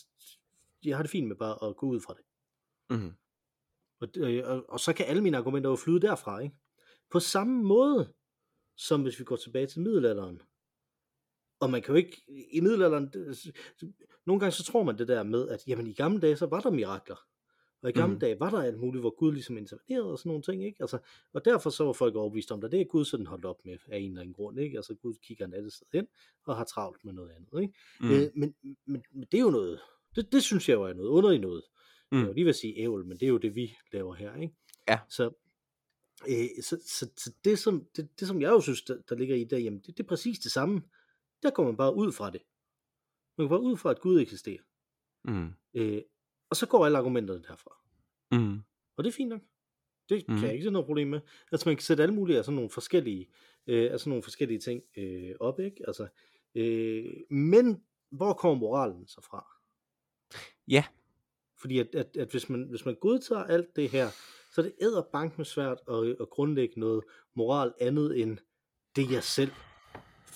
jeg 0.84 0.96
har 0.96 1.02
det 1.02 1.10
fint 1.10 1.28
med 1.28 1.36
bare 1.36 1.68
at 1.68 1.76
gå 1.76 1.86
ud 1.86 2.00
fra 2.00 2.14
det. 2.14 2.24
Mm. 2.90 3.12
Og, 4.00 4.08
øh, 4.16 4.48
og, 4.50 4.70
og 4.70 4.80
så 4.80 4.92
kan 4.92 5.06
alle 5.06 5.22
mine 5.22 5.36
argumenter 5.36 5.70
jo 5.70 5.76
flyde 5.76 6.00
derfra, 6.00 6.38
ikke? 6.38 6.56
På 7.10 7.20
samme 7.20 7.62
måde, 7.62 8.14
som 8.76 9.02
hvis 9.02 9.18
vi 9.18 9.24
går 9.24 9.36
tilbage 9.36 9.66
til 9.66 9.80
middelalderen. 9.80 10.42
Og 11.60 11.70
man 11.70 11.82
kan 11.82 11.92
jo 11.92 11.96
ikke, 11.96 12.22
i 12.52 12.60
middelalderen, 12.60 13.12
nogle 14.26 14.40
gange 14.40 14.52
så 14.52 14.64
tror 14.64 14.82
man 14.82 14.98
det 14.98 15.08
der 15.08 15.22
med, 15.22 15.48
at 15.48 15.64
jamen 15.66 15.86
i 15.86 15.92
gamle 15.92 16.20
dage, 16.20 16.36
så 16.36 16.46
var 16.46 16.60
der 16.60 16.70
mirakler. 16.70 17.16
Og 17.82 17.90
i 17.90 17.92
gamle 17.92 18.14
mm. 18.14 18.20
dage 18.20 18.40
var 18.40 18.50
der 18.50 18.62
alt 18.62 18.78
muligt, 18.78 19.02
hvor 19.02 19.16
Gud 19.18 19.32
ligesom 19.32 19.58
intervenerede 19.58 20.12
og 20.12 20.18
sådan 20.18 20.30
nogle 20.30 20.42
ting, 20.42 20.64
ikke? 20.64 20.76
Altså, 20.80 20.98
og 21.32 21.44
derfor 21.44 21.70
så 21.70 21.84
var 21.84 21.92
folk 21.92 22.14
overbevist 22.14 22.52
om, 22.52 22.64
at 22.64 22.72
det 22.72 22.80
er 22.80 22.84
Gud 22.84 23.04
sådan 23.04 23.26
holdt 23.26 23.44
op 23.44 23.64
med 23.64 23.78
af 23.88 23.98
en 23.98 24.10
eller 24.10 24.20
anden 24.20 24.34
grund, 24.34 24.60
ikke? 24.60 24.76
Altså 24.76 24.94
Gud 24.94 25.14
kigger 25.22 25.46
en 25.46 25.54
andet 25.54 25.72
sted 25.72 25.86
hen 25.92 26.06
og 26.46 26.56
har 26.56 26.64
travlt 26.64 27.04
med 27.04 27.12
noget 27.12 27.30
andet, 27.30 27.62
ikke? 27.62 27.74
Mm. 28.00 28.10
Øh, 28.10 28.30
men, 28.34 28.54
men, 28.86 29.02
men, 29.12 29.26
det 29.32 29.38
er 29.38 29.42
jo 29.42 29.50
noget, 29.50 29.80
det, 30.16 30.32
det 30.32 30.42
synes 30.42 30.68
jeg 30.68 30.74
jo 30.74 30.82
er 30.82 30.92
noget 30.92 31.08
underligt 31.08 31.42
noget. 31.42 31.62
Mm. 32.12 32.18
Jeg 32.18 32.26
vil 32.26 32.34
lige 32.34 32.44
vil 32.44 32.54
sige 32.54 32.78
ævl, 32.78 33.04
men 33.06 33.16
det 33.16 33.22
er 33.22 33.30
jo 33.30 33.38
det, 33.38 33.54
vi 33.54 33.76
laver 33.92 34.14
her, 34.14 34.36
ikke? 34.36 34.54
Ja. 34.88 34.98
Så, 35.08 35.30
øh, 36.28 36.62
så, 36.62 36.78
så, 36.86 37.10
så 37.16 37.32
det, 37.44 37.58
som, 37.58 37.86
det, 37.96 38.08
det, 38.20 38.28
som 38.28 38.40
jeg 38.42 38.48
jo 38.50 38.60
synes, 38.60 38.82
der, 38.82 38.96
der 39.08 39.14
ligger 39.14 39.36
i 39.36 39.44
det, 39.44 39.64
jamen 39.64 39.80
det, 39.80 39.86
det 39.86 40.00
er 40.00 40.08
præcis 40.08 40.38
det 40.38 40.52
samme. 40.52 40.82
Der 41.42 41.50
kommer 41.50 41.72
man 41.72 41.76
bare 41.76 41.94
ud 41.94 42.12
fra 42.12 42.30
det. 42.30 42.42
Man 43.38 43.48
går 43.48 43.56
bare 43.56 43.64
ud 43.64 43.76
fra, 43.76 43.90
at 43.90 44.00
Gud 44.00 44.20
eksisterer. 44.20 44.62
Mm. 45.24 45.52
Øh, 45.74 46.02
og 46.50 46.56
så 46.56 46.66
går 46.66 46.86
alle 46.86 46.98
argumenterne 46.98 47.42
derfra. 47.42 47.70
Mm. 48.32 48.62
Og 48.96 49.04
det 49.04 49.10
er 49.10 49.14
fint 49.14 49.28
nok. 49.28 49.40
Det 50.08 50.24
mm. 50.28 50.34
kan 50.34 50.44
jeg 50.44 50.52
ikke 50.52 50.64
se 50.64 50.70
noget 50.70 50.86
problem 50.86 51.08
med. 51.08 51.20
Altså 51.52 51.68
man 51.68 51.76
kan 51.76 51.82
sætte 51.82 52.02
alle 52.02 52.14
mulige 52.14 52.38
af 52.38 52.44
sådan 52.44 52.54
nogle 52.54 52.70
forskellige, 52.70 53.28
øh, 53.66 53.92
altså 53.92 54.08
nogle 54.08 54.22
forskellige 54.22 54.58
ting 54.58 54.82
øh, 54.96 55.34
op, 55.40 55.60
ikke? 55.60 55.76
Altså, 55.86 56.08
øh, 56.54 57.12
men 57.30 57.82
hvor 58.10 58.32
kommer 58.32 58.58
moralen 58.58 59.06
så 59.06 59.20
fra? 59.20 59.46
Ja. 60.68 60.84
Fordi 61.60 61.78
at, 61.78 61.94
at, 61.94 62.16
at 62.16 62.30
hvis, 62.30 62.48
man, 62.48 62.62
hvis 62.62 62.84
man 62.84 62.96
godtager 63.00 63.44
alt 63.44 63.76
det 63.76 63.90
her, 63.90 64.08
så 64.52 64.60
er 64.60 64.62
det 64.62 64.74
æderbank 64.80 65.38
med 65.38 65.44
svært 65.44 65.78
at, 65.88 66.16
at 66.20 66.30
grundlægge 66.30 66.80
noget 66.80 67.04
moral 67.34 67.72
andet 67.80 68.20
end 68.22 68.38
det, 68.96 69.10
jeg 69.10 69.22
selv 69.22 69.50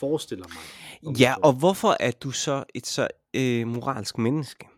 forestiller 0.00 0.46
mig. 0.48 1.20
Ja, 1.20 1.34
og 1.42 1.52
hvorfor 1.52 1.96
er 2.00 2.10
du 2.10 2.30
så 2.30 2.64
et 2.74 2.86
så 2.86 3.08
øh, 3.34 3.66
moralsk 3.66 4.18
menneske? 4.18 4.68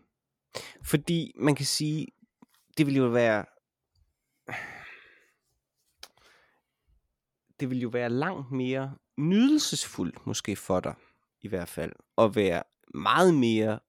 Fordi 0.83 1.31
man 1.35 1.55
kan 1.55 1.65
sige, 1.65 2.07
det 2.77 2.85
vil 2.87 2.95
jo 2.95 3.07
være... 3.07 3.45
Det 7.59 7.69
vil 7.69 7.81
jo 7.81 7.89
være 7.89 8.09
langt 8.09 8.51
mere 8.51 8.95
nydelsesfuldt, 9.17 10.27
måske 10.27 10.55
for 10.55 10.79
dig, 10.79 10.93
i 11.41 11.47
hvert 11.47 11.69
fald, 11.69 11.91
at 12.17 12.35
være 12.35 12.63
meget 12.93 13.33
mere 13.33 13.79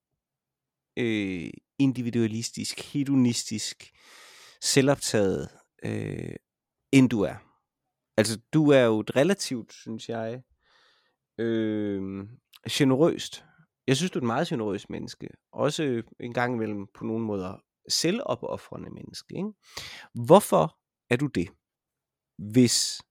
øh, 0.97 1.51
individualistisk, 1.79 2.81
hedonistisk, 2.93 3.93
selvoptaget, 4.61 5.49
øh, 5.85 6.37
end 6.93 7.11
du 7.11 7.21
er. 7.21 7.35
Altså, 8.17 8.41
du 8.53 8.71
er 8.71 8.81
jo 8.81 9.01
et 9.01 9.17
relativt, 9.17 9.73
synes 9.73 10.09
jeg, 10.09 10.43
øh, 11.39 12.29
generøst 12.71 13.45
jeg 13.87 13.97
synes, 13.97 14.11
du 14.11 14.19
er 14.19 14.23
et 14.23 14.27
meget 14.27 14.49
generøst 14.49 14.91
menneske. 14.91 15.29
Også 15.53 16.03
en 16.21 16.33
gang 16.33 16.55
imellem 16.55 16.87
på 16.95 17.05
nogle 17.05 17.25
måder 17.25 17.57
selvopoffrende 17.89 18.91
menneske. 18.91 19.37
Ikke? 19.37 19.53
Hvorfor 20.27 20.79
er 21.11 21.17
du 21.17 21.27
det? 21.27 21.49
Hvis 22.39 23.03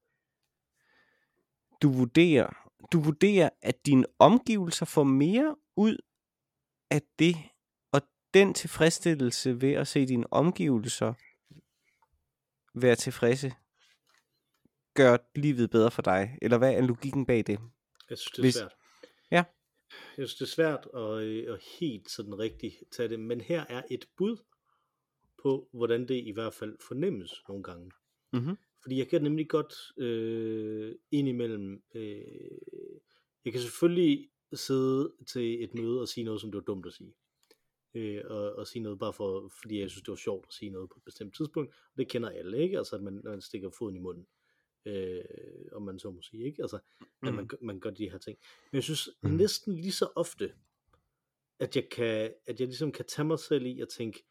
du 1.81 1.91
vurderer, 1.91 2.69
du 2.91 2.99
vurderer, 2.99 3.49
at 3.61 3.85
dine 3.85 4.05
omgivelser 4.19 4.85
får 4.85 5.03
mere 5.03 5.55
ud 5.75 5.97
af 6.91 7.01
det, 7.19 7.35
og 7.91 8.01
den 8.33 8.53
tilfredsstillelse 8.53 9.61
ved 9.61 9.73
at 9.73 9.87
se 9.87 10.05
dine 10.05 10.33
omgivelser 10.33 11.13
være 12.73 12.95
tilfredse, 12.95 13.53
gør 14.93 15.17
livet 15.35 15.69
bedre 15.69 15.91
for 15.91 16.01
dig? 16.01 16.37
Eller 16.41 16.57
hvad 16.57 16.73
er 16.73 16.81
logikken 16.81 17.25
bag 17.25 17.43
det? 17.47 17.59
Jeg 18.13 18.19
synes, 18.19 18.31
det 18.31 18.39
er 18.39 18.43
Hvis, 18.43 18.53
svært. 18.53 18.73
Ja 19.31 19.43
jeg 20.17 20.29
synes, 20.29 20.35
det 20.35 20.41
er 20.41 20.45
svært 20.45 20.87
at, 20.93 21.23
øh, 21.23 21.53
at 21.53 21.63
helt 21.79 22.09
sådan 22.09 22.39
rigtigt 22.39 22.75
tage 22.91 23.09
det, 23.09 23.19
men 23.19 23.41
her 23.41 23.65
er 23.69 23.83
et 23.91 24.09
bud 24.17 24.37
på, 25.43 25.69
hvordan 25.73 26.07
det 26.07 26.27
i 26.27 26.31
hvert 26.31 26.53
fald 26.53 26.77
fornemmes 26.87 27.43
nogle 27.47 27.63
gange. 27.63 27.91
Mm-hmm. 28.33 28.57
Fordi 28.81 28.97
jeg 28.97 29.07
kan 29.07 29.21
nemlig 29.21 29.49
godt 29.49 29.73
øh, 29.97 30.95
indimellem, 31.11 31.83
øh, 31.95 32.21
jeg 33.45 33.53
kan 33.53 33.61
selvfølgelig 33.61 34.29
sidde 34.53 35.13
til 35.27 35.63
et 35.63 35.73
møde 35.73 36.01
og 36.01 36.07
sige 36.07 36.23
noget, 36.23 36.41
som 36.41 36.51
det 36.51 36.57
var 36.57 36.63
dumt 36.63 36.85
at 36.85 36.93
sige. 36.93 37.13
Øh, 37.93 38.21
og, 38.25 38.55
og 38.55 38.67
sige 38.67 38.83
noget 38.83 38.99
bare 38.99 39.13
for, 39.13 39.51
fordi 39.61 39.79
jeg 39.79 39.89
synes, 39.89 40.03
det 40.03 40.11
var 40.11 40.15
sjovt 40.15 40.45
at 40.47 40.53
sige 40.53 40.71
noget 40.71 40.89
på 40.89 40.95
et 40.97 41.03
bestemt 41.03 41.35
tidspunkt. 41.35 41.73
Og 41.91 41.97
det 41.97 42.07
kender 42.07 42.29
alle, 42.29 42.63
ikke? 42.63 42.77
Altså, 42.77 42.95
at 42.95 43.03
man, 43.03 43.21
man 43.23 43.41
stikker 43.41 43.69
foden 43.69 43.95
i 43.95 43.99
munden 43.99 44.27
øh, 44.85 45.23
om 45.71 45.81
man 45.81 45.99
så 45.99 46.11
må 46.11 46.21
sige, 46.21 46.45
ikke? 46.45 46.61
Altså, 46.61 46.79
mm. 47.01 47.27
at 47.27 47.33
man, 47.33 47.49
man 47.61 47.79
gør 47.79 47.89
de 47.89 48.09
her 48.09 48.17
ting. 48.17 48.37
Men 48.71 48.75
jeg 48.75 48.83
synes 48.83 49.09
mm. 49.23 49.29
næsten 49.29 49.75
lige 49.75 49.91
så 49.91 50.09
ofte, 50.15 50.53
at 51.59 51.75
jeg 51.75 51.89
kan, 51.91 52.33
at 52.45 52.59
jeg 52.59 52.67
ligesom 52.67 52.91
kan 52.91 53.05
tage 53.05 53.25
mig 53.25 53.39
selv 53.39 53.65
i 53.65 53.81
at 53.81 53.89
tænke, 53.89 54.25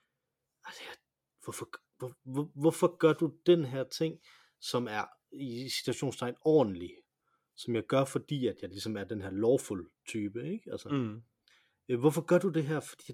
hvorfor, 1.42 1.68
hvor, 1.98 2.12
hvor, 2.22 2.50
hvorfor 2.54 2.96
gør 2.96 3.12
du 3.12 3.32
den 3.46 3.64
her 3.64 3.84
ting, 3.84 4.20
som 4.60 4.86
er 4.86 5.04
i 5.32 5.68
situationstegn 5.68 6.34
ordentlig, 6.40 6.90
som 7.56 7.74
jeg 7.74 7.86
gør, 7.86 8.04
fordi 8.04 8.46
at 8.46 8.56
jeg 8.62 8.70
ligesom 8.70 8.96
er 8.96 9.04
den 9.04 9.22
her 9.22 9.30
lawful 9.30 9.90
type, 10.08 10.52
ikke? 10.52 10.72
Altså, 10.72 10.88
mm. 10.88 11.22
øh, 11.88 12.00
hvorfor 12.00 12.20
gør 12.20 12.38
du 12.38 12.48
det 12.48 12.64
her? 12.64 12.80
Fordi 12.80 13.12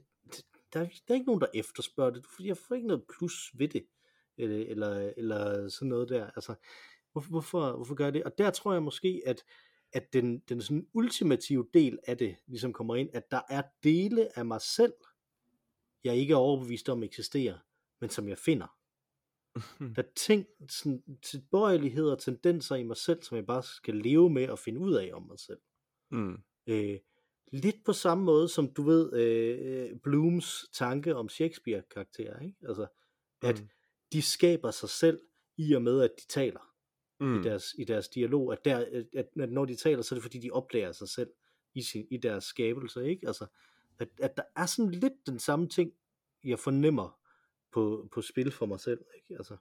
der, 0.72 0.78
der 0.78 0.84
er 1.08 1.14
ikke 1.14 1.26
nogen, 1.26 1.40
der 1.40 1.46
efterspørger 1.54 2.10
det, 2.10 2.26
fordi 2.26 2.48
jeg 2.48 2.56
får 2.56 2.74
ikke 2.74 2.86
noget 2.86 3.04
plus 3.18 3.50
ved 3.54 3.68
det, 3.68 3.86
eller, 4.36 4.56
eller, 4.56 5.12
eller 5.16 5.68
sådan 5.68 5.88
noget 5.88 6.08
der. 6.08 6.30
Altså, 6.30 6.54
Hvorfor, 7.12 7.30
hvorfor, 7.30 7.72
hvorfor 7.76 7.94
gør 7.94 8.04
jeg 8.04 8.14
det? 8.14 8.24
Og 8.24 8.38
der 8.38 8.50
tror 8.50 8.72
jeg 8.72 8.82
måske, 8.82 9.22
at, 9.26 9.44
at 9.92 10.12
den, 10.12 10.38
den 10.38 10.62
sådan 10.62 10.86
ultimative 10.92 11.66
del 11.74 11.98
af 12.06 12.18
det 12.18 12.36
ligesom 12.46 12.72
kommer 12.72 12.96
ind, 12.96 13.10
at 13.12 13.30
der 13.30 13.40
er 13.48 13.62
dele 13.82 14.38
af 14.38 14.46
mig 14.46 14.60
selv, 14.60 14.92
jeg 16.04 16.16
ikke 16.16 16.32
er 16.32 16.36
overbevist 16.36 16.88
om 16.88 17.02
eksisterer, 17.02 17.58
men 18.00 18.10
som 18.10 18.28
jeg 18.28 18.38
finder. 18.38 18.66
Der 19.96 20.02
er 20.02 20.12
ting, 20.16 20.46
sådan, 20.68 21.02
tilbøjeligheder 21.22 22.12
og 22.12 22.18
tendenser 22.18 22.76
i 22.76 22.82
mig 22.82 22.96
selv, 22.96 23.22
som 23.22 23.36
jeg 23.36 23.46
bare 23.46 23.62
skal 23.62 23.94
leve 23.94 24.30
med 24.30 24.48
og 24.48 24.58
finde 24.58 24.80
ud 24.80 24.94
af 24.94 25.10
om 25.12 25.22
mig 25.22 25.38
selv. 25.38 25.60
Mm. 26.10 26.38
Øh, 26.66 26.98
lidt 27.52 27.84
på 27.84 27.92
samme 27.92 28.24
måde 28.24 28.48
som 28.48 28.74
du 28.74 28.82
ved 28.82 29.12
øh, 29.12 29.96
Blooms 30.02 30.68
tanke 30.72 31.16
om 31.16 31.28
Shakespeare-karakterer, 31.28 32.40
ikke? 32.40 32.56
Altså, 32.68 32.86
at 33.42 33.60
mm. 33.60 33.68
de 34.12 34.22
skaber 34.22 34.70
sig 34.70 34.88
selv 34.88 35.20
i 35.56 35.72
og 35.72 35.82
med, 35.82 36.02
at 36.02 36.10
de 36.20 36.26
taler 36.26 36.67
mm. 37.20 37.40
i, 37.40 37.42
deres, 37.42 37.74
i 37.78 37.84
deres 37.84 38.08
dialog, 38.08 38.52
at, 38.52 38.64
der, 38.64 39.04
at, 39.14 39.26
at 39.36 39.50
når 39.50 39.64
de 39.64 39.76
taler, 39.76 40.02
så 40.02 40.14
er 40.14 40.16
det 40.16 40.22
fordi, 40.22 40.38
de 40.38 40.50
opdager 40.50 40.92
sig 40.92 41.08
selv 41.08 41.30
i, 41.74 41.82
sin, 41.82 42.06
i 42.10 42.16
deres 42.16 42.44
skabelse, 42.44 43.08
ikke? 43.08 43.26
Altså, 43.26 43.46
at, 43.98 44.08
at 44.20 44.36
der 44.36 44.42
er 44.56 44.66
sådan 44.66 44.90
lidt 44.90 45.26
den 45.26 45.38
samme 45.38 45.68
ting, 45.68 45.92
jeg 46.44 46.58
fornemmer 46.58 47.18
på, 47.72 48.08
på 48.12 48.22
spil 48.22 48.50
for 48.50 48.66
mig 48.66 48.80
selv, 48.80 49.00
ikke? 49.16 49.36
Altså, 49.38 49.56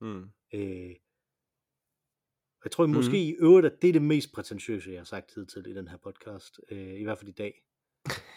mm. 0.00 0.30
øh, 0.54 0.96
jeg 2.64 2.72
tror 2.72 2.86
mm. 2.86 2.92
måske 2.92 3.24
i 3.24 3.34
øvrigt, 3.34 3.66
at 3.66 3.82
det 3.82 3.88
er 3.88 3.92
det 3.92 4.02
mest 4.02 4.32
prætentiøse, 4.32 4.90
jeg 4.90 5.00
har 5.00 5.04
sagt 5.04 5.34
hidtil 5.34 5.66
i 5.66 5.74
den 5.74 5.88
her 5.88 5.96
podcast, 5.96 6.60
øh, 6.70 7.00
i 7.00 7.02
hvert 7.02 7.18
fald 7.18 7.28
i 7.28 7.32
dag. 7.32 7.64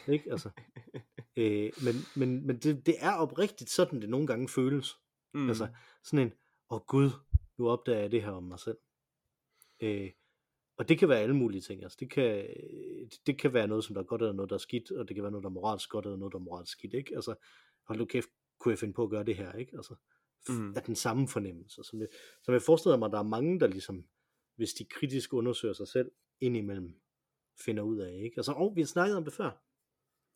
ikke? 0.08 0.32
Altså, 0.32 0.50
øh, 1.38 1.72
men 1.84 1.96
men, 2.16 2.48
men 2.48 2.58
det, 2.58 2.86
det 2.86 2.96
er 3.00 3.14
oprigtigt 3.14 3.70
sådan, 3.70 4.02
det 4.02 4.10
nogle 4.10 4.28
gange 4.28 4.50
føles. 4.50 4.96
Mm. 5.34 5.48
Altså 5.48 5.68
sådan 6.04 6.28
en, 6.28 6.34
åh 6.70 6.76
oh, 6.76 6.82
gud, 6.88 7.12
nu 7.58 7.70
opdager 7.70 8.00
jeg 8.00 8.12
det 8.12 8.24
her 8.24 8.32
om 8.32 8.44
mig 8.44 8.60
selv. 8.60 8.78
Øh, 9.80 10.12
og 10.78 10.90
det 10.90 11.00
kan 11.00 11.10
være 11.10 11.20
alle 11.20 11.36
mulige 11.36 11.62
ting. 11.62 11.84
Altså, 11.84 11.98
det, 12.00 12.12
kan, 12.12 12.48
det 13.26 13.40
kan 13.40 13.54
være 13.54 13.68
noget, 13.68 13.84
som 13.84 13.94
der 13.94 14.02
er 14.02 14.06
godt, 14.06 14.22
eller 14.22 14.34
noget, 14.34 14.50
der 14.50 14.56
er 14.56 14.60
skidt, 14.60 14.92
og 14.92 15.08
det 15.08 15.16
kan 15.16 15.24
være 15.24 15.32
noget, 15.32 15.44
der 15.44 15.50
er 15.50 15.54
moralsk 15.54 15.90
godt, 15.90 16.06
eller 16.06 16.18
noget, 16.18 16.34
der 16.34 16.40
er 16.40 16.44
moralsk 16.44 16.72
skidt. 16.72 16.94
Ikke? 16.94 17.16
Altså, 17.16 17.36
hold 17.88 18.00
nu 18.00 18.06
kæft, 18.06 18.30
kunne 18.60 18.72
jeg 18.72 18.80
finde 18.80 18.94
på 18.94 19.04
at 19.04 19.10
gøre 19.10 19.24
det 19.24 19.36
her? 19.36 19.54
Ikke? 19.54 19.72
Altså, 19.76 19.96
mm. 20.50 20.74
er 20.76 20.80
den 20.80 20.96
samme 20.96 21.28
fornemmelse. 21.28 21.84
Som 21.84 22.00
jeg, 22.00 22.08
som 22.44 22.54
jeg 22.54 22.62
forestiller 22.62 22.98
mig, 22.98 23.12
der 23.12 23.20
er 23.20 23.24
mange, 23.24 23.60
der 23.60 23.68
ligesom, 23.68 24.06
hvis 24.56 24.74
de 24.74 24.86
kritisk 24.86 25.34
undersøger 25.34 25.74
sig 25.74 25.88
selv, 25.88 26.12
indimellem 26.42 26.96
finder 27.66 27.84
ud 27.84 27.98
af. 27.98 28.14
Ikke? 28.14 28.34
Altså, 28.38 28.52
og 28.52 28.76
vi 28.76 28.82
har 28.82 28.86
snakket 28.86 29.18
om 29.18 29.24
det 29.24 29.34
før. 29.34 29.62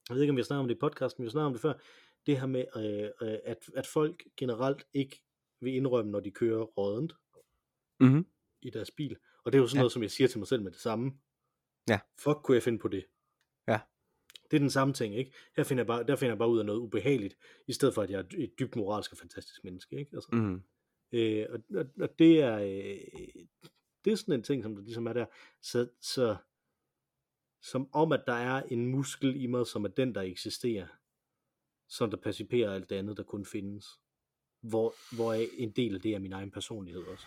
Jeg 0.10 0.16
ved 0.16 0.22
ikke, 0.22 0.32
om 0.32 0.36
vi 0.36 0.42
har 0.42 0.46
snakket 0.46 0.62
om 0.62 0.68
det 0.68 0.76
i 0.76 0.80
podcasten, 0.80 1.22
men 1.22 1.26
vi 1.26 1.28
har 1.28 1.32
snakket 1.32 1.48
om 1.48 1.54
det 1.54 1.62
før. 1.62 1.74
Det 2.26 2.40
her 2.40 2.48
med, 2.48 2.66
øh, 2.76 3.30
øh, 3.30 3.40
at, 3.46 3.58
at 3.76 3.88
folk 3.88 4.24
generelt 4.38 4.84
ikke 4.94 5.22
vil 5.62 5.74
indrømme, 5.74 6.12
når 6.12 6.20
de 6.20 6.32
kører 6.32 6.64
rådent 6.64 7.14
mm-hmm. 8.00 8.26
i 8.62 8.70
deres 8.70 8.92
bil. 8.92 9.18
Og 9.44 9.52
det 9.52 9.58
er 9.58 9.62
jo 9.62 9.68
sådan 9.68 9.78
ja. 9.78 9.82
noget, 9.82 9.92
som 9.92 10.02
jeg 10.02 10.12
siger 10.12 10.28
til 10.28 10.40
mig 10.40 10.48
selv 10.48 10.64
med 10.64 10.72
det 10.72 10.80
samme. 10.80 11.12
Ja. 11.90 12.00
Fuck, 12.20 12.38
kunne 12.44 12.56
jeg 12.56 12.64
finde 12.64 12.80
på 12.80 12.88
det? 12.88 13.06
Ja. 13.68 13.80
Det 14.52 14.58
er 14.58 14.60
den 14.60 14.70
samme 14.70 14.94
ting, 14.94 15.16
ikke? 15.16 15.34
Her 15.58 15.64
finder 15.64 15.82
jeg 15.82 15.88
bare, 15.88 16.04
der 16.04 16.16
finder 16.16 16.32
jeg 16.32 16.38
bare 16.38 16.50
ud 16.50 16.60
af 16.60 16.66
noget 16.66 16.80
ubehageligt, 16.80 17.38
i 17.68 17.74
stedet 17.74 17.96
for, 17.96 18.02
at 18.02 18.10
jeg 18.10 18.20
er 18.20 18.24
et 18.38 18.60
dybt 18.60 18.76
moralsk 18.76 19.12
og 19.12 19.18
fantastisk 19.18 19.64
menneske, 19.64 20.00
ikke? 20.00 20.12
Altså, 20.14 20.30
mm. 20.32 20.64
øh, 21.12 21.46
og, 21.50 21.60
og, 21.76 21.86
og, 22.02 22.20
det 22.20 22.42
er, 22.42 22.60
øh, 22.60 23.46
det 24.06 24.12
er 24.12 24.16
sådan 24.16 24.34
en 24.34 24.44
ting, 24.44 24.64
som 24.64 24.76
der 24.76 24.82
ligesom 24.82 25.08
er 25.08 25.14
der. 25.14 25.26
Så, 25.62 25.90
så 26.02 26.38
som 27.62 27.90
om, 27.94 28.12
at 28.12 28.24
der 28.28 28.34
er 28.34 28.64
en 28.64 28.86
muskel 28.86 29.42
i 29.42 29.48
mig, 29.48 29.68
som 29.68 29.84
er 29.86 29.90
den, 29.90 30.16
der 30.16 30.22
eksisterer, 30.22 30.88
som 31.88 32.10
der 32.10 32.18
pacificerer 32.18 32.74
alt 32.74 32.90
det 32.90 32.96
andet, 32.96 33.18
der 33.18 33.24
kun 33.24 33.46
findes. 33.46 33.86
Hvor, 34.62 35.16
hvor 35.16 35.34
en 35.34 35.72
del 35.72 35.96
af 35.96 36.02
det 36.02 36.12
er 36.12 36.20
min 36.20 36.34
egen 36.34 36.52
personlighed 36.52 37.04
også. 37.04 37.26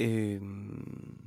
Øhm, 0.00 1.26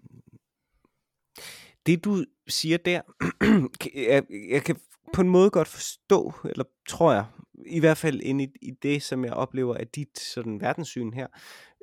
det 1.85 2.05
du 2.05 2.25
siger 2.47 2.77
der, 2.77 3.01
jeg, 4.09 4.25
jeg 4.49 4.63
kan 4.63 4.75
på 5.13 5.21
en 5.21 5.29
måde 5.29 5.49
godt 5.49 5.67
forstå, 5.67 6.33
eller 6.43 6.63
tror 6.89 7.13
jeg, 7.13 7.25
i 7.65 7.79
hvert 7.79 7.97
fald 7.97 8.21
ind 8.21 8.41
i, 8.41 8.47
i 8.61 8.71
det, 8.71 9.03
som 9.03 9.25
jeg 9.25 9.33
oplever 9.33 9.75
af 9.75 9.87
dit 9.87 10.19
sådan 10.19 10.61
verdenssyn 10.61 11.13
her, 11.13 11.27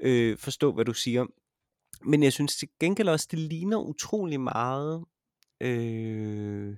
øh, 0.02 0.38
forstå, 0.38 0.72
hvad 0.72 0.84
du 0.84 0.94
siger. 0.94 1.26
Men 2.04 2.22
jeg 2.22 2.32
synes 2.32 2.56
til 2.56 2.68
gengæld 2.80 3.08
også, 3.08 3.28
det 3.30 3.38
ligner 3.38 3.78
utrolig 3.78 4.40
meget 4.40 5.04
øh, 5.60 6.76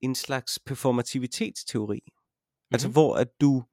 en 0.00 0.14
slags 0.14 0.58
performativitetsteori. 0.66 2.02
Mm-hmm. 2.06 2.74
Altså 2.74 2.88
hvor 2.88 3.16
at 3.16 3.28
du 3.40 3.64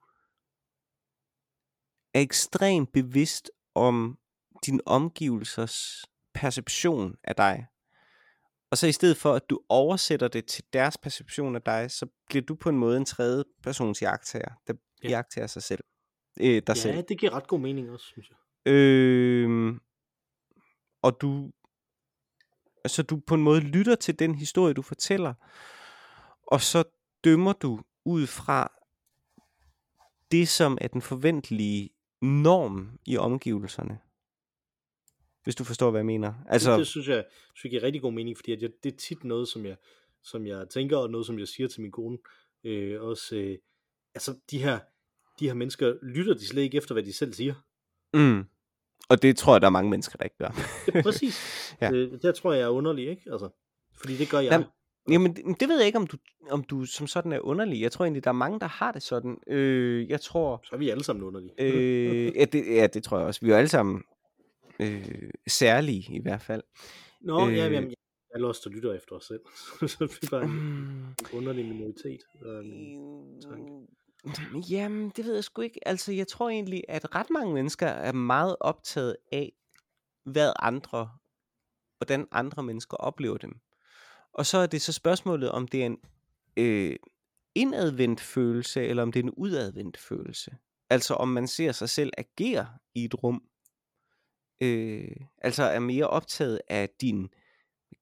er 2.13 2.19
ekstremt 2.19 2.91
bevidst 2.93 3.51
om 3.75 4.17
din 4.65 4.81
omgivelsers 4.85 6.05
perception 6.33 7.15
af 7.23 7.35
dig. 7.35 7.67
Og 8.71 8.77
så 8.77 8.87
i 8.87 8.91
stedet 8.91 9.17
for, 9.17 9.33
at 9.33 9.49
du 9.49 9.59
oversætter 9.69 10.27
det 10.27 10.45
til 10.45 10.63
deres 10.73 10.97
perception 10.97 11.55
af 11.55 11.61
dig, 11.61 11.91
så 11.91 12.07
bliver 12.29 12.45
du 12.45 12.55
på 12.55 12.69
en 12.69 12.77
måde 12.77 12.97
en 12.97 13.05
tredje 13.05 13.43
persons 13.63 14.01
jagttager, 14.01 14.51
der 14.67 14.73
ja. 15.03 15.09
jagttager 15.09 15.47
sig 15.47 15.63
selv. 15.63 15.83
Øh, 16.39 16.45
dig 16.45 16.63
ja, 16.67 16.73
selv. 16.73 17.03
det 17.09 17.19
giver 17.19 17.33
ret 17.33 17.47
god 17.47 17.59
mening 17.59 17.91
også, 17.91 18.05
synes 18.05 18.29
jeg. 18.29 18.37
Øh, 18.73 19.79
og 21.01 21.17
du, 21.21 21.51
så 22.87 23.03
du 23.03 23.21
på 23.27 23.35
en 23.35 23.41
måde 23.41 23.59
lytter 23.59 23.95
til 23.95 24.19
den 24.19 24.35
historie, 24.35 24.73
du 24.73 24.81
fortæller, 24.81 25.33
og 26.53 26.61
så 26.61 26.83
dømmer 27.23 27.53
du 27.53 27.79
ud 28.05 28.27
fra 28.27 28.71
det, 30.31 30.47
som 30.47 30.77
er 30.81 30.87
den 30.87 31.01
forventelige 31.01 31.89
norm 32.21 32.99
i 33.05 33.17
omgivelserne 33.17 33.99
hvis 35.43 35.55
du 35.55 35.63
forstår, 35.63 35.91
hvad 35.91 35.99
jeg 35.99 36.05
mener. 36.05 36.33
Altså... 36.47 36.77
Det, 36.77 36.87
synes 36.87 37.07
jeg, 37.07 37.25
synes 37.53 37.63
jeg 37.63 37.69
giver 37.69 37.83
rigtig 37.83 38.01
god 38.01 38.13
mening, 38.13 38.37
fordi 38.37 38.51
at 38.51 38.61
jeg, 38.61 38.69
det 38.83 38.93
er 38.93 38.97
tit 38.97 39.23
noget, 39.23 39.47
som 39.47 39.65
jeg, 39.65 39.75
som 40.23 40.47
jeg 40.47 40.69
tænker, 40.69 40.97
og 40.97 41.09
noget, 41.09 41.25
som 41.25 41.39
jeg 41.39 41.47
siger 41.47 41.67
til 41.67 41.81
min 41.81 41.91
kone. 41.91 42.17
Øh, 42.63 43.01
også, 43.01 43.35
øh, 43.35 43.57
altså, 44.15 44.35
de 44.51 44.63
her, 44.63 44.79
de 45.39 45.47
her 45.47 45.53
mennesker, 45.53 45.93
lytter 46.03 46.33
de 46.33 46.47
slet 46.47 46.61
ikke 46.61 46.77
efter, 46.77 46.93
hvad 46.95 47.03
de 47.03 47.13
selv 47.13 47.33
siger. 47.33 47.53
Mm. 48.13 48.45
Og 49.09 49.21
det 49.21 49.37
tror 49.37 49.53
jeg, 49.53 49.61
der 49.61 49.67
er 49.67 49.71
mange 49.71 49.89
mennesker, 49.89 50.17
der 50.17 50.23
ikke 50.23 50.37
gør. 50.37 50.51
ja, 50.95 51.01
præcis. 51.01 51.75
ja. 51.81 51.91
Øh, 51.91 52.21
det 52.21 52.35
tror 52.35 52.53
jeg 52.53 52.61
er 52.61 52.69
underligt, 52.69 53.09
ikke? 53.09 53.31
Altså, 53.31 53.49
fordi 54.01 54.17
det 54.17 54.29
gør 54.29 54.39
jeg. 54.39 54.51
Jamen, 54.51 54.67
Jamen, 55.09 55.35
det, 55.35 55.59
det 55.59 55.69
ved 55.69 55.77
jeg 55.77 55.85
ikke, 55.85 55.97
om 55.97 56.07
du, 56.07 56.17
om 56.49 56.63
du 56.63 56.85
som 56.85 57.07
sådan 57.07 57.31
er 57.31 57.39
underlig. 57.39 57.81
Jeg 57.81 57.91
tror 57.91 58.05
egentlig, 58.05 58.23
der 58.23 58.29
er 58.29 58.33
mange, 58.33 58.59
der 58.59 58.67
har 58.67 58.91
det 58.91 59.03
sådan. 59.03 59.37
Øh, 59.47 60.09
jeg 60.09 60.21
tror... 60.21 60.61
Så 60.63 60.75
er 60.75 60.79
vi 60.79 60.89
alle 60.89 61.03
sammen 61.03 61.23
underlige. 61.23 61.53
øh, 61.59 62.35
ja, 62.39 62.45
det, 62.45 62.65
ja, 62.75 62.87
det 62.87 63.03
tror 63.03 63.17
jeg 63.17 63.27
også. 63.27 63.39
Vi 63.43 63.51
er 63.51 63.57
alle 63.57 63.67
sammen 63.67 64.03
øh, 64.79 65.29
særlige 65.47 66.15
i 66.15 66.21
hvert 66.21 66.41
fald. 66.41 66.63
Nå, 67.21 67.49
øh, 67.49 67.57
ja, 67.57 67.63
jamen, 67.63 67.89
jeg 67.89 67.95
er 68.31 68.35
alle 68.35 68.47
os, 68.47 68.59
der 68.59 68.69
lytter 68.69 68.93
efter 68.93 69.15
os 69.15 69.25
selv. 69.25 69.41
så 69.91 70.05
det 70.05 70.23
er 70.23 70.27
bare 70.31 70.43
en, 70.43 70.51
en 70.51 71.15
underlig 71.33 71.65
minoritet. 71.65 72.21
Um, 72.45 73.87
jamen, 74.69 75.09
det 75.15 75.25
ved 75.25 75.33
jeg 75.33 75.43
sgu 75.43 75.61
ikke. 75.61 75.87
Altså, 75.87 76.11
jeg 76.11 76.27
tror 76.27 76.49
egentlig, 76.49 76.83
at 76.89 77.15
ret 77.15 77.29
mange 77.29 77.53
mennesker 77.53 77.87
er 77.87 78.11
meget 78.11 78.55
optaget 78.59 79.15
af, 79.31 79.53
hvad 80.25 80.53
andre, 80.59 81.09
hvordan 81.97 82.27
andre 82.31 82.63
mennesker 82.63 82.97
oplever 82.97 83.37
dem. 83.37 83.51
Og 84.33 84.45
så 84.45 84.57
er 84.57 84.65
det 84.65 84.81
så 84.81 84.93
spørgsmålet, 84.93 85.51
om 85.51 85.67
det 85.67 85.81
er 85.81 85.85
en 85.85 85.97
øh, 86.57 86.95
indadvendt 87.55 88.21
følelse, 88.21 88.85
eller 88.85 89.03
om 89.03 89.11
det 89.11 89.19
er 89.19 89.23
en 89.23 89.33
udadvendt 89.37 89.97
følelse. 89.97 90.57
Altså 90.89 91.13
om 91.13 91.27
man 91.27 91.47
ser 91.47 91.71
sig 91.71 91.89
selv 91.89 92.13
agere 92.17 92.67
i 92.95 93.05
et 93.05 93.23
rum, 93.23 93.43
øh, 94.61 95.15
altså 95.37 95.63
er 95.63 95.79
mere 95.79 96.07
optaget 96.07 96.61
af 96.67 96.89
din 97.01 97.29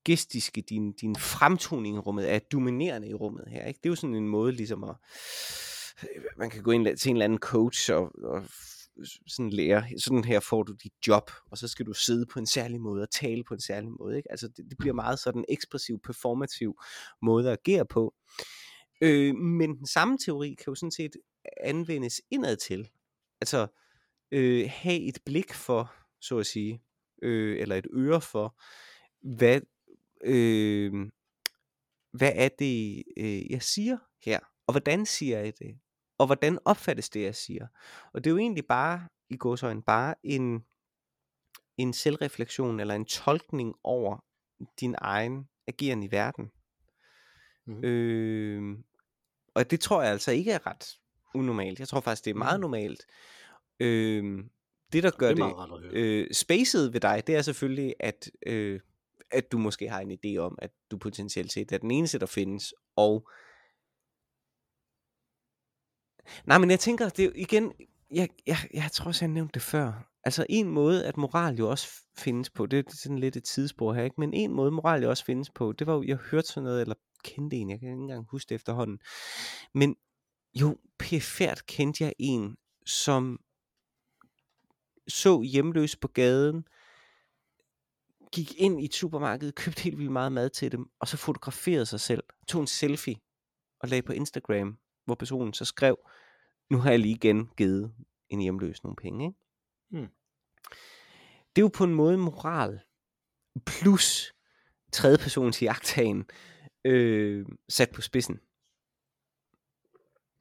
gestiske, 0.06 0.62
din, 0.62 0.92
din 0.92 1.16
fremtoning 1.16 1.96
i 1.96 2.00
rummet, 2.00 2.32
er 2.32 2.40
dominerende 2.40 3.10
i 3.10 3.14
rummet 3.14 3.46
her. 3.48 3.66
Ikke? 3.66 3.78
Det 3.78 3.86
er 3.86 3.92
jo 3.92 3.96
sådan 3.96 4.16
en 4.16 4.28
måde 4.28 4.52
ligesom 4.52 4.84
at, 4.84 4.96
øh, 6.04 6.24
man 6.38 6.50
kan 6.50 6.64
gå 6.64 6.72
ind 6.72 6.98
til 6.98 7.10
en 7.10 7.16
eller 7.16 7.26
anden 7.26 7.40
coach 7.40 7.92
og, 7.92 8.12
og 8.24 8.44
sådan 9.28 9.50
lære, 9.50 9.84
sådan 10.00 10.24
her 10.24 10.40
får 10.40 10.64
du 10.64 10.74
dit 10.84 10.94
job, 11.08 11.32
og 11.52 11.58
så 11.58 11.68
skal 11.68 11.86
du 11.86 11.94
sidde 11.94 12.26
på 12.26 12.40
en 12.40 12.46
særlig 12.46 12.82
måde 12.82 13.02
og 13.02 13.12
tale 13.12 13.44
på 13.44 13.54
en 13.54 13.60
særlig 13.60 13.92
måde. 14.00 14.18
Ikke? 14.18 14.32
Altså 14.32 14.48
det, 14.48 14.66
det 14.70 14.78
bliver 14.78 14.94
meget 14.94 15.20
sådan 15.20 15.46
ekspressiv, 15.50 16.00
performativ 16.00 16.82
måde 17.22 17.52
at 17.52 17.60
agere 17.66 17.86
på. 17.86 18.14
Øh, 19.02 19.36
men 19.36 19.78
den 19.78 19.88
samme 19.88 20.18
teori 20.18 20.50
kan 20.50 20.66
jo 20.68 20.76
sådan 20.76 20.92
set 20.92 21.16
anvendes 21.64 22.22
indad 22.32 22.58
til. 22.58 22.90
Altså 23.42 23.68
øh, 24.32 24.70
have 24.74 25.02
et 25.02 25.20
blik 25.26 25.54
for, 25.54 25.94
så 26.22 26.38
at 26.38 26.46
sige, 26.46 26.82
øh, 27.24 27.60
eller 27.60 27.76
et 27.76 27.88
øre 27.94 28.22
for, 28.22 28.60
hvad, 29.22 29.62
øh, 30.24 30.94
hvad 32.14 32.32
er 32.36 32.50
det, 32.60 33.04
øh, 33.18 33.52
jeg 33.52 33.62
siger 33.62 33.98
her, 34.26 34.40
og 34.68 34.74
hvordan 34.74 35.06
siger 35.06 35.40
jeg 35.40 35.54
det, 35.60 35.80
og 36.22 36.26
hvordan 36.26 36.60
opfattes 36.66 37.10
det, 37.10 37.22
jeg 37.22 37.36
siger. 37.36 37.68
Og 38.14 38.24
det 38.24 38.30
er 38.30 38.32
jo 38.32 38.38
egentlig 38.38 38.66
bare, 38.66 39.08
i 39.30 39.38
gåsøjne, 39.38 39.82
bare 39.82 40.16
en, 40.24 40.66
en 41.78 41.94
selvreflektion, 41.94 42.80
eller 42.80 42.96
en 42.96 43.06
tolkning 43.06 43.76
over 43.84 44.26
din 44.80 44.96
egen 44.98 45.50
ageren 45.68 46.04
i 46.04 46.12
verden. 46.12 46.52
Mm. 47.68 47.84
Øh, 47.84 48.78
og 49.54 49.72
det 49.72 49.80
tror 49.80 50.02
jeg 50.02 50.12
altså 50.12 50.32
ikke 50.32 50.52
er 50.52 50.68
ret 50.68 50.98
unormalt. 51.36 51.80
Jeg 51.80 51.88
tror 51.88 52.00
faktisk, 52.00 52.26
det 52.26 52.32
er 52.32 52.36
meget 52.36 52.60
normalt. 52.60 53.06
Øh, 53.80 54.44
det, 54.94 55.04
der 55.04 55.12
gør 55.12 55.34
det, 55.34 55.38
det 55.38 55.94
øh, 55.94 56.28
spacet 56.34 56.94
ved 56.94 57.00
dig, 57.00 57.24
det 57.28 57.36
er 57.36 57.42
selvfølgelig, 57.42 57.96
at, 58.00 58.32
øh, 58.48 58.80
at 59.32 59.52
du 59.52 59.58
måske 59.58 59.90
har 59.90 60.00
en 60.00 60.12
idé 60.12 60.38
om, 60.38 60.58
at 60.62 60.72
du 60.92 60.98
potentielt 60.98 61.52
set 61.52 61.72
er 61.72 61.78
den 61.78 61.92
eneste, 61.92 62.20
der 62.20 62.26
findes, 62.26 62.74
og 62.96 63.30
Nej, 66.46 66.58
men 66.58 66.70
jeg 66.70 66.80
tænker, 66.80 67.10
det 67.10 67.20
er 67.20 67.26
jo 67.26 67.32
igen, 67.36 67.74
jeg, 68.12 68.30
jeg, 68.48 68.58
jeg 68.74 68.90
tror 68.92 69.06
også, 69.06 69.26
jeg 69.26 69.32
nævnte 69.32 69.54
det 69.54 69.62
før. 69.62 70.12
Altså 70.24 70.46
en 70.50 70.68
måde, 70.68 71.06
at 71.06 71.18
moral 71.18 71.56
jo 71.56 71.70
også 71.70 71.88
findes 72.18 72.50
på, 72.50 72.66
det 72.66 72.88
er 72.88 72.92
sådan 72.96 73.20
lidt 73.20 73.36
et 73.36 73.44
tidsspor 73.44 73.94
her, 73.94 74.04
ikke? 74.04 74.16
men 74.20 74.34
en 74.34 74.52
måde, 74.52 74.72
moral 74.72 75.04
jo 75.04 75.10
også 75.10 75.26
findes 75.26 75.50
på, 75.50 75.72
det 75.72 75.88
var 75.88 75.94
jo, 75.94 76.04
jeg 76.04 76.16
hørte 76.16 76.48
sådan 76.48 76.64
noget, 76.64 76.82
eller 76.82 76.96
kendte 77.24 77.58
en, 77.58 77.70
jeg 77.70 77.80
kan 77.80 77.90
ikke 77.90 78.02
engang 78.02 78.28
huske 78.32 78.50
det 78.50 78.56
efterhånden, 78.56 79.00
men 79.74 79.96
jo, 80.54 80.78
perfekt 81.00 81.66
kendte 81.66 82.04
jeg 82.04 82.14
en, 82.20 82.56
som 82.86 83.40
så 85.08 85.42
hjemløs 85.42 85.96
på 85.96 86.08
gaden, 86.08 86.64
gik 88.32 88.56
ind 88.58 88.82
i 88.82 88.86
et 88.86 88.94
supermarked, 88.94 89.52
købte 89.52 89.82
helt 89.82 89.98
vildt 89.98 90.12
meget 90.12 90.32
mad 90.32 90.50
til 90.50 90.72
dem, 90.72 90.86
og 91.00 91.08
så 91.08 91.18
fotograferede 91.18 91.86
sig 91.86 92.00
selv, 92.00 92.24
tog 92.48 92.62
en 92.62 92.68
selfie 92.68 93.16
og 93.80 93.90
lagde 93.90 94.02
på 94.02 94.14
Instagram, 94.14 94.78
hvor 95.06 95.16
personen 95.16 95.54
så 95.54 95.66
skrev, 95.66 95.98
nu 96.70 96.78
har 96.78 96.90
jeg 96.90 97.00
lige 97.00 97.16
igen 97.16 97.50
givet 97.58 97.94
en 98.30 98.42
hjemløs 98.42 98.84
nogle 98.84 98.96
penge. 98.96 99.26
Ikke? 99.26 99.40
Hmm. 99.90 100.08
Det 101.56 101.62
er 101.62 101.66
jo 101.66 101.72
på 101.74 101.84
en 101.84 101.94
måde 101.94 102.18
moral, 102.18 102.80
plus 103.66 104.34
tredje 104.92 105.18
persons 105.18 105.62
jagttagen, 105.62 106.26
øh, 106.86 107.46
sat 107.70 107.92
på 107.92 108.02
spidsen. 108.02 108.40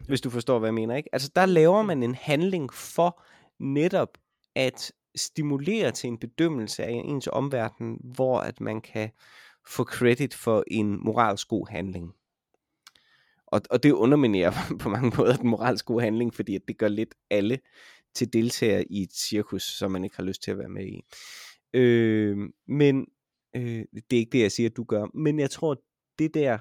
hvis 0.07 0.21
du 0.21 0.31
forstår, 0.31 0.59
hvad 0.59 0.67
jeg 0.69 0.75
mener. 0.75 0.97
Ikke? 0.97 1.09
Altså, 1.13 1.31
der 1.35 1.47
laver 1.47 1.83
man 1.83 2.03
en 2.03 2.15
handling 2.15 2.73
for 2.73 3.23
netop 3.59 4.19
at 4.55 4.93
stimulere 5.17 5.91
til 5.91 6.09
en 6.09 6.19
bedømmelse 6.19 6.85
af 6.85 6.91
ens 6.91 7.29
omverden, 7.33 8.01
hvor 8.15 8.41
at 8.41 8.61
man 8.61 8.81
kan 8.81 9.11
få 9.67 9.85
credit 9.85 10.35
for 10.35 10.65
en 10.67 11.05
moralsk 11.05 11.49
god 11.49 11.69
handling. 11.71 12.15
Og, 13.51 13.63
og 13.71 13.83
det 13.83 13.93
underminerer 13.93 14.53
på 14.83 14.89
mange 14.89 15.13
måder 15.17 15.37
den 15.37 15.51
moralske 15.51 15.87
gode 15.87 16.05
handling, 16.05 16.35
fordi 16.35 16.55
at 16.55 16.63
det 16.69 16.79
gør 16.79 16.89
lidt 16.89 17.15
alle 17.31 17.59
til 18.15 18.33
deltagere 18.33 18.85
i 18.93 19.03
et 19.03 19.13
cirkus, 19.13 19.63
som 19.63 19.91
man 19.91 20.05
ikke 20.05 20.17
har 20.17 20.25
lyst 20.25 20.43
til 20.43 20.51
at 20.51 20.59
være 20.59 20.69
med 20.69 20.87
i. 20.87 21.03
Øh, 21.75 22.39
men 22.69 23.07
øh, 23.57 23.85
det 23.95 24.13
er 24.13 24.21
ikke 24.21 24.33
det, 24.33 24.43
jeg 24.43 24.53
siger, 24.53 24.69
at 24.69 24.77
du 24.77 24.85
gør. 24.85 25.07
Men 25.15 25.39
jeg 25.39 25.51
tror, 25.51 25.83
det 26.19 26.35
der 26.35 26.59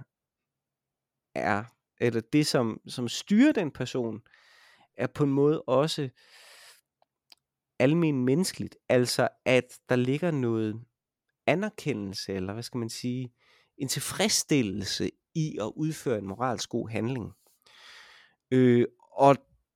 er, 1.36 1.64
eller 2.02 2.22
det 2.34 2.48
som, 2.48 2.82
som 2.88 3.08
styrer 3.08 3.52
den 3.52 3.72
person, 3.72 4.22
er 4.98 5.08
på 5.08 5.24
en 5.24 5.30
måde 5.30 5.62
også 5.62 6.10
almen 7.80 8.26
menneskeligt. 8.26 8.78
Altså, 8.90 9.30
at 9.46 9.80
der 9.90 9.96
ligger 9.96 10.32
noget 10.32 10.84
anerkendelse, 11.48 12.34
eller 12.34 12.54
hvad 12.54 12.64
skal 12.64 12.78
man 12.78 12.90
sige, 12.90 13.34
en 13.78 13.88
tilfredsstillelse 13.88 15.10
i 15.36 15.58
at 15.62 15.72
udføre 15.76 16.18
en 16.18 16.28
moralsk 16.28 16.70
god 16.70 16.90
handling. 16.90 17.32
Øh, 18.52 18.86
og 19.12 19.36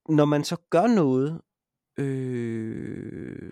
når 0.09 0.25
man 0.25 0.43
så 0.43 0.55
gør 0.69 0.87
noget, 0.87 1.41
øh, 1.97 3.51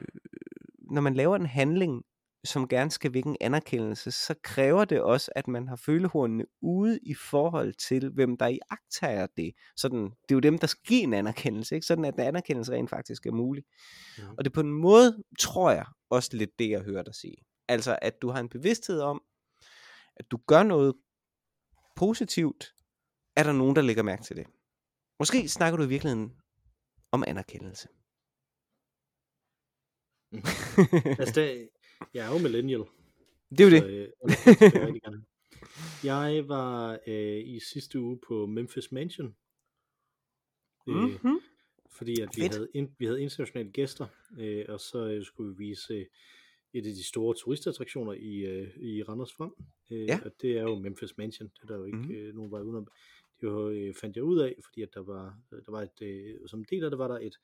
når 0.91 1.02
man 1.02 1.14
laver 1.14 1.36
en 1.36 1.45
handling, 1.45 2.04
som 2.43 2.68
gerne 2.68 2.91
skal 2.91 3.14
vække 3.14 3.30
en 3.30 3.38
anerkendelse, 3.41 4.12
så 4.12 4.36
kræver 4.43 4.86
det 4.86 5.02
også, 5.02 5.32
at 5.36 5.47
man 5.47 5.68
har 5.68 5.76
følehornene 5.76 6.45
ude 6.62 6.99
i 7.04 7.14
forhold 7.14 7.74
til, 7.74 8.10
hvem 8.10 8.38
der 8.38 8.47
i 8.47 8.60
agtager 8.70 9.28
det. 9.38 9.54
Sådan, 9.78 10.04
det 10.04 10.32
er 10.32 10.36
jo 10.36 10.39
dem, 10.39 10.58
der 10.58 10.68
skal 10.68 10.84
give 10.88 11.02
en 11.02 11.14
anerkendelse, 11.14 11.76
ikke? 11.76 11.88
sådan 11.88 12.06
at 12.06 12.14
en 12.14 12.22
anerkendelse 12.22 12.72
rent 12.72 12.89
faktisk 12.89 13.26
er 13.26 13.32
mulig. 13.32 13.64
Ja. 14.18 14.24
Og 14.38 14.38
det 14.38 14.47
er 14.47 14.54
på 14.54 14.62
en 14.62 14.74
måde, 14.74 15.24
tror 15.39 15.72
jeg, 15.72 15.86
også 16.10 16.30
lidt 16.34 16.60
det, 16.60 16.70
jeg 16.70 16.82
hører 16.82 17.04
dig 17.04 17.16
sige. 17.16 17.38
Altså, 17.68 17.99
at 18.02 18.22
du 18.22 18.30
har 18.30 18.39
en 18.39 18.49
bevidsthed 18.49 18.99
om, 18.99 19.22
at 20.16 20.32
du 20.32 20.39
gør 20.47 20.64
noget 20.64 20.93
positivt, 22.04 22.76
er 23.36 23.43
der 23.43 23.52
nogen, 23.52 23.76
der 23.76 23.82
lægger 23.82 24.04
mærke 24.04 24.24
til 24.24 24.36
det. 24.36 24.47
Måske 25.20 25.47
snakker 25.47 25.78
du 25.78 25.84
i 25.84 25.88
virkeligheden 25.88 26.28
om 27.12 27.24
anerkendelse. 27.28 27.88
Mm. 30.32 30.43
altså, 31.22 31.34
det, 31.36 31.70
jeg 32.14 32.26
er 32.28 32.32
jo 32.34 32.38
millennial. 32.38 32.84
Det 33.49 33.62
er 33.62 33.66
jo 33.66 33.72
det. 33.78 33.84
øh, 33.89 34.10
jeg 36.04 36.47
var 36.47 36.99
øh, 37.08 37.47
i 37.56 37.60
sidste 37.74 37.99
uge 37.99 38.20
på 38.28 38.45
Memphis 38.45 38.91
Mansion. 38.91 39.36
Øh, 40.88 40.95
mm-hmm. 40.95 41.39
Fordi 41.91 42.22
at 42.22 42.30
vi 42.36 42.41
havde, 42.41 42.68
vi 42.97 43.06
havde 43.06 43.22
internationale 43.22 43.72
gæster, 43.72 44.08
øh, 44.38 44.66
og 44.70 44.80
så 44.80 45.06
øh, 45.06 45.26
skulle 45.26 45.56
vi 45.56 45.66
vise 45.66 46.08
et 46.74 46.88
af 46.88 46.93
de 46.93 47.03
store 47.03 47.36
turistattraktioner 47.36 48.13
i, 48.13 48.36
øh, 48.36 48.78
i 48.78 49.03
Randers 49.03 49.34
Frem. 49.34 49.51
Øh, 49.91 50.07
ja. 50.07 50.19
Og 50.26 50.32
det 50.41 50.57
er 50.57 50.61
jo 50.61 50.76
Memphis 50.76 51.17
Mansion. 51.17 51.47
Det 51.47 51.61
er 51.63 51.67
der 51.67 51.78
jo 51.78 51.86
ikke 51.86 51.97
mm-hmm. 51.97 52.15
øh, 52.15 52.36
nogen 52.36 52.51
vej 52.51 52.61
udenom. 52.61 52.88
Det 53.41 53.49
var, 53.49 53.61
øh, 53.61 53.93
fandt 53.93 54.15
jeg 54.15 54.24
ud 54.24 54.39
af, 54.39 54.55
fordi 54.63 54.82
at 54.82 54.89
der 54.93 54.99
var, 54.99 55.39
der 55.51 55.72
var 55.72 55.82
et, 55.82 56.01
øh, 56.01 56.47
som 56.47 56.59
en 56.59 56.65
del 56.69 56.84
af 56.84 56.89
det 56.89 56.99
var 56.99 57.07
der 57.07 57.17
et, 57.17 57.36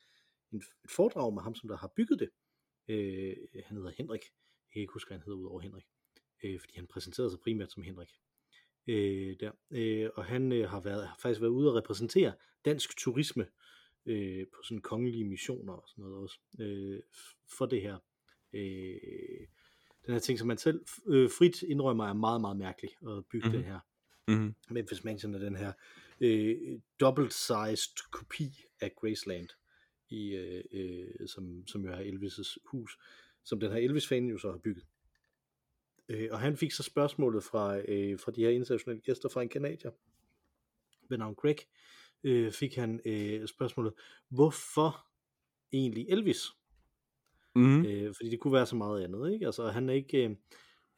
et, 0.53 0.63
et 0.84 0.91
foredrag 0.91 1.34
med 1.34 1.41
ham, 1.41 1.55
som 1.55 1.67
der 1.69 1.78
har 1.78 1.91
bygget 1.95 2.19
det. 2.19 2.30
Øh, 2.88 3.36
han 3.65 3.78
hedder 3.78 3.91
Henrik. 3.97 4.21
Jeg 4.21 4.73
kan 4.73 4.82
ikke 4.82 4.93
huske, 4.93 5.09
hvad 5.09 5.17
han 5.17 5.25
hedder 5.25 5.39
udover 5.39 5.61
Henrik. 5.61 5.86
Øh, 6.43 6.59
fordi 6.59 6.73
han 6.75 6.88
præsenterede 6.88 7.32
sig 7.32 7.39
primært 7.39 7.71
som 7.71 7.84
Henrik. 7.84 8.09
Øh, 8.88 9.36
der. 9.39 9.51
Øh, 9.71 10.09
og 10.15 10.25
han 10.25 10.51
øh, 10.51 10.69
har, 10.69 10.82
været, 10.82 11.07
har 11.07 11.17
faktisk 11.21 11.41
været 11.41 11.51
ude 11.51 11.69
og 11.71 11.75
repræsentere 11.75 12.34
dansk 12.65 12.97
turisme 12.97 13.47
øh, 14.05 14.45
på 14.53 14.63
sådan 14.63 14.82
kongelige 14.82 15.25
missioner 15.25 15.73
og 15.73 15.89
sådan 15.89 16.01
noget 16.01 16.17
også. 16.17 16.39
Øh, 16.59 16.99
for 17.57 17.65
det 17.65 17.82
her. 17.82 17.97
Øh, 18.54 19.48
den 20.06 20.14
her 20.14 20.20
ting, 20.20 20.39
som 20.39 20.48
man 20.48 20.58
selv 20.58 20.86
øh, 21.08 21.30
frit 21.30 21.62
indrømmer, 21.62 22.08
er 22.08 22.14
meget, 22.14 22.41
meget 22.41 22.58
mærkelig 22.58 22.91
at 23.08 23.26
bygge 23.32 23.48
mm-hmm. 23.48 23.64
det 23.64 23.72
her. 23.72 23.80
Mm-hmm. 24.28 24.56
Men 24.70 24.86
hvis 24.88 25.04
man 25.04 25.36
er 25.36 25.39
den 25.39 25.56
her 25.56 25.74
øh, 26.22 26.80
double-sized 27.00 28.10
kopi 28.12 28.64
af 28.82 28.95
Graceland 28.95 29.50
i, 30.10 30.36
øh, 30.36 30.64
øh, 30.72 31.28
som, 31.28 31.68
som 31.68 31.86
jo 31.86 31.91
er 31.91 31.98
Elvis' 31.98 32.58
hus, 32.66 33.00
som 33.43 33.60
den 33.60 33.72
her 33.72 33.78
Elvis-fan 33.78 34.26
jo 34.26 34.38
så 34.38 34.52
har 34.52 34.58
bygget. 34.58 34.86
Øh, 36.10 36.30
og 36.32 36.39
han 36.39 36.58
fik 36.58 36.72
så 36.72 36.84
spørgsmålet 36.84 37.43
fra, 37.43 37.78
øh, 37.78 38.20
fra 38.20 38.32
de 38.32 38.41
her 38.41 38.50
internationale 38.50 39.02
gæster 39.02 39.30
fra 39.30 39.41
en 39.41 39.50
kanadier 39.50 39.91
ved 41.10 41.18
navn 41.18 41.36
Greg, 41.36 41.58
øh, 42.24 42.52
fik 42.52 42.76
han 42.76 43.02
øh, 43.06 43.48
spørgsmålet, 43.48 43.93
hvorfor 44.30 45.08
egentlig 45.72 46.10
Elvis? 46.10 46.57
Mm. 47.58 47.86
Øh, 47.86 48.14
fordi 48.16 48.30
det 48.30 48.39
kunne 48.39 48.53
være 48.53 48.66
så 48.66 48.76
meget 48.76 49.03
andet, 49.03 49.34
ikke? 49.34 49.45
Altså 49.45 49.68
han 49.68 49.89
er 49.89 49.93
ikke... 49.93 50.38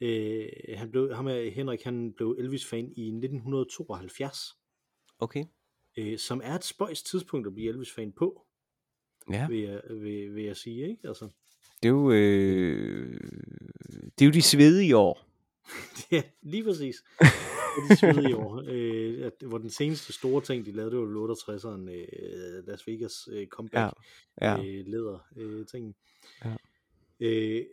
Øh, 0.02 0.48
øh 0.72 0.78
han 0.78 0.92
blev, 0.92 1.14
ham 1.14 1.28
er, 1.28 1.50
Henrik, 1.50 1.84
han 1.84 2.14
blev 2.14 2.36
Elvis-fan 2.40 2.94
i 2.96 3.08
1972. 3.08 4.58
Okay. 5.20 5.46
Øh, 5.98 6.18
som 6.18 6.42
er 6.44 6.56
et 6.56 6.64
spøjs 6.64 7.04
tidspunkt 7.04 7.48
at 7.48 7.54
blive 7.54 7.70
Elvis-fan 7.70 8.12
på 8.12 8.46
ja. 9.30 9.48
vil, 9.48 9.60
jeg, 9.60 9.82
vil, 9.90 10.36
vil 10.36 10.44
jeg 10.44 10.58
sige, 10.58 10.90
ikke? 10.90 11.08
Altså. 11.08 11.30
Det 11.84 11.90
er 11.90 11.94
jo, 11.94 12.12
øh, 12.12 13.20
det 13.90 14.22
er 14.22 14.26
jo 14.26 14.32
de 14.32 14.42
svedige 14.42 14.98
år. 14.98 15.26
ja, 16.12 16.24
lige 16.42 16.64
præcis. 16.64 17.04
Er 17.84 17.88
de 17.90 17.96
svedige 17.96 18.38
år. 18.38 18.64
Øh, 18.68 19.26
at, 19.26 19.34
hvor 19.48 19.58
den 19.58 19.70
seneste 19.70 20.14
store 20.14 20.42
ting, 20.42 20.66
de 20.66 20.72
lavede, 20.72 20.92
det 20.92 21.00
var 21.00 21.34
68'eren 21.34 21.90
øh, 21.90 22.68
Las 22.68 22.88
Vegas 22.88 23.30
øh, 23.32 23.48
comeback 23.48 23.94
ja. 24.42 24.52
Ja. 24.52 24.64
Øh, 24.64 24.86
leder 24.88 25.20
øh, 25.36 25.66
ting. 25.66 25.96
Ja. 26.46 26.56
Øh, 27.20 27.66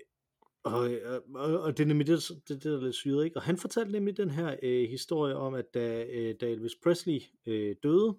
og, 0.64 0.90
og, 1.34 1.60
og 1.60 1.78
det 1.78 1.82
er 1.82 1.86
nemlig 1.86 2.06
det, 2.06 2.28
det, 2.28 2.48
det 2.48 2.62
der 2.62 2.76
er 2.76 2.84
lidt 2.84 2.94
syret, 2.94 3.24
ikke? 3.24 3.36
Og 3.36 3.42
han 3.42 3.56
fortalte 3.56 3.92
nemlig 3.92 4.16
den 4.16 4.30
her 4.30 4.56
øh, 4.62 4.88
historie 4.88 5.36
om, 5.36 5.54
at 5.54 5.74
da, 5.74 6.04
øh, 6.04 6.34
da 6.40 6.46
Elvis 6.46 6.74
Presley 6.82 7.20
øh, 7.46 7.76
døde, 7.82 8.16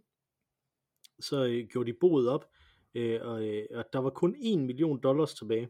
så 1.20 1.46
øh, 1.46 1.68
gjorde 1.68 1.92
de 1.92 1.98
boet 2.00 2.30
op, 2.30 2.46
øh, 2.96 3.20
og, 3.22 3.48
øh, 3.48 3.66
og 3.72 3.86
der 3.94 4.00
var 4.00 4.10
kun 4.10 4.36
1 4.42 4.60
million 4.60 5.00
dollars 5.00 5.34
tilbage 5.34 5.70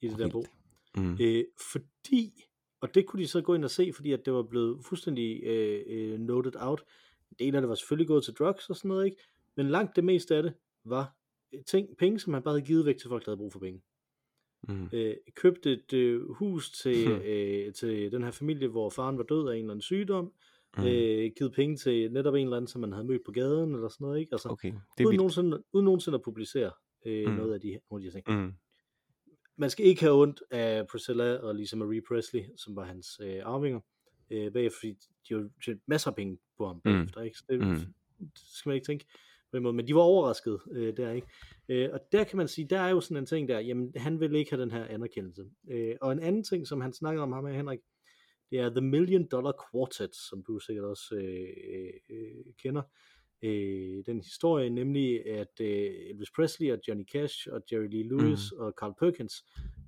i 0.00 0.08
det 0.08 0.18
der 0.18 0.30
bo. 0.30 0.44
Mm. 0.96 1.18
Øh, 1.20 1.44
fordi, 1.72 2.44
og 2.82 2.94
det 2.94 3.06
kunne 3.06 3.22
de 3.22 3.28
så 3.28 3.40
gå 3.40 3.54
ind 3.54 3.64
og 3.64 3.70
se, 3.70 3.92
fordi 3.94 4.12
at 4.12 4.24
det 4.24 4.32
var 4.32 4.42
blevet 4.42 4.84
fuldstændig 4.84 5.42
øh, 5.44 5.82
øh, 5.86 6.18
noted 6.20 6.52
out. 6.56 6.84
En 7.30 7.36
del 7.38 7.54
af 7.54 7.62
det 7.62 7.68
var 7.68 7.74
selvfølgelig 7.74 8.08
gået 8.08 8.24
til 8.24 8.34
drugs 8.34 8.70
og 8.70 8.76
sådan 8.76 8.88
noget, 8.88 9.04
ikke? 9.04 9.16
Men 9.56 9.68
langt 9.68 9.96
det 9.96 10.04
meste 10.04 10.36
af 10.36 10.42
det 10.42 10.54
var 10.84 11.16
øh, 11.52 11.60
ting, 11.64 11.88
penge, 11.98 12.18
som 12.18 12.32
han 12.32 12.42
bare 12.42 12.54
havde 12.54 12.66
givet 12.66 12.86
væk 12.86 12.96
til 12.96 13.08
folk, 13.08 13.24
der 13.24 13.30
havde 13.30 13.38
brug 13.38 13.52
for 13.52 13.58
penge. 13.58 13.82
Mm. 14.68 14.88
Øh, 14.92 15.14
købte 15.34 15.72
et 15.72 15.92
øh, 15.92 16.30
hus 16.30 16.70
til, 16.70 17.08
hmm. 17.08 17.22
øh, 17.30 17.72
til 17.72 18.12
den 18.12 18.22
her 18.22 18.30
familie, 18.30 18.68
hvor 18.68 18.90
faren 18.90 19.18
var 19.18 19.24
død 19.24 19.48
af 19.48 19.52
en 19.52 19.58
eller 19.58 19.70
anden 19.70 19.82
sygdom. 19.82 20.32
Mm. 20.76 20.84
Øh, 20.84 21.30
givet 21.36 21.52
penge 21.52 21.76
til 21.76 22.12
netop 22.12 22.34
en 22.34 22.44
eller 22.44 22.56
anden, 22.56 22.68
som 22.68 22.80
man 22.80 22.92
havde 22.92 23.06
mødt 23.06 23.24
på 23.24 23.32
gaden, 23.32 23.74
eller 23.74 23.88
sådan 23.88 24.04
noget, 24.04 24.20
ikke? 24.20 24.32
Altså, 24.32 24.48
okay, 24.48 24.72
det 24.98 25.04
er 25.04 25.08
uden, 25.08 25.16
nogensinde, 25.16 25.62
uden 25.72 25.84
nogensinde 25.84 26.16
at 26.16 26.22
publicere 26.22 26.70
øh, 27.06 27.26
mm. 27.26 27.34
noget 27.34 27.54
af 27.54 27.60
de, 27.60 27.78
nogle 27.90 28.06
af 28.06 28.12
de 28.12 28.16
ting. 28.16 28.40
Mm. 28.40 28.52
Man 29.62 29.70
skal 29.70 29.86
ikke 29.86 30.00
have 30.00 30.14
ondt 30.14 30.42
af 30.50 30.86
Priscilla 30.86 31.36
og 31.36 31.54
Lisa 31.54 31.76
Marie 31.76 32.02
Presley, 32.08 32.42
som 32.56 32.76
var 32.76 32.84
hans 32.84 33.20
øh, 33.22 33.40
arvinger, 33.44 33.80
øh, 34.30 34.52
bagefter, 34.52 34.78
fordi 34.78 34.94
de 35.28 35.34
har 35.34 35.48
tjent 35.64 35.82
masser 35.86 36.10
af 36.10 36.16
penge 36.16 36.38
på 36.58 36.66
ham 36.66 36.76
mm. 36.76 36.82
bagefter, 36.82 37.20
ikke? 37.20 37.38
Så 37.38 37.44
det, 37.48 37.60
mm. 37.60 37.76
det 38.18 38.30
skal 38.34 38.68
man 38.68 38.74
ikke 38.74 38.86
tænke 38.86 39.04
på 39.50 39.56
den 39.56 39.62
måde, 39.62 39.74
men 39.74 39.86
de 39.86 39.94
var 39.94 40.00
overrasket 40.00 40.60
øh, 40.72 40.96
der, 40.96 41.10
ikke? 41.10 41.26
Øh, 41.68 41.90
og 41.92 42.00
der 42.12 42.24
kan 42.24 42.36
man 42.36 42.48
sige, 42.48 42.66
der 42.70 42.80
er 42.80 42.88
jo 42.88 43.00
sådan 43.00 43.16
en 43.16 43.26
ting 43.26 43.48
der, 43.48 43.60
jamen 43.60 43.92
han 43.96 44.20
vil 44.20 44.34
ikke 44.34 44.50
have 44.50 44.62
den 44.62 44.70
her 44.70 44.84
anerkendelse. 44.84 45.42
Øh, 45.70 45.96
og 46.00 46.12
en 46.12 46.20
anden 46.20 46.44
ting, 46.44 46.66
som 46.66 46.80
han 46.80 46.92
snakker 46.92 47.22
om 47.22 47.32
ham 47.32 47.44
med 47.44 47.54
Henrik, 47.54 47.80
det 48.50 48.58
er 48.60 48.70
The 48.70 48.80
Million 48.80 49.28
Dollar 49.32 49.52
Quartet, 49.70 50.14
som 50.14 50.44
du 50.46 50.58
sikkert 50.58 50.84
også 50.84 51.14
øh, 51.14 51.92
øh, 52.10 52.54
kender. 52.62 52.82
Øh, 53.42 54.04
den 54.06 54.20
historie, 54.20 54.70
nemlig 54.70 55.26
at 55.26 55.60
øh, 55.60 55.92
Elvis 56.10 56.30
Presley 56.30 56.72
og 56.72 56.78
Johnny 56.88 57.04
Cash 57.12 57.48
og 57.52 57.62
Jerry 57.72 57.88
Lee 57.90 58.08
Lewis 58.08 58.52
mm. 58.52 58.60
og 58.60 58.74
Carl 58.80 58.94
Perkins 58.98 59.34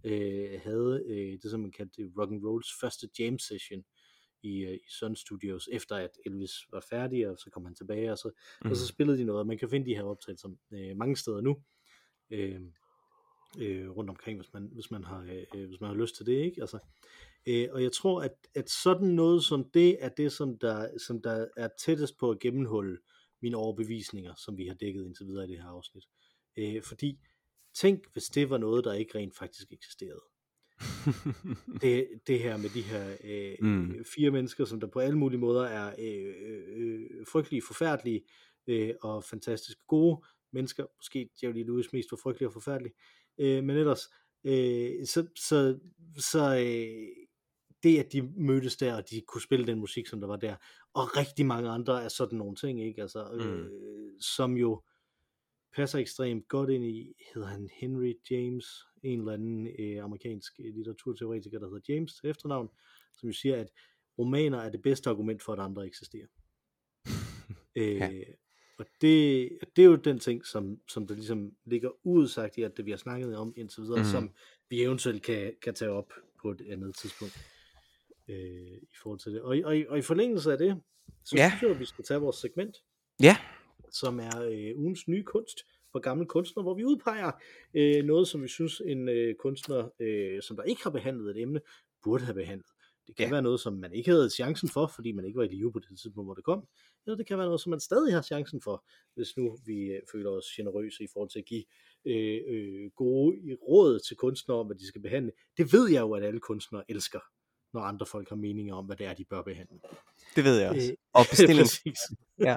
øh, 0.04 0.60
havde 0.62 1.04
øh, 1.06 1.38
det, 1.42 1.50
som 1.50 1.60
man 1.60 1.72
kaldte 1.72 2.10
rock 2.18 2.30
and 2.32 2.44
rolls 2.44 2.68
første 2.80 3.08
jam 3.18 3.38
session 3.38 3.84
i, 4.42 4.64
øh, 4.64 4.74
i 4.74 4.90
Sun 4.90 5.16
Studios, 5.16 5.68
efter 5.72 5.96
at 5.96 6.10
Elvis 6.26 6.52
var 6.72 6.84
færdig, 6.90 7.28
og 7.28 7.38
så 7.38 7.50
kom 7.50 7.64
han 7.64 7.74
tilbage, 7.74 8.12
og 8.12 8.18
så, 8.18 8.30
mm. 8.64 8.70
og 8.70 8.76
så 8.76 8.86
spillede 8.86 9.18
de 9.18 9.24
noget. 9.24 9.46
Man 9.46 9.58
kan 9.58 9.70
finde 9.70 9.90
de 9.90 9.96
her 9.96 10.04
optagelser 10.04 10.48
øh, 10.72 10.96
mange 10.96 11.16
steder 11.16 11.40
nu. 11.40 11.56
Øh, 12.30 12.60
øh, 13.60 13.90
rundt 13.90 14.10
omkring, 14.10 14.38
hvis 14.38 14.52
man, 14.52 14.70
hvis 14.72 14.90
man 14.90 15.04
har 15.04 15.20
øh, 15.54 15.68
hvis 15.68 15.80
man 15.80 15.90
har 15.90 15.96
lyst 15.96 16.16
til 16.16 16.26
det, 16.26 16.44
ikke? 16.44 16.60
Altså, 16.60 16.78
Øh, 17.46 17.68
og 17.72 17.82
jeg 17.82 17.92
tror, 17.92 18.22
at, 18.22 18.32
at 18.54 18.70
sådan 18.70 19.08
noget 19.08 19.44
som 19.44 19.70
det 19.74 20.04
er 20.04 20.08
det, 20.08 20.32
som 20.32 20.58
der, 20.58 20.98
som 20.98 21.22
der 21.22 21.46
er 21.56 21.68
tættest 21.84 22.18
på 22.18 22.30
at 22.30 22.38
gennemholde 22.38 22.98
mine 23.44 23.56
overbevisninger, 23.56 24.34
som 24.34 24.58
vi 24.58 24.66
har 24.66 24.74
dækket 24.74 25.06
indtil 25.06 25.26
videre 25.26 25.44
i 25.44 25.48
det 25.48 25.62
her 25.62 25.68
afsnit. 25.68 26.04
Øh, 26.56 26.82
fordi 26.82 27.18
tænk, 27.74 28.12
hvis 28.12 28.24
det 28.24 28.50
var 28.50 28.58
noget, 28.58 28.84
der 28.84 28.92
ikke 28.92 29.18
rent 29.18 29.36
faktisk 29.36 29.72
eksisterede. 29.72 30.22
det, 31.82 32.08
det 32.26 32.38
her 32.40 32.56
med 32.56 32.70
de 32.70 32.82
her 32.82 33.16
øh, 33.24 33.56
mm. 33.60 34.04
fire 34.14 34.30
mennesker, 34.30 34.64
som 34.64 34.80
der 34.80 34.86
på 34.86 34.98
alle 34.98 35.18
mulige 35.18 35.40
måder 35.40 35.64
er 35.64 35.94
øh, 35.98 36.34
øh, 36.68 37.26
frygtelige, 37.32 37.62
forfærdelige, 37.62 38.24
øh, 38.66 38.94
og 39.02 39.24
fantastisk 39.24 39.78
gode 39.88 40.24
mennesker. 40.52 40.86
Måske 40.98 41.30
Jerry 41.42 41.64
Lewis 41.64 41.92
mest 41.92 42.08
for 42.08 42.18
frygtelig 42.22 42.46
og 42.46 42.52
forfærdelig. 42.52 42.92
Øh, 43.38 43.64
men 43.64 43.76
ellers, 43.76 44.08
øh, 44.44 45.06
så, 45.06 45.26
så, 45.36 45.78
så 46.18 46.56
øh, 46.56 47.23
det, 47.84 47.98
at 47.98 48.12
de 48.12 48.22
mødtes 48.22 48.76
der, 48.76 48.94
og 48.94 49.10
de 49.10 49.20
kunne 49.20 49.42
spille 49.42 49.66
den 49.66 49.78
musik, 49.78 50.06
som 50.06 50.20
der 50.20 50.26
var 50.26 50.36
der, 50.36 50.56
og 50.94 51.16
rigtig 51.16 51.46
mange 51.46 51.70
andre 51.70 52.04
af 52.04 52.10
sådan 52.10 52.38
nogle 52.38 52.56
ting, 52.56 52.82
ikke? 52.82 53.02
Altså, 53.02 53.32
øh, 53.32 53.58
mm. 53.58 53.70
som 54.20 54.56
jo 54.56 54.82
passer 55.76 55.98
ekstremt 55.98 56.48
godt 56.48 56.70
ind 56.70 56.84
i, 56.84 57.12
hedder 57.34 57.48
han 57.48 57.68
Henry 57.72 58.14
James, 58.30 58.66
en 59.02 59.18
eller 59.18 59.32
anden 59.32 59.68
øh, 59.78 60.04
amerikansk 60.04 60.52
litteraturteoretiker, 60.58 61.58
der 61.58 61.66
hedder 61.66 61.94
James 61.94 62.14
til 62.14 62.30
efternavn, 62.30 62.68
som 63.16 63.28
jo 63.28 63.32
siger, 63.32 63.56
at 63.56 63.68
romaner 64.18 64.58
er 64.58 64.70
det 64.70 64.82
bedste 64.82 65.10
argument 65.10 65.42
for, 65.42 65.52
at 65.52 65.58
andre 65.58 65.86
eksisterer. 65.86 66.26
øh, 67.76 67.96
ja. 67.96 68.10
Og 68.78 68.86
det, 69.00 69.50
det 69.76 69.84
er 69.84 69.86
jo 69.86 69.96
den 69.96 70.18
ting, 70.18 70.46
som, 70.46 70.80
som 70.88 71.06
der 71.06 71.14
ligesom 71.14 71.52
ligger 71.64 71.90
udsagt 72.06 72.58
i, 72.58 72.62
at 72.62 72.76
det 72.76 72.86
vi 72.86 72.90
har 72.90 72.98
snakket 72.98 73.36
om 73.36 73.54
indtil 73.56 73.82
videre, 73.82 73.98
mm. 73.98 74.04
som 74.04 74.30
vi 74.70 74.82
eventuelt 74.82 75.22
kan, 75.22 75.52
kan 75.62 75.74
tage 75.74 75.90
op 75.90 76.12
på 76.42 76.50
et 76.50 76.60
andet 76.68 76.96
tidspunkt 76.96 77.34
øh, 78.28 78.76
i 78.82 78.96
forhold 79.02 79.20
til 79.20 79.32
det. 79.32 79.42
Og, 79.42 79.56
og, 79.64 79.76
og 79.88 79.98
i 79.98 80.02
forlængelse 80.02 80.52
af 80.52 80.58
det, 80.58 80.80
så 81.24 81.36
ja. 81.36 81.48
synes 81.50 81.62
jeg, 81.62 81.70
at 81.70 81.80
vi 81.80 81.84
skal 81.84 82.04
tage 82.04 82.20
vores 82.20 82.36
segment. 82.36 82.76
Ja. 83.22 83.36
Som 83.90 84.20
er 84.20 84.42
øh, 84.42 84.78
ugens 84.78 85.08
nye 85.08 85.22
kunst 85.22 85.58
for 85.92 85.98
gamle 85.98 86.26
kunstnere, 86.26 86.62
hvor 86.62 86.74
vi 86.74 86.84
udpeger 86.84 87.30
øh, 87.74 88.04
noget, 88.04 88.28
som 88.28 88.42
vi 88.42 88.48
synes 88.48 88.82
en 88.86 89.08
øh, 89.08 89.34
kunstner, 89.34 89.88
øh, 90.00 90.42
som 90.42 90.56
der 90.56 90.62
ikke 90.62 90.82
har 90.82 90.90
behandlet 90.90 91.36
et 91.36 91.42
emne, 91.42 91.60
burde 92.02 92.24
have 92.24 92.34
behandlet. 92.34 92.70
Det 93.06 93.16
kan 93.16 93.26
ja. 93.26 93.30
være 93.30 93.42
noget, 93.42 93.60
som 93.60 93.72
man 93.72 93.92
ikke 93.92 94.10
havde 94.10 94.30
chancen 94.30 94.68
for, 94.68 94.86
fordi 94.86 95.12
man 95.12 95.24
ikke 95.24 95.38
var 95.38 95.44
i 95.44 95.48
live 95.48 95.72
på 95.72 95.78
det 95.78 95.88
tidspunkt, 95.88 96.26
hvor 96.26 96.34
det 96.34 96.44
kom. 96.44 96.68
Eller 97.06 97.16
det 97.16 97.26
kan 97.26 97.38
være 97.38 97.46
noget, 97.46 97.60
som 97.60 97.70
man 97.70 97.80
stadig 97.80 98.14
har 98.14 98.22
chancen 98.22 98.60
for, 98.62 98.84
hvis 99.14 99.36
nu 99.36 99.58
vi 99.66 99.74
øh, 99.74 100.00
føler 100.12 100.30
os 100.30 100.46
generøse 100.56 101.04
i 101.04 101.06
forhold 101.12 101.30
til 101.30 101.38
at 101.38 101.44
give 101.44 101.64
øh, 102.04 102.40
øh, 102.48 102.90
gode 102.90 103.36
råd 103.68 103.98
til 103.98 104.16
kunstnere 104.16 104.58
om, 104.58 104.66
hvad 104.66 104.76
de 104.76 104.86
skal 104.86 105.00
behandle. 105.00 105.32
Det 105.56 105.72
ved 105.72 105.90
jeg 105.90 106.00
jo, 106.00 106.12
at 106.12 106.24
alle 106.24 106.40
kunstnere 106.40 106.84
elsker 106.88 107.20
når 107.74 107.80
andre 107.80 108.06
folk 108.06 108.28
har 108.28 108.36
meninger 108.36 108.74
om, 108.74 108.84
hvad 108.84 108.96
det 108.96 109.06
er, 109.06 109.14
de 109.14 109.24
bør 109.24 109.42
behandle. 109.42 109.78
Det 110.36 110.44
ved 110.44 110.58
jeg 110.60 110.70
også. 110.70 110.90
Øh, 110.90 110.96
og 111.12 111.24
bestilling. 111.30 111.68
ja. 112.48 112.56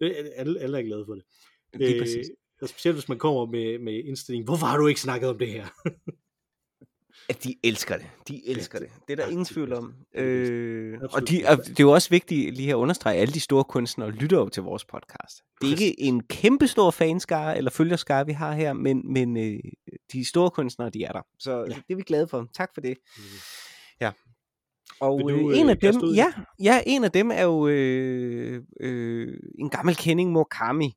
alle, 0.40 0.60
alle 0.60 0.78
er 0.78 0.82
glade 0.82 1.04
for 1.06 1.14
det. 1.14 1.24
Det 1.72 1.96
er 1.96 2.00
præcis. 2.00 2.26
Øh, 2.62 2.68
specielt 2.68 2.96
hvis 2.96 3.08
man 3.08 3.18
kommer 3.18 3.46
med, 3.46 3.78
med 3.78 4.04
indstilling, 4.04 4.44
hvorfor 4.44 4.66
har 4.66 4.76
du 4.76 4.86
ikke 4.86 5.00
snakket 5.00 5.28
om 5.28 5.38
det 5.38 5.48
her? 5.48 5.66
at 7.28 7.44
de 7.44 7.54
elsker 7.64 7.96
det. 7.96 8.06
De 8.28 8.48
elsker 8.48 8.78
ja, 8.78 8.84
det. 8.84 8.92
Det 9.08 9.12
er 9.12 9.16
der 9.16 9.24
ja, 9.24 9.30
ingen 9.30 9.44
tvivl 9.44 9.72
om. 9.72 9.94
Øh, 10.14 10.98
og 11.12 11.28
de, 11.28 11.44
og 11.48 11.56
det 11.56 11.80
er 11.80 11.84
jo 11.84 11.90
også 11.90 12.10
vigtigt 12.10 12.56
lige 12.56 12.70
at 12.70 12.74
understrege, 12.74 13.16
at 13.16 13.22
alle 13.22 13.34
de 13.34 13.40
store 13.40 13.64
kunstnere 13.64 14.10
lytter 14.10 14.38
jo 14.38 14.48
til 14.48 14.62
vores 14.62 14.84
podcast. 14.84 15.42
Det 15.60 15.66
er 15.66 15.70
ikke 15.70 16.00
en 16.00 16.22
kæmpe 16.22 16.68
stor 16.68 16.90
fanskare 16.90 17.58
eller 17.58 17.70
følgerskare, 17.70 18.26
vi 18.26 18.32
har 18.32 18.52
her, 18.52 18.72
men, 18.72 19.12
men 19.12 19.36
øh, 19.36 19.58
de 20.12 20.28
store 20.28 20.50
kunstnere, 20.50 20.90
de 20.90 21.04
er 21.04 21.12
der. 21.12 21.22
Så 21.38 21.58
ja. 21.58 21.64
det 21.64 21.90
er 21.90 21.96
vi 21.96 22.02
glade 22.02 22.28
for. 22.28 22.48
Tak 22.54 22.70
for 22.74 22.80
det. 22.80 22.96
Mm. 23.16 23.22
Ja. 24.00 24.10
Og 25.00 25.20
du, 25.20 25.50
øh, 25.50 25.58
en 25.58 25.68
af 25.68 25.78
dem, 25.78 25.94
ja, 26.14 26.32
ja, 26.60 26.82
en 26.86 27.04
af 27.04 27.10
dem 27.10 27.30
er 27.30 27.42
jo 27.42 27.66
øh, 27.66 28.62
øh, 28.80 29.38
en 29.58 29.70
gammel 29.70 29.96
kending, 29.96 30.32
Murakami, 30.32 30.94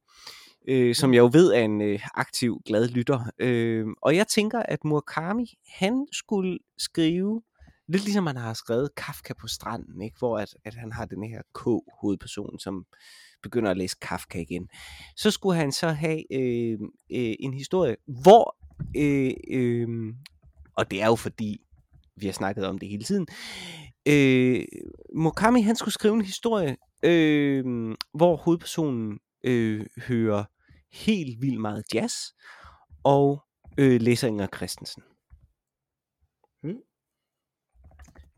øh, 0.68 0.95
som 0.95 1.14
jeg 1.14 1.20
jo 1.20 1.30
ved 1.34 1.54
er 1.54 1.62
en 1.62 1.82
øh, 1.82 2.00
aktiv, 2.16 2.62
glad 2.66 2.88
lytter. 2.88 3.32
Øh, 3.39 3.86
og 4.02 4.16
jeg 4.16 4.28
tænker, 4.28 4.60
at 4.60 4.86
Murakami, 4.86 5.54
han 5.68 6.08
skulle 6.12 6.60
skrive, 6.78 7.41
lidt 7.88 8.04
ligesom 8.04 8.28
han 8.28 8.38
har 8.38 8.54
skrevet 8.54 8.95
Kafka 8.95 9.34
på 9.34 9.47
stranden, 9.47 10.02
ikke? 10.02 10.16
hvor 10.20 10.38
at, 10.38 10.50
at 10.66 10.74
han 10.74 10.91
har 10.91 11.06
den 11.06 11.24
her 11.24 11.41
K-hovedperson, 11.56 12.60
som 12.60 12.86
begynder 13.43 13.72
at 13.72 13.78
læse 13.78 13.97
Kafka 14.02 14.39
igen. 14.39 14.70
Så 15.16 15.32
skulle 15.32 15.60
han 15.60 15.72
så 15.72 15.88
have 15.89 16.34
øh, 16.34 16.80
øh, 17.12 17.36
en 17.39 17.54
historie, 17.54 17.95
hvor, 18.24 18.56
øh, 18.97 19.34
øh, 19.52 19.88
og 20.76 20.91
det 20.91 21.02
er 21.02 21.08
jo 21.08 21.16
fordi, 21.16 21.62
vi 22.22 22.26
har 22.26 22.34
snakket 22.34 22.65
om 22.65 22.78
det 22.78 22.89
hele 22.89 23.03
tiden. 23.03 23.28
Øh, 24.07 24.65
Mokami, 25.15 25.61
han 25.61 25.76
skulle 25.76 25.93
skrive 25.93 26.13
en 26.13 26.22
historie, 26.22 26.78
øh, 27.03 27.95
hvor 28.13 28.36
hovedpersonen 28.36 29.20
øh, 29.43 29.86
hører 29.97 30.43
helt 30.91 31.41
vildt 31.41 31.61
meget 31.61 31.84
jazz, 31.93 32.13
og 33.03 33.43
øh, 33.78 34.01
læser 34.01 34.28
Inger 34.28 34.47
Christensen. 34.55 35.03
Hmm. 36.63 36.82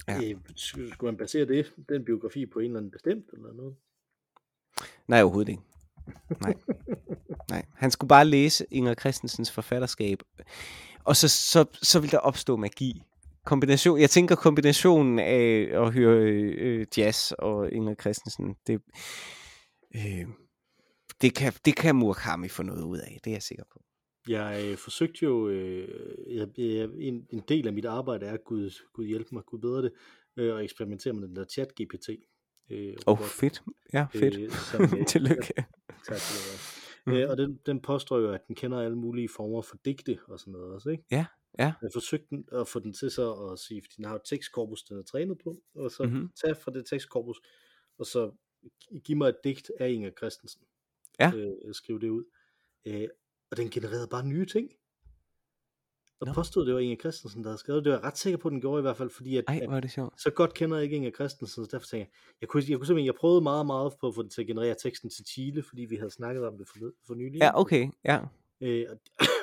Ja. 0.07 0.21
Øh, 0.23 0.35
skulle 0.55 0.91
man 1.01 1.17
basere 1.17 1.45
det, 1.45 1.73
den 1.89 2.05
biografi 2.05 2.45
på 2.45 2.59
en 2.59 2.65
eller 2.65 2.77
anden 2.77 2.91
bestemt, 2.91 3.25
eller 3.33 3.53
noget? 3.53 3.75
Nej, 5.07 5.21
overhovedet 5.21 5.49
ikke. 5.49 5.63
Nej. 6.41 6.53
Nej. 7.49 7.65
Han 7.75 7.91
skulle 7.91 8.09
bare 8.09 8.25
læse 8.25 8.65
Inger 8.71 8.95
Christensens 8.95 9.51
forfatterskab, 9.51 10.19
og 11.03 11.15
så, 11.15 11.27
så, 11.27 11.65
så 11.73 11.99
vil 11.99 12.11
der 12.11 12.17
opstå 12.17 12.55
magi 12.55 13.03
kombination, 13.45 13.99
jeg 13.99 14.09
tænker 14.09 14.35
kombinationen 14.35 15.19
af 15.19 15.69
at 15.73 15.93
høre 15.93 16.21
øh, 16.21 16.85
jazz 16.97 17.31
og 17.31 17.71
Inger 17.71 17.95
Christensen, 17.95 18.55
det, 18.67 18.81
øh, 19.95 20.27
det, 21.21 21.35
kan, 21.35 21.53
det 21.65 21.75
kan 21.75 21.95
Murakami 21.95 22.47
få 22.47 22.63
noget 22.63 22.83
ud 22.83 22.97
af, 22.97 23.19
det 23.23 23.31
er 23.31 23.35
jeg 23.35 23.43
sikker 23.43 23.63
på. 23.73 23.81
Jeg 24.27 24.63
øh, 24.65 24.77
forsøgte 24.77 25.25
jo, 25.25 25.49
øh, 25.49 25.87
jeg, 26.35 26.47
jeg, 26.57 26.89
en, 26.99 27.27
en 27.29 27.41
del 27.47 27.67
af 27.67 27.73
mit 27.73 27.85
arbejde 27.85 28.25
er, 28.25 28.37
Gud, 28.37 28.71
Gud 28.93 29.05
hjælpe 29.05 29.29
mig, 29.31 29.43
Gud 29.45 29.59
bedre 29.59 29.81
det, 29.81 29.91
øh, 30.37 30.57
at 30.57 30.63
eksperimentere 30.63 31.13
med 31.13 31.27
den 31.27 31.35
der 31.35 31.45
chat 31.45 31.67
GPT. 31.81 32.09
Øh, 32.69 32.93
Åh, 33.07 33.21
oh, 33.21 33.27
fedt. 33.27 33.63
Ja, 33.93 34.05
fedt. 34.13 34.39
Øh, 34.39 34.51
som, 34.51 34.81
øh, 34.99 35.05
Tillykke. 35.05 35.53
Ja, 35.57 35.63
tak 36.07 36.17
for 36.19 36.51
det. 36.51 36.81
Mm. 37.05 37.13
Øh, 37.13 37.29
og 37.29 37.37
den, 37.37 37.59
den 37.65 37.81
påstår 37.81 38.19
jo, 38.19 38.31
at 38.31 38.47
den 38.47 38.55
kender 38.55 38.81
alle 38.81 38.97
mulige 38.97 39.29
former 39.29 39.61
for 39.61 39.77
digte 39.85 40.19
og 40.27 40.39
sådan 40.39 40.51
noget 40.51 40.73
også, 40.73 40.89
ikke? 40.89 41.03
Ja. 41.11 41.25
Ja. 41.59 41.73
Jeg 41.81 41.89
forsøgte 41.93 42.43
at 42.51 42.67
få 42.67 42.79
den 42.79 42.93
til 42.93 43.11
så 43.11 43.33
at 43.33 43.59
sige, 43.59 43.81
fordi 43.81 43.93
den 43.97 44.05
har 44.05 44.15
et 44.15 44.21
tekstkorpus, 44.25 44.83
den 44.83 44.97
er 44.97 45.03
trænet 45.03 45.37
på, 45.43 45.61
og 45.75 45.91
så 45.91 46.03
mm-hmm. 46.03 46.31
tage 46.41 46.55
fra 46.55 46.71
det 46.71 46.85
tekstkorpus, 46.85 47.41
og 47.97 48.05
så 48.05 48.31
give 49.03 49.17
mig 49.17 49.29
et 49.29 49.37
digt 49.43 49.71
af 49.79 49.89
Inger 49.89 50.11
Christensen. 50.17 50.61
Ja. 51.19 51.31
Øh, 51.35 51.73
skrive 51.73 51.99
det 51.99 52.09
ud. 52.09 52.23
Øh, 52.85 53.07
og 53.51 53.57
den 53.57 53.69
genererede 53.69 54.07
bare 54.07 54.27
nye 54.27 54.45
ting. 54.45 54.71
Og 56.19 56.27
no. 56.27 56.33
påstod, 56.33 56.65
det 56.65 56.73
var 56.73 56.79
Inger 56.79 56.95
Christensen, 56.95 57.43
der 57.43 57.49
havde 57.49 57.57
skrevet 57.57 57.85
det. 57.85 57.91
var 57.91 57.97
jeg 57.97 58.03
ret 58.05 58.17
sikker 58.17 58.37
på, 58.37 58.47
at 58.47 58.51
den 58.51 58.61
gjorde 58.61 58.79
i 58.79 58.81
hvert 58.81 58.97
fald, 58.97 59.09
fordi 59.09 59.37
at, 59.37 59.43
Ej, 59.47 59.65
var 59.67 59.79
det 59.79 59.91
sjovt. 59.91 60.21
så 60.21 60.29
godt 60.29 60.53
kender 60.53 60.77
jeg 60.77 60.83
ikke 60.83 60.95
Inger 60.95 61.11
Christensen, 61.11 61.65
så 61.65 61.71
derfor 61.71 61.85
tænkte 61.85 61.97
jeg, 61.97 62.07
jeg 62.41 62.49
kunne, 62.49 62.63
jeg 62.67 62.77
kunne 62.77 62.85
simpelthen, 62.85 63.05
jeg 63.05 63.15
prøvede 63.15 63.41
meget, 63.41 63.65
meget 63.65 63.93
på 64.01 64.07
at 64.07 64.15
få 64.15 64.21
den 64.21 64.29
til 64.29 64.41
at 64.41 64.47
generere 64.47 64.75
teksten 64.83 65.09
til 65.09 65.25
Chile, 65.25 65.63
fordi 65.63 65.81
vi 65.81 65.95
havde 65.95 66.11
snakket 66.11 66.45
om 66.45 66.57
det 66.57 66.67
for, 66.67 66.91
for 67.07 67.15
nylig. 67.15 67.37
Ja, 67.37 67.59
okay, 67.59 67.89
ja. 68.05 68.19
Øh, 68.61 68.85
og, 68.89 68.97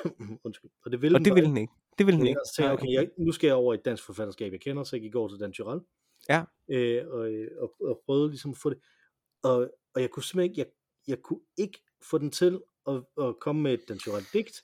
undskyld. 0.45 0.71
Og 0.85 0.91
det 0.91 1.01
ville 1.01 1.17
og 1.17 1.25
det 1.25 1.35
ville 1.35 1.49
den 1.49 1.57
ikke. 1.57 1.73
Det 1.99 2.07
ville 2.07 2.19
den 2.19 2.27
ikke. 2.27 2.39
Så 2.45 2.53
tænkte, 2.55 2.73
okay, 2.73 2.93
jeg, 2.93 3.09
nu 3.17 3.31
skal 3.31 3.47
jeg 3.47 3.55
over 3.55 3.73
i 3.73 3.77
et 3.77 3.85
dansk 3.85 4.03
forfatterskab, 4.03 4.51
jeg 4.51 4.61
kender, 4.61 4.83
så 4.83 4.95
jeg 4.95 5.01
gik 5.01 5.15
over 5.15 5.29
til 5.29 5.39
Dan 5.39 5.51
Tyrell. 5.51 5.81
Ja. 6.29 6.43
Øh, 6.69 7.07
og, 7.07 7.29
og, 7.57 7.75
og, 7.81 8.01
prøvede 8.05 8.29
ligesom 8.29 8.51
at 8.51 8.57
få 8.57 8.69
det. 8.69 8.79
Og, 9.43 9.71
og 9.95 10.01
jeg 10.01 10.09
kunne 10.09 10.23
simpelthen 10.23 10.51
ikke, 10.51 10.59
jeg, 10.59 10.67
jeg 11.07 11.21
kunne 11.21 11.39
ikke 11.57 11.83
få 12.01 12.17
den 12.17 12.31
til 12.31 12.61
at, 12.87 13.03
at 13.21 13.39
komme 13.39 13.61
med 13.61 13.73
et 13.73 13.89
Dan 13.89 13.99
Tyrell 13.99 14.25
digt. 14.33 14.63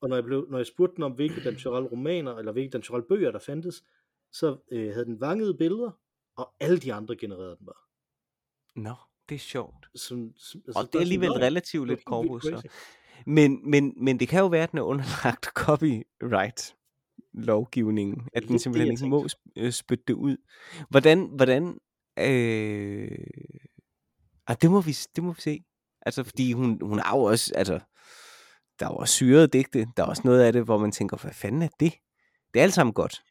Og 0.00 0.08
når 0.08 0.16
jeg, 0.16 0.24
blev, 0.24 0.46
når 0.50 0.58
jeg 0.58 0.66
spurgte 0.66 0.96
den 0.96 1.02
om, 1.02 1.12
hvilke 1.12 1.44
Dan 1.44 1.56
Tyrell 1.56 1.86
romaner, 1.86 2.36
eller 2.36 2.52
hvilke 2.52 2.70
Dan 2.70 2.82
Tyrell 2.82 3.04
bøger, 3.08 3.30
der 3.30 3.38
fandtes, 3.38 3.84
så 4.32 4.56
øh, 4.72 4.92
havde 4.92 5.04
den 5.04 5.20
vangede 5.20 5.54
billeder, 5.54 5.90
og 6.36 6.54
alle 6.60 6.78
de 6.78 6.92
andre 6.92 7.16
genererede 7.16 7.56
den 7.56 7.66
bare. 7.66 7.82
Nå, 8.82 8.94
det 9.28 9.34
er 9.34 9.38
sjovt. 9.38 9.86
Som, 9.94 10.32
som, 10.36 10.62
altså, 10.66 10.80
og 10.80 10.86
det 10.86 10.94
er 10.94 11.00
alligevel 11.00 11.28
sådan, 11.28 11.42
relativt 11.42 11.88
lidt 11.88 12.04
korpus. 12.04 12.42
Så. 12.42 12.68
Men, 13.26 13.70
men, 13.70 13.94
men 13.96 14.20
det 14.20 14.28
kan 14.28 14.40
jo 14.40 14.46
være, 14.46 14.62
at 14.62 14.70
den 14.70 14.78
er 14.78 14.82
underlagt 14.82 15.44
copyright 15.44 16.74
lovgivningen, 17.34 18.28
at 18.32 18.42
den 18.48 18.58
simpelthen 18.58 18.92
ikke 18.92 19.06
må 19.06 19.26
øh, 19.56 19.72
spytte 19.72 20.04
det 20.08 20.14
ud. 20.14 20.36
Hvordan, 20.90 21.26
hvordan, 21.36 21.78
øh, 22.18 23.08
ah, 24.46 24.56
det 24.62 24.70
må 24.70 24.80
vi, 24.80 24.96
det 25.16 25.24
må 25.24 25.32
vi 25.32 25.40
se. 25.40 25.64
Altså, 26.02 26.24
fordi 26.24 26.52
hun, 26.52 26.78
hun 26.82 26.98
har 26.98 27.16
jo 27.16 27.22
også, 27.22 27.52
altså, 27.54 27.80
der 28.80 28.86
er 28.86 28.90
jo 28.90 28.96
også 28.96 29.14
syret 29.14 29.52
digte, 29.52 29.86
der 29.96 30.02
er 30.02 30.06
også 30.06 30.22
noget 30.24 30.42
af 30.42 30.52
det, 30.52 30.64
hvor 30.64 30.78
man 30.78 30.92
tænker, 30.92 31.16
hvad 31.16 31.32
fanden 31.32 31.62
er 31.62 31.68
det? 31.80 31.92
Det 32.54 32.60
er 32.60 32.62
alt 32.62 32.74
sammen 32.74 32.92
godt. 32.92 33.22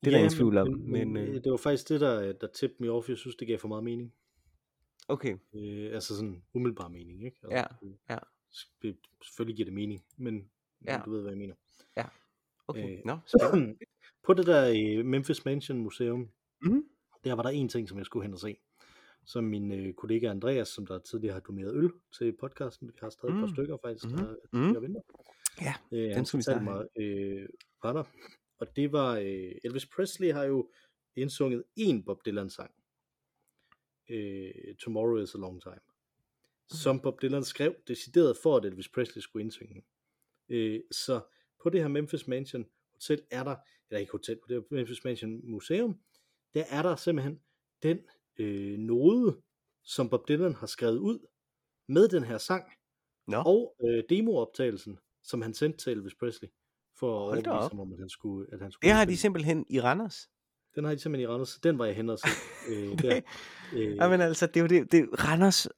Det 0.00 0.06
er 0.06 0.10
ja, 0.10 0.16
der 0.16 0.24
ingen 0.24 0.36
tvivl 0.36 0.58
om. 0.58 0.68
Men, 0.68 0.90
men, 0.90 1.12
men, 1.12 1.22
øh, 1.22 1.34
det 1.34 1.50
var 1.50 1.56
faktisk 1.56 1.88
det, 1.88 2.00
der, 2.00 2.32
der 2.32 2.46
tippede 2.46 2.82
mig 2.82 2.90
over, 2.90 3.02
for 3.02 3.12
jeg 3.12 3.18
synes, 3.18 3.36
det 3.36 3.48
gav 3.48 3.58
for 3.58 3.68
meget 3.68 3.84
mening. 3.84 4.12
Okay. 5.08 5.36
Øh, 5.54 5.94
altså 5.94 6.16
sådan 6.16 6.42
umiddelbar 6.54 6.88
mening, 6.88 7.24
ikke? 7.24 7.38
Altså, 7.42 7.56
ja, 7.56 8.14
ja 8.14 8.18
selvfølgelig 9.22 9.56
giver 9.56 9.64
det 9.66 9.74
mening, 9.74 10.04
men, 10.16 10.50
ja. 10.86 10.96
men 10.98 11.04
du 11.04 11.10
ved, 11.10 11.20
hvad 11.20 11.32
jeg 11.32 11.38
mener. 11.38 11.54
Ja, 11.96 12.04
okay. 12.68 12.98
Øh, 12.98 13.04
no, 13.04 13.16
på 14.26 14.34
det 14.34 14.46
der 14.46 14.98
uh, 14.98 15.06
Memphis 15.06 15.44
Mansion 15.44 15.78
Museum, 15.78 16.30
mm-hmm. 16.62 16.84
der 17.24 17.32
var 17.34 17.42
der 17.42 17.50
en 17.50 17.68
ting, 17.68 17.88
som 17.88 17.98
jeg 17.98 18.06
skulle 18.06 18.24
hen 18.24 18.32
og 18.34 18.40
se. 18.40 18.56
Som 19.26 19.44
min 19.44 19.72
øh, 19.72 19.94
kollega 19.94 20.30
Andreas, 20.30 20.68
som 20.68 20.86
der 20.86 20.98
tidligere 20.98 21.32
har 21.32 21.40
doneret 21.40 21.74
øl 21.74 21.92
til 22.18 22.36
podcasten, 22.40 22.88
vi 22.88 22.92
har 23.00 23.10
stadig 23.10 23.34
mm. 23.34 23.38
et 23.38 23.42
par 23.42 23.46
mm. 23.46 23.54
stykker 23.54 23.76
faktisk, 23.84 24.04
mm-hmm. 24.04 24.26
der, 24.26 24.72
der 24.72 24.80
mm. 24.80 24.82
venter. 24.82 25.00
Ja, 25.60 25.74
øh, 25.92 26.14
den 26.14 26.24
skulle 26.24 26.58
vi 26.58 26.64
mig, 26.64 26.86
øh, 26.96 27.48
var 27.82 27.92
der. 27.92 28.04
Og 28.58 28.76
det 28.76 28.92
var, 28.92 29.16
øh, 29.16 29.52
Elvis 29.64 29.86
Presley 29.86 30.32
har 30.32 30.44
jo 30.44 30.70
indsunget 31.16 31.64
en 31.76 32.04
Bob 32.04 32.26
Dylan 32.26 32.50
sang. 32.50 32.74
Øh, 34.10 34.74
Tomorrow 34.78 35.16
is 35.16 35.34
a 35.34 35.38
long 35.38 35.62
time. 35.62 35.80
Som 36.68 37.00
Bob 37.00 37.22
Dylan 37.22 37.44
skrev 37.44 37.74
decideret 37.88 38.36
for, 38.42 38.56
at 38.56 38.64
Elvis 38.64 38.88
Presley 38.88 39.20
skulle 39.20 39.44
indsynge. 39.44 39.84
Øh, 40.48 40.80
så 40.90 41.20
på 41.62 41.70
det 41.70 41.80
her 41.80 41.88
Memphis 41.88 42.26
Mansion 42.26 42.66
Hotel 42.92 43.22
er 43.30 43.44
der, 43.44 43.56
eller 43.90 44.00
ikke 44.00 44.12
hotel, 44.12 44.36
på 44.36 44.46
det 44.48 44.56
her 44.56 44.76
Memphis 44.76 45.04
Mansion 45.04 45.50
Museum, 45.50 46.00
der 46.54 46.64
er 46.70 46.82
der 46.82 46.96
simpelthen 46.96 47.40
den 47.82 47.98
øh, 48.38 48.78
node, 48.78 49.42
som 49.82 50.08
Bob 50.08 50.28
Dylan 50.28 50.54
har 50.54 50.66
skrevet 50.66 50.98
ud 50.98 51.18
med 51.88 52.08
den 52.08 52.24
her 52.24 52.38
sang, 52.38 52.64
Nå, 53.26 53.42
og 53.46 53.76
øh, 53.84 54.04
demooptagelsen, 54.08 54.98
som 55.22 55.42
han 55.42 55.54
sendte 55.54 55.78
til 55.78 55.92
Elvis 55.92 56.14
Presley, 56.14 56.48
for 56.98 57.18
at 57.18 57.34
Hold 57.34 57.46
overbevise 57.46 57.70
ham 57.70 57.80
om, 57.80 57.92
at 57.92 57.98
han 57.98 58.08
skulle, 58.08 58.52
at 58.52 58.60
han 58.60 58.72
skulle 58.72 58.88
det 58.88 58.96
har 58.96 59.04
de 59.04 59.16
simpelthen 59.16 59.66
i 59.70 59.80
Randers. 59.80 60.28
Den 60.74 60.84
har 60.84 60.94
de 60.94 60.98
simpelthen 60.98 61.30
i 61.30 61.32
Randers. 61.32 61.58
Den 61.62 61.78
var 61.78 61.84
jeg 61.84 61.96
hen 61.96 62.10
og 62.10 62.18
se. 62.18 62.28
Øh, 62.68 62.98
der. 63.02 63.20
Øh, 63.74 63.96
Jamen 63.96 64.20
altså, 64.20 64.46
det 64.46 64.56
er 64.56 64.60
jo 64.60 64.66
det, 64.66 64.92
det 64.92 65.24
Randers 65.24 65.68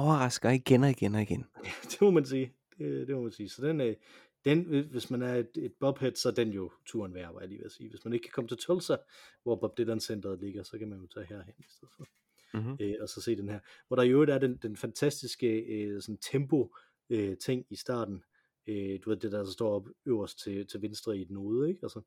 overrasker 0.00 0.50
igen 0.50 0.84
og 0.84 0.90
igen 0.90 1.14
og 1.14 1.22
igen. 1.22 1.44
det 1.90 2.00
må 2.00 2.10
man 2.10 2.24
sige. 2.24 2.52
Det, 2.78 3.08
det 3.08 3.14
må 3.16 3.22
man 3.22 3.32
sige. 3.32 3.48
Så 3.48 3.66
den, 3.66 3.80
øh, 3.80 3.96
den, 4.44 4.84
hvis 4.90 5.10
man 5.10 5.22
er 5.22 5.34
et, 5.34 5.50
et 5.56 5.72
bobhead, 5.80 6.14
så 6.14 6.28
er 6.28 6.32
den 6.32 6.50
jo 6.50 6.70
turen 6.86 7.14
værd, 7.14 7.32
var 7.32 7.40
jeg 7.40 7.48
lige 7.48 7.58
ved 7.58 7.66
at 7.66 7.72
sige. 7.72 7.90
Hvis 7.90 8.04
man 8.04 8.12
ikke 8.14 8.22
kan 8.24 8.32
komme 8.32 8.48
til 8.48 8.56
Tulsa, 8.58 8.96
hvor 9.42 9.56
Bob 9.56 9.78
Dylan 9.78 10.00
Centeret 10.00 10.40
ligger, 10.40 10.62
så 10.62 10.78
kan 10.78 10.88
man 10.88 10.98
jo 11.00 11.06
tage 11.06 11.26
herhen 11.26 11.54
i 11.58 11.64
stedet 11.68 11.92
for. 11.96 12.06
Mm-hmm. 12.54 12.76
Øh, 12.80 12.94
og 13.00 13.08
så 13.08 13.20
se 13.20 13.36
den 13.36 13.48
her. 13.48 13.60
Hvor 13.86 13.96
der 13.96 14.04
øvrigt 14.06 14.30
er 14.30 14.38
den, 14.38 14.56
den 14.56 14.76
fantastiske 14.76 15.46
øh, 15.58 16.02
sådan 16.02 16.18
tempo 16.18 16.74
øh, 17.10 17.36
ting 17.36 17.66
i 17.70 17.76
starten. 17.76 18.22
Øh, 18.66 18.98
du 19.04 19.10
ved 19.10 19.16
det 19.16 19.32
der, 19.32 19.38
der 19.38 19.50
står 19.50 19.70
op 19.74 19.88
øverst 20.06 20.38
til, 20.44 20.66
til 20.66 20.82
venstre 20.82 21.18
i 21.18 21.24
den 21.24 21.36
ude, 21.36 21.68
ikke? 21.68 21.80
Altså, 21.82 22.00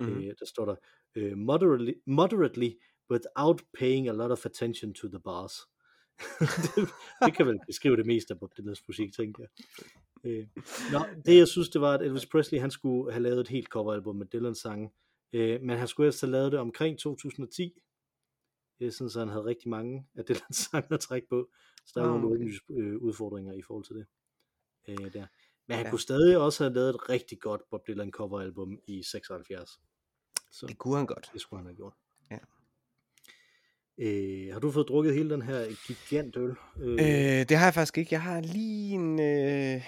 Mhm. 0.00 0.18
øh, 0.18 0.34
der 0.38 0.46
står 0.46 0.64
der, 0.64 0.74
øh, 1.14 1.38
moderately, 1.38 1.92
moderately, 2.06 2.70
without 3.10 3.62
paying 3.78 4.08
a 4.08 4.12
lot 4.12 4.30
of 4.30 4.46
attention 4.46 4.94
to 4.94 5.08
the 5.08 5.20
bars. 5.20 5.52
det, 6.76 6.88
det 7.24 7.34
kan 7.36 7.46
vel 7.46 7.60
beskrive 7.66 7.96
det 7.96 8.06
meste 8.06 8.34
af 8.34 8.40
Bob 8.40 8.52
Dylans 8.56 8.88
musik, 8.88 9.12
tænker 9.12 9.42
jeg. 9.42 9.50
Øh, 10.24 10.46
nå, 10.92 10.98
det 11.26 11.38
jeg 11.38 11.48
synes, 11.48 11.68
det 11.68 11.80
var, 11.80 11.94
at 11.94 12.02
Elvis 12.02 12.26
Presley, 12.26 12.60
han 12.60 12.70
skulle 12.70 13.12
have 13.12 13.22
lavet 13.22 13.40
et 13.40 13.48
helt 13.48 13.68
coveralbum 13.68 14.16
med 14.16 14.26
Dylans 14.26 14.58
sange, 14.58 14.90
øh, 15.32 15.62
men 15.62 15.78
han 15.78 15.88
skulle 15.88 16.06
ellers 16.06 16.20
have 16.20 16.30
lavet 16.30 16.52
det 16.52 16.60
omkring 16.60 16.98
2010, 16.98 17.80
øh, 18.80 18.92
sådan 18.92 19.10
så 19.10 19.18
han 19.18 19.28
havde 19.28 19.44
rigtig 19.44 19.68
mange 19.68 20.06
af 20.14 20.24
Dylans 20.28 20.56
sange 20.56 20.94
at 20.94 21.00
trække 21.00 21.28
på, 21.28 21.50
så 21.86 21.92
der 21.94 22.00
var 22.00 22.08
nogle 22.08 22.26
okay. 22.26 22.34
åbenlyse 22.34 22.60
øh, 22.70 22.96
udfordringer 22.96 23.52
i 23.52 23.62
forhold 23.62 23.84
til 23.84 23.96
det. 23.96 24.06
Øh, 24.88 25.12
der. 25.12 25.26
Men 25.66 25.76
han 25.76 25.86
Ja. 25.86 25.90
kunne 25.90 26.00
stadig 26.00 26.38
også 26.38 26.64
have 26.64 26.74
lavet 26.74 26.88
et 26.88 27.08
rigtig 27.08 27.40
godt 27.40 27.62
Bob 27.70 27.86
Dylan 27.86 28.10
coveralbum 28.10 28.78
i 28.86 29.02
76. 29.02 29.80
Så 30.50 30.66
Det 30.66 30.78
kunne 30.78 30.96
han 30.96 31.06
godt. 31.06 31.30
det 31.32 31.40
skulle 31.40 31.58
han 31.58 31.66
have 31.66 31.76
gjort. 31.76 31.94
Ja. 32.30 32.38
Øh, 34.00 34.52
har 34.52 34.60
du 34.60 34.70
fået 34.70 34.88
drukket 34.88 35.14
hele 35.14 35.30
den 35.30 35.42
her 35.42 35.66
gigantøl? 35.86 36.54
Øh, 36.80 36.92
Øh, 36.92 37.48
det 37.48 37.56
har 37.56 37.66
jeg 37.66 37.74
faktisk 37.74 37.98
ikke. 37.98 38.08
Jeg 38.14 38.22
har 38.22 38.40
lige 38.40 38.94
en, 38.94 39.20
øh, 39.20 39.82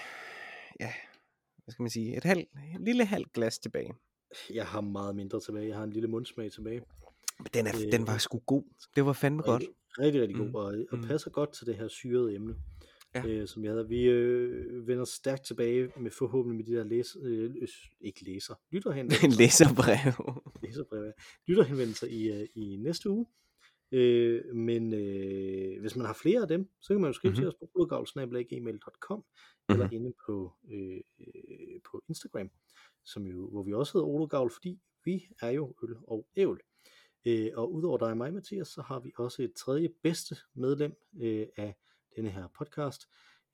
ja, 0.79 0.93
hvad 1.63 1.71
skal 1.71 1.83
man 1.83 1.89
sige, 1.89 2.17
et, 2.17 2.23
halv, 2.23 2.39
et 2.39 2.47
lille 2.81 3.05
halvt 3.05 3.33
glas 3.33 3.59
tilbage. 3.59 3.93
Jeg 4.53 4.65
har 4.65 4.81
meget 4.81 5.15
mindre 5.15 5.39
tilbage. 5.39 5.67
Jeg 5.67 5.75
har 5.77 5.83
en 5.83 5.89
lille 5.93 6.07
mundsmag 6.07 6.51
tilbage. 6.51 6.81
Men 7.39 7.47
den, 7.53 7.67
er, 7.67 7.71
Øh, 7.85 7.91
den 7.91 8.07
var 8.07 8.17
sgu 8.17 8.39
god. 8.39 8.63
Det 8.95 9.05
var 9.05 9.13
fandme 9.13 9.41
godt. 9.41 9.61
Rigtig, 9.63 9.75
rigtig, 9.99 10.21
rigtig 10.21 10.37
god, 10.37 10.47
Mm, 10.47 10.55
og, 10.55 10.75
og 10.91 10.97
mm. 10.97 11.03
passer 11.07 11.29
godt 11.29 11.53
til 11.53 11.67
det 11.67 11.75
her 11.75 11.87
syrede 11.87 12.35
emne, 12.35 12.55
Ja. 13.15 13.25
øh, 13.25 13.47
som 13.47 13.63
jeg 13.63 13.71
havde. 13.71 13.87
Vi 13.87 14.03
øh, 14.03 14.87
vender 14.87 15.05
stærkt 15.05 15.45
tilbage 15.45 15.89
med 15.99 16.11
forhåbentlig 16.11 16.57
med 16.57 16.65
de 16.65 16.79
der 16.79 16.83
læs, 16.83 17.17
øh, 17.21 17.51
ikke 18.01 18.23
læser, 18.25 18.53
lytterhenvendelser, 18.71 19.25
En 19.27 19.31
læserbrev. 19.31 20.43
læserbreve, 20.63 21.05
ja. 21.05 21.11
lytterhenvendelser 21.47 22.07
i, 22.07 22.41
øh, 22.41 22.47
i 22.55 22.75
næste 22.75 23.09
uge. 23.09 23.25
Øh, 23.93 24.55
men 24.55 24.93
øh, 24.93 25.81
hvis 25.81 25.95
man 25.95 26.05
har 26.05 26.13
flere 26.13 26.41
af 26.41 26.47
dem, 26.47 26.69
så 26.81 26.93
kan 26.93 27.01
man 27.01 27.09
jo 27.09 27.13
skrive 27.13 27.31
mm-hmm. 27.31 27.41
til 27.41 27.47
os 27.47 27.55
på 27.55 27.69
blodgavl.gmail.com 27.73 29.17
mm-hmm. 29.17 29.73
eller 29.73 29.89
inde 29.91 30.13
på, 30.25 30.53
øh, 30.71 31.01
på 31.91 32.01
Instagram, 32.09 32.49
som 33.05 33.27
jo, 33.27 33.49
hvor 33.49 33.63
vi 33.63 33.73
også 33.73 33.93
hedder 33.93 34.07
Ologavl, 34.07 34.51
fordi 34.51 34.79
vi 35.05 35.27
er 35.41 35.49
jo 35.49 35.75
øl 35.83 35.95
og 36.07 36.27
ævl. 36.35 36.61
Øh, 37.27 37.49
og 37.53 37.73
udover 37.73 37.97
dig 37.97 38.07
og 38.07 38.17
mig, 38.17 38.33
Mathias, 38.33 38.67
så 38.67 38.81
har 38.81 38.99
vi 38.99 39.11
også 39.17 39.43
et 39.43 39.53
tredje 39.53 39.89
bedste 40.03 40.35
medlem 40.53 40.93
øh, 41.21 41.47
af 41.57 41.75
denne 42.15 42.29
her 42.29 42.47
podcast. 42.57 43.01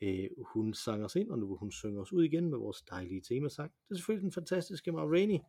Øh, 0.02 0.30
hun 0.54 0.74
sang 0.74 1.06
os 1.06 1.16
ind, 1.16 1.30
og 1.30 1.40
nu 1.40 1.48
vil 1.48 1.58
hun 1.58 1.72
synge 1.72 2.02
os 2.02 2.14
ud 2.14 2.24
igen 2.24 2.50
med 2.50 2.58
vores 2.58 2.82
dejlige 2.82 3.22
temasang. 3.22 3.72
Det 3.88 3.92
er 3.92 3.96
selvfølgelig 3.96 4.24
den 4.24 4.32
fantastiske 4.32 4.92
Ma 4.92 5.02
Rainey. 5.02 5.40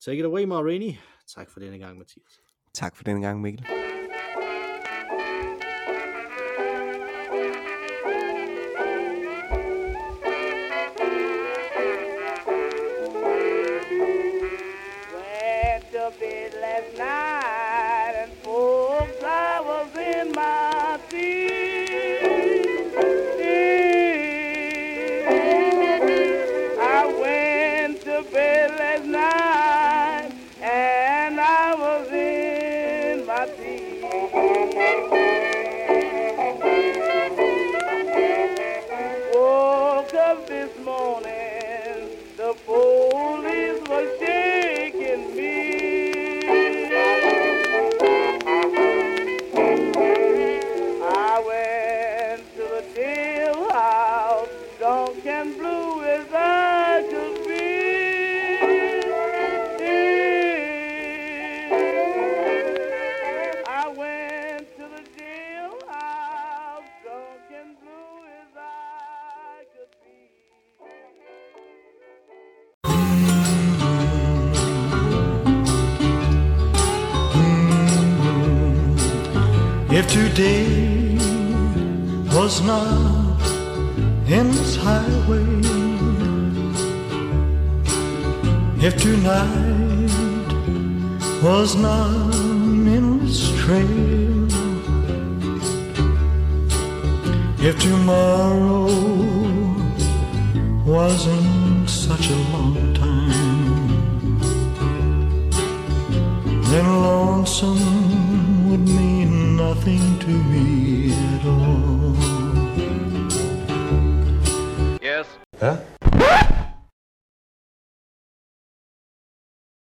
Take 0.00 0.18
it 0.18 0.24
away, 0.24 0.44
Ma 0.44 0.60
Rainey. 0.60 0.92
Tak 1.26 1.50
for 1.50 1.60
denne 1.60 1.78
gang, 1.78 1.98
Mathias. 1.98 2.40
Tak 2.74 2.96
for 2.96 3.04
den 3.04 3.20
gang, 3.20 3.40
Mikkel. 3.40 3.66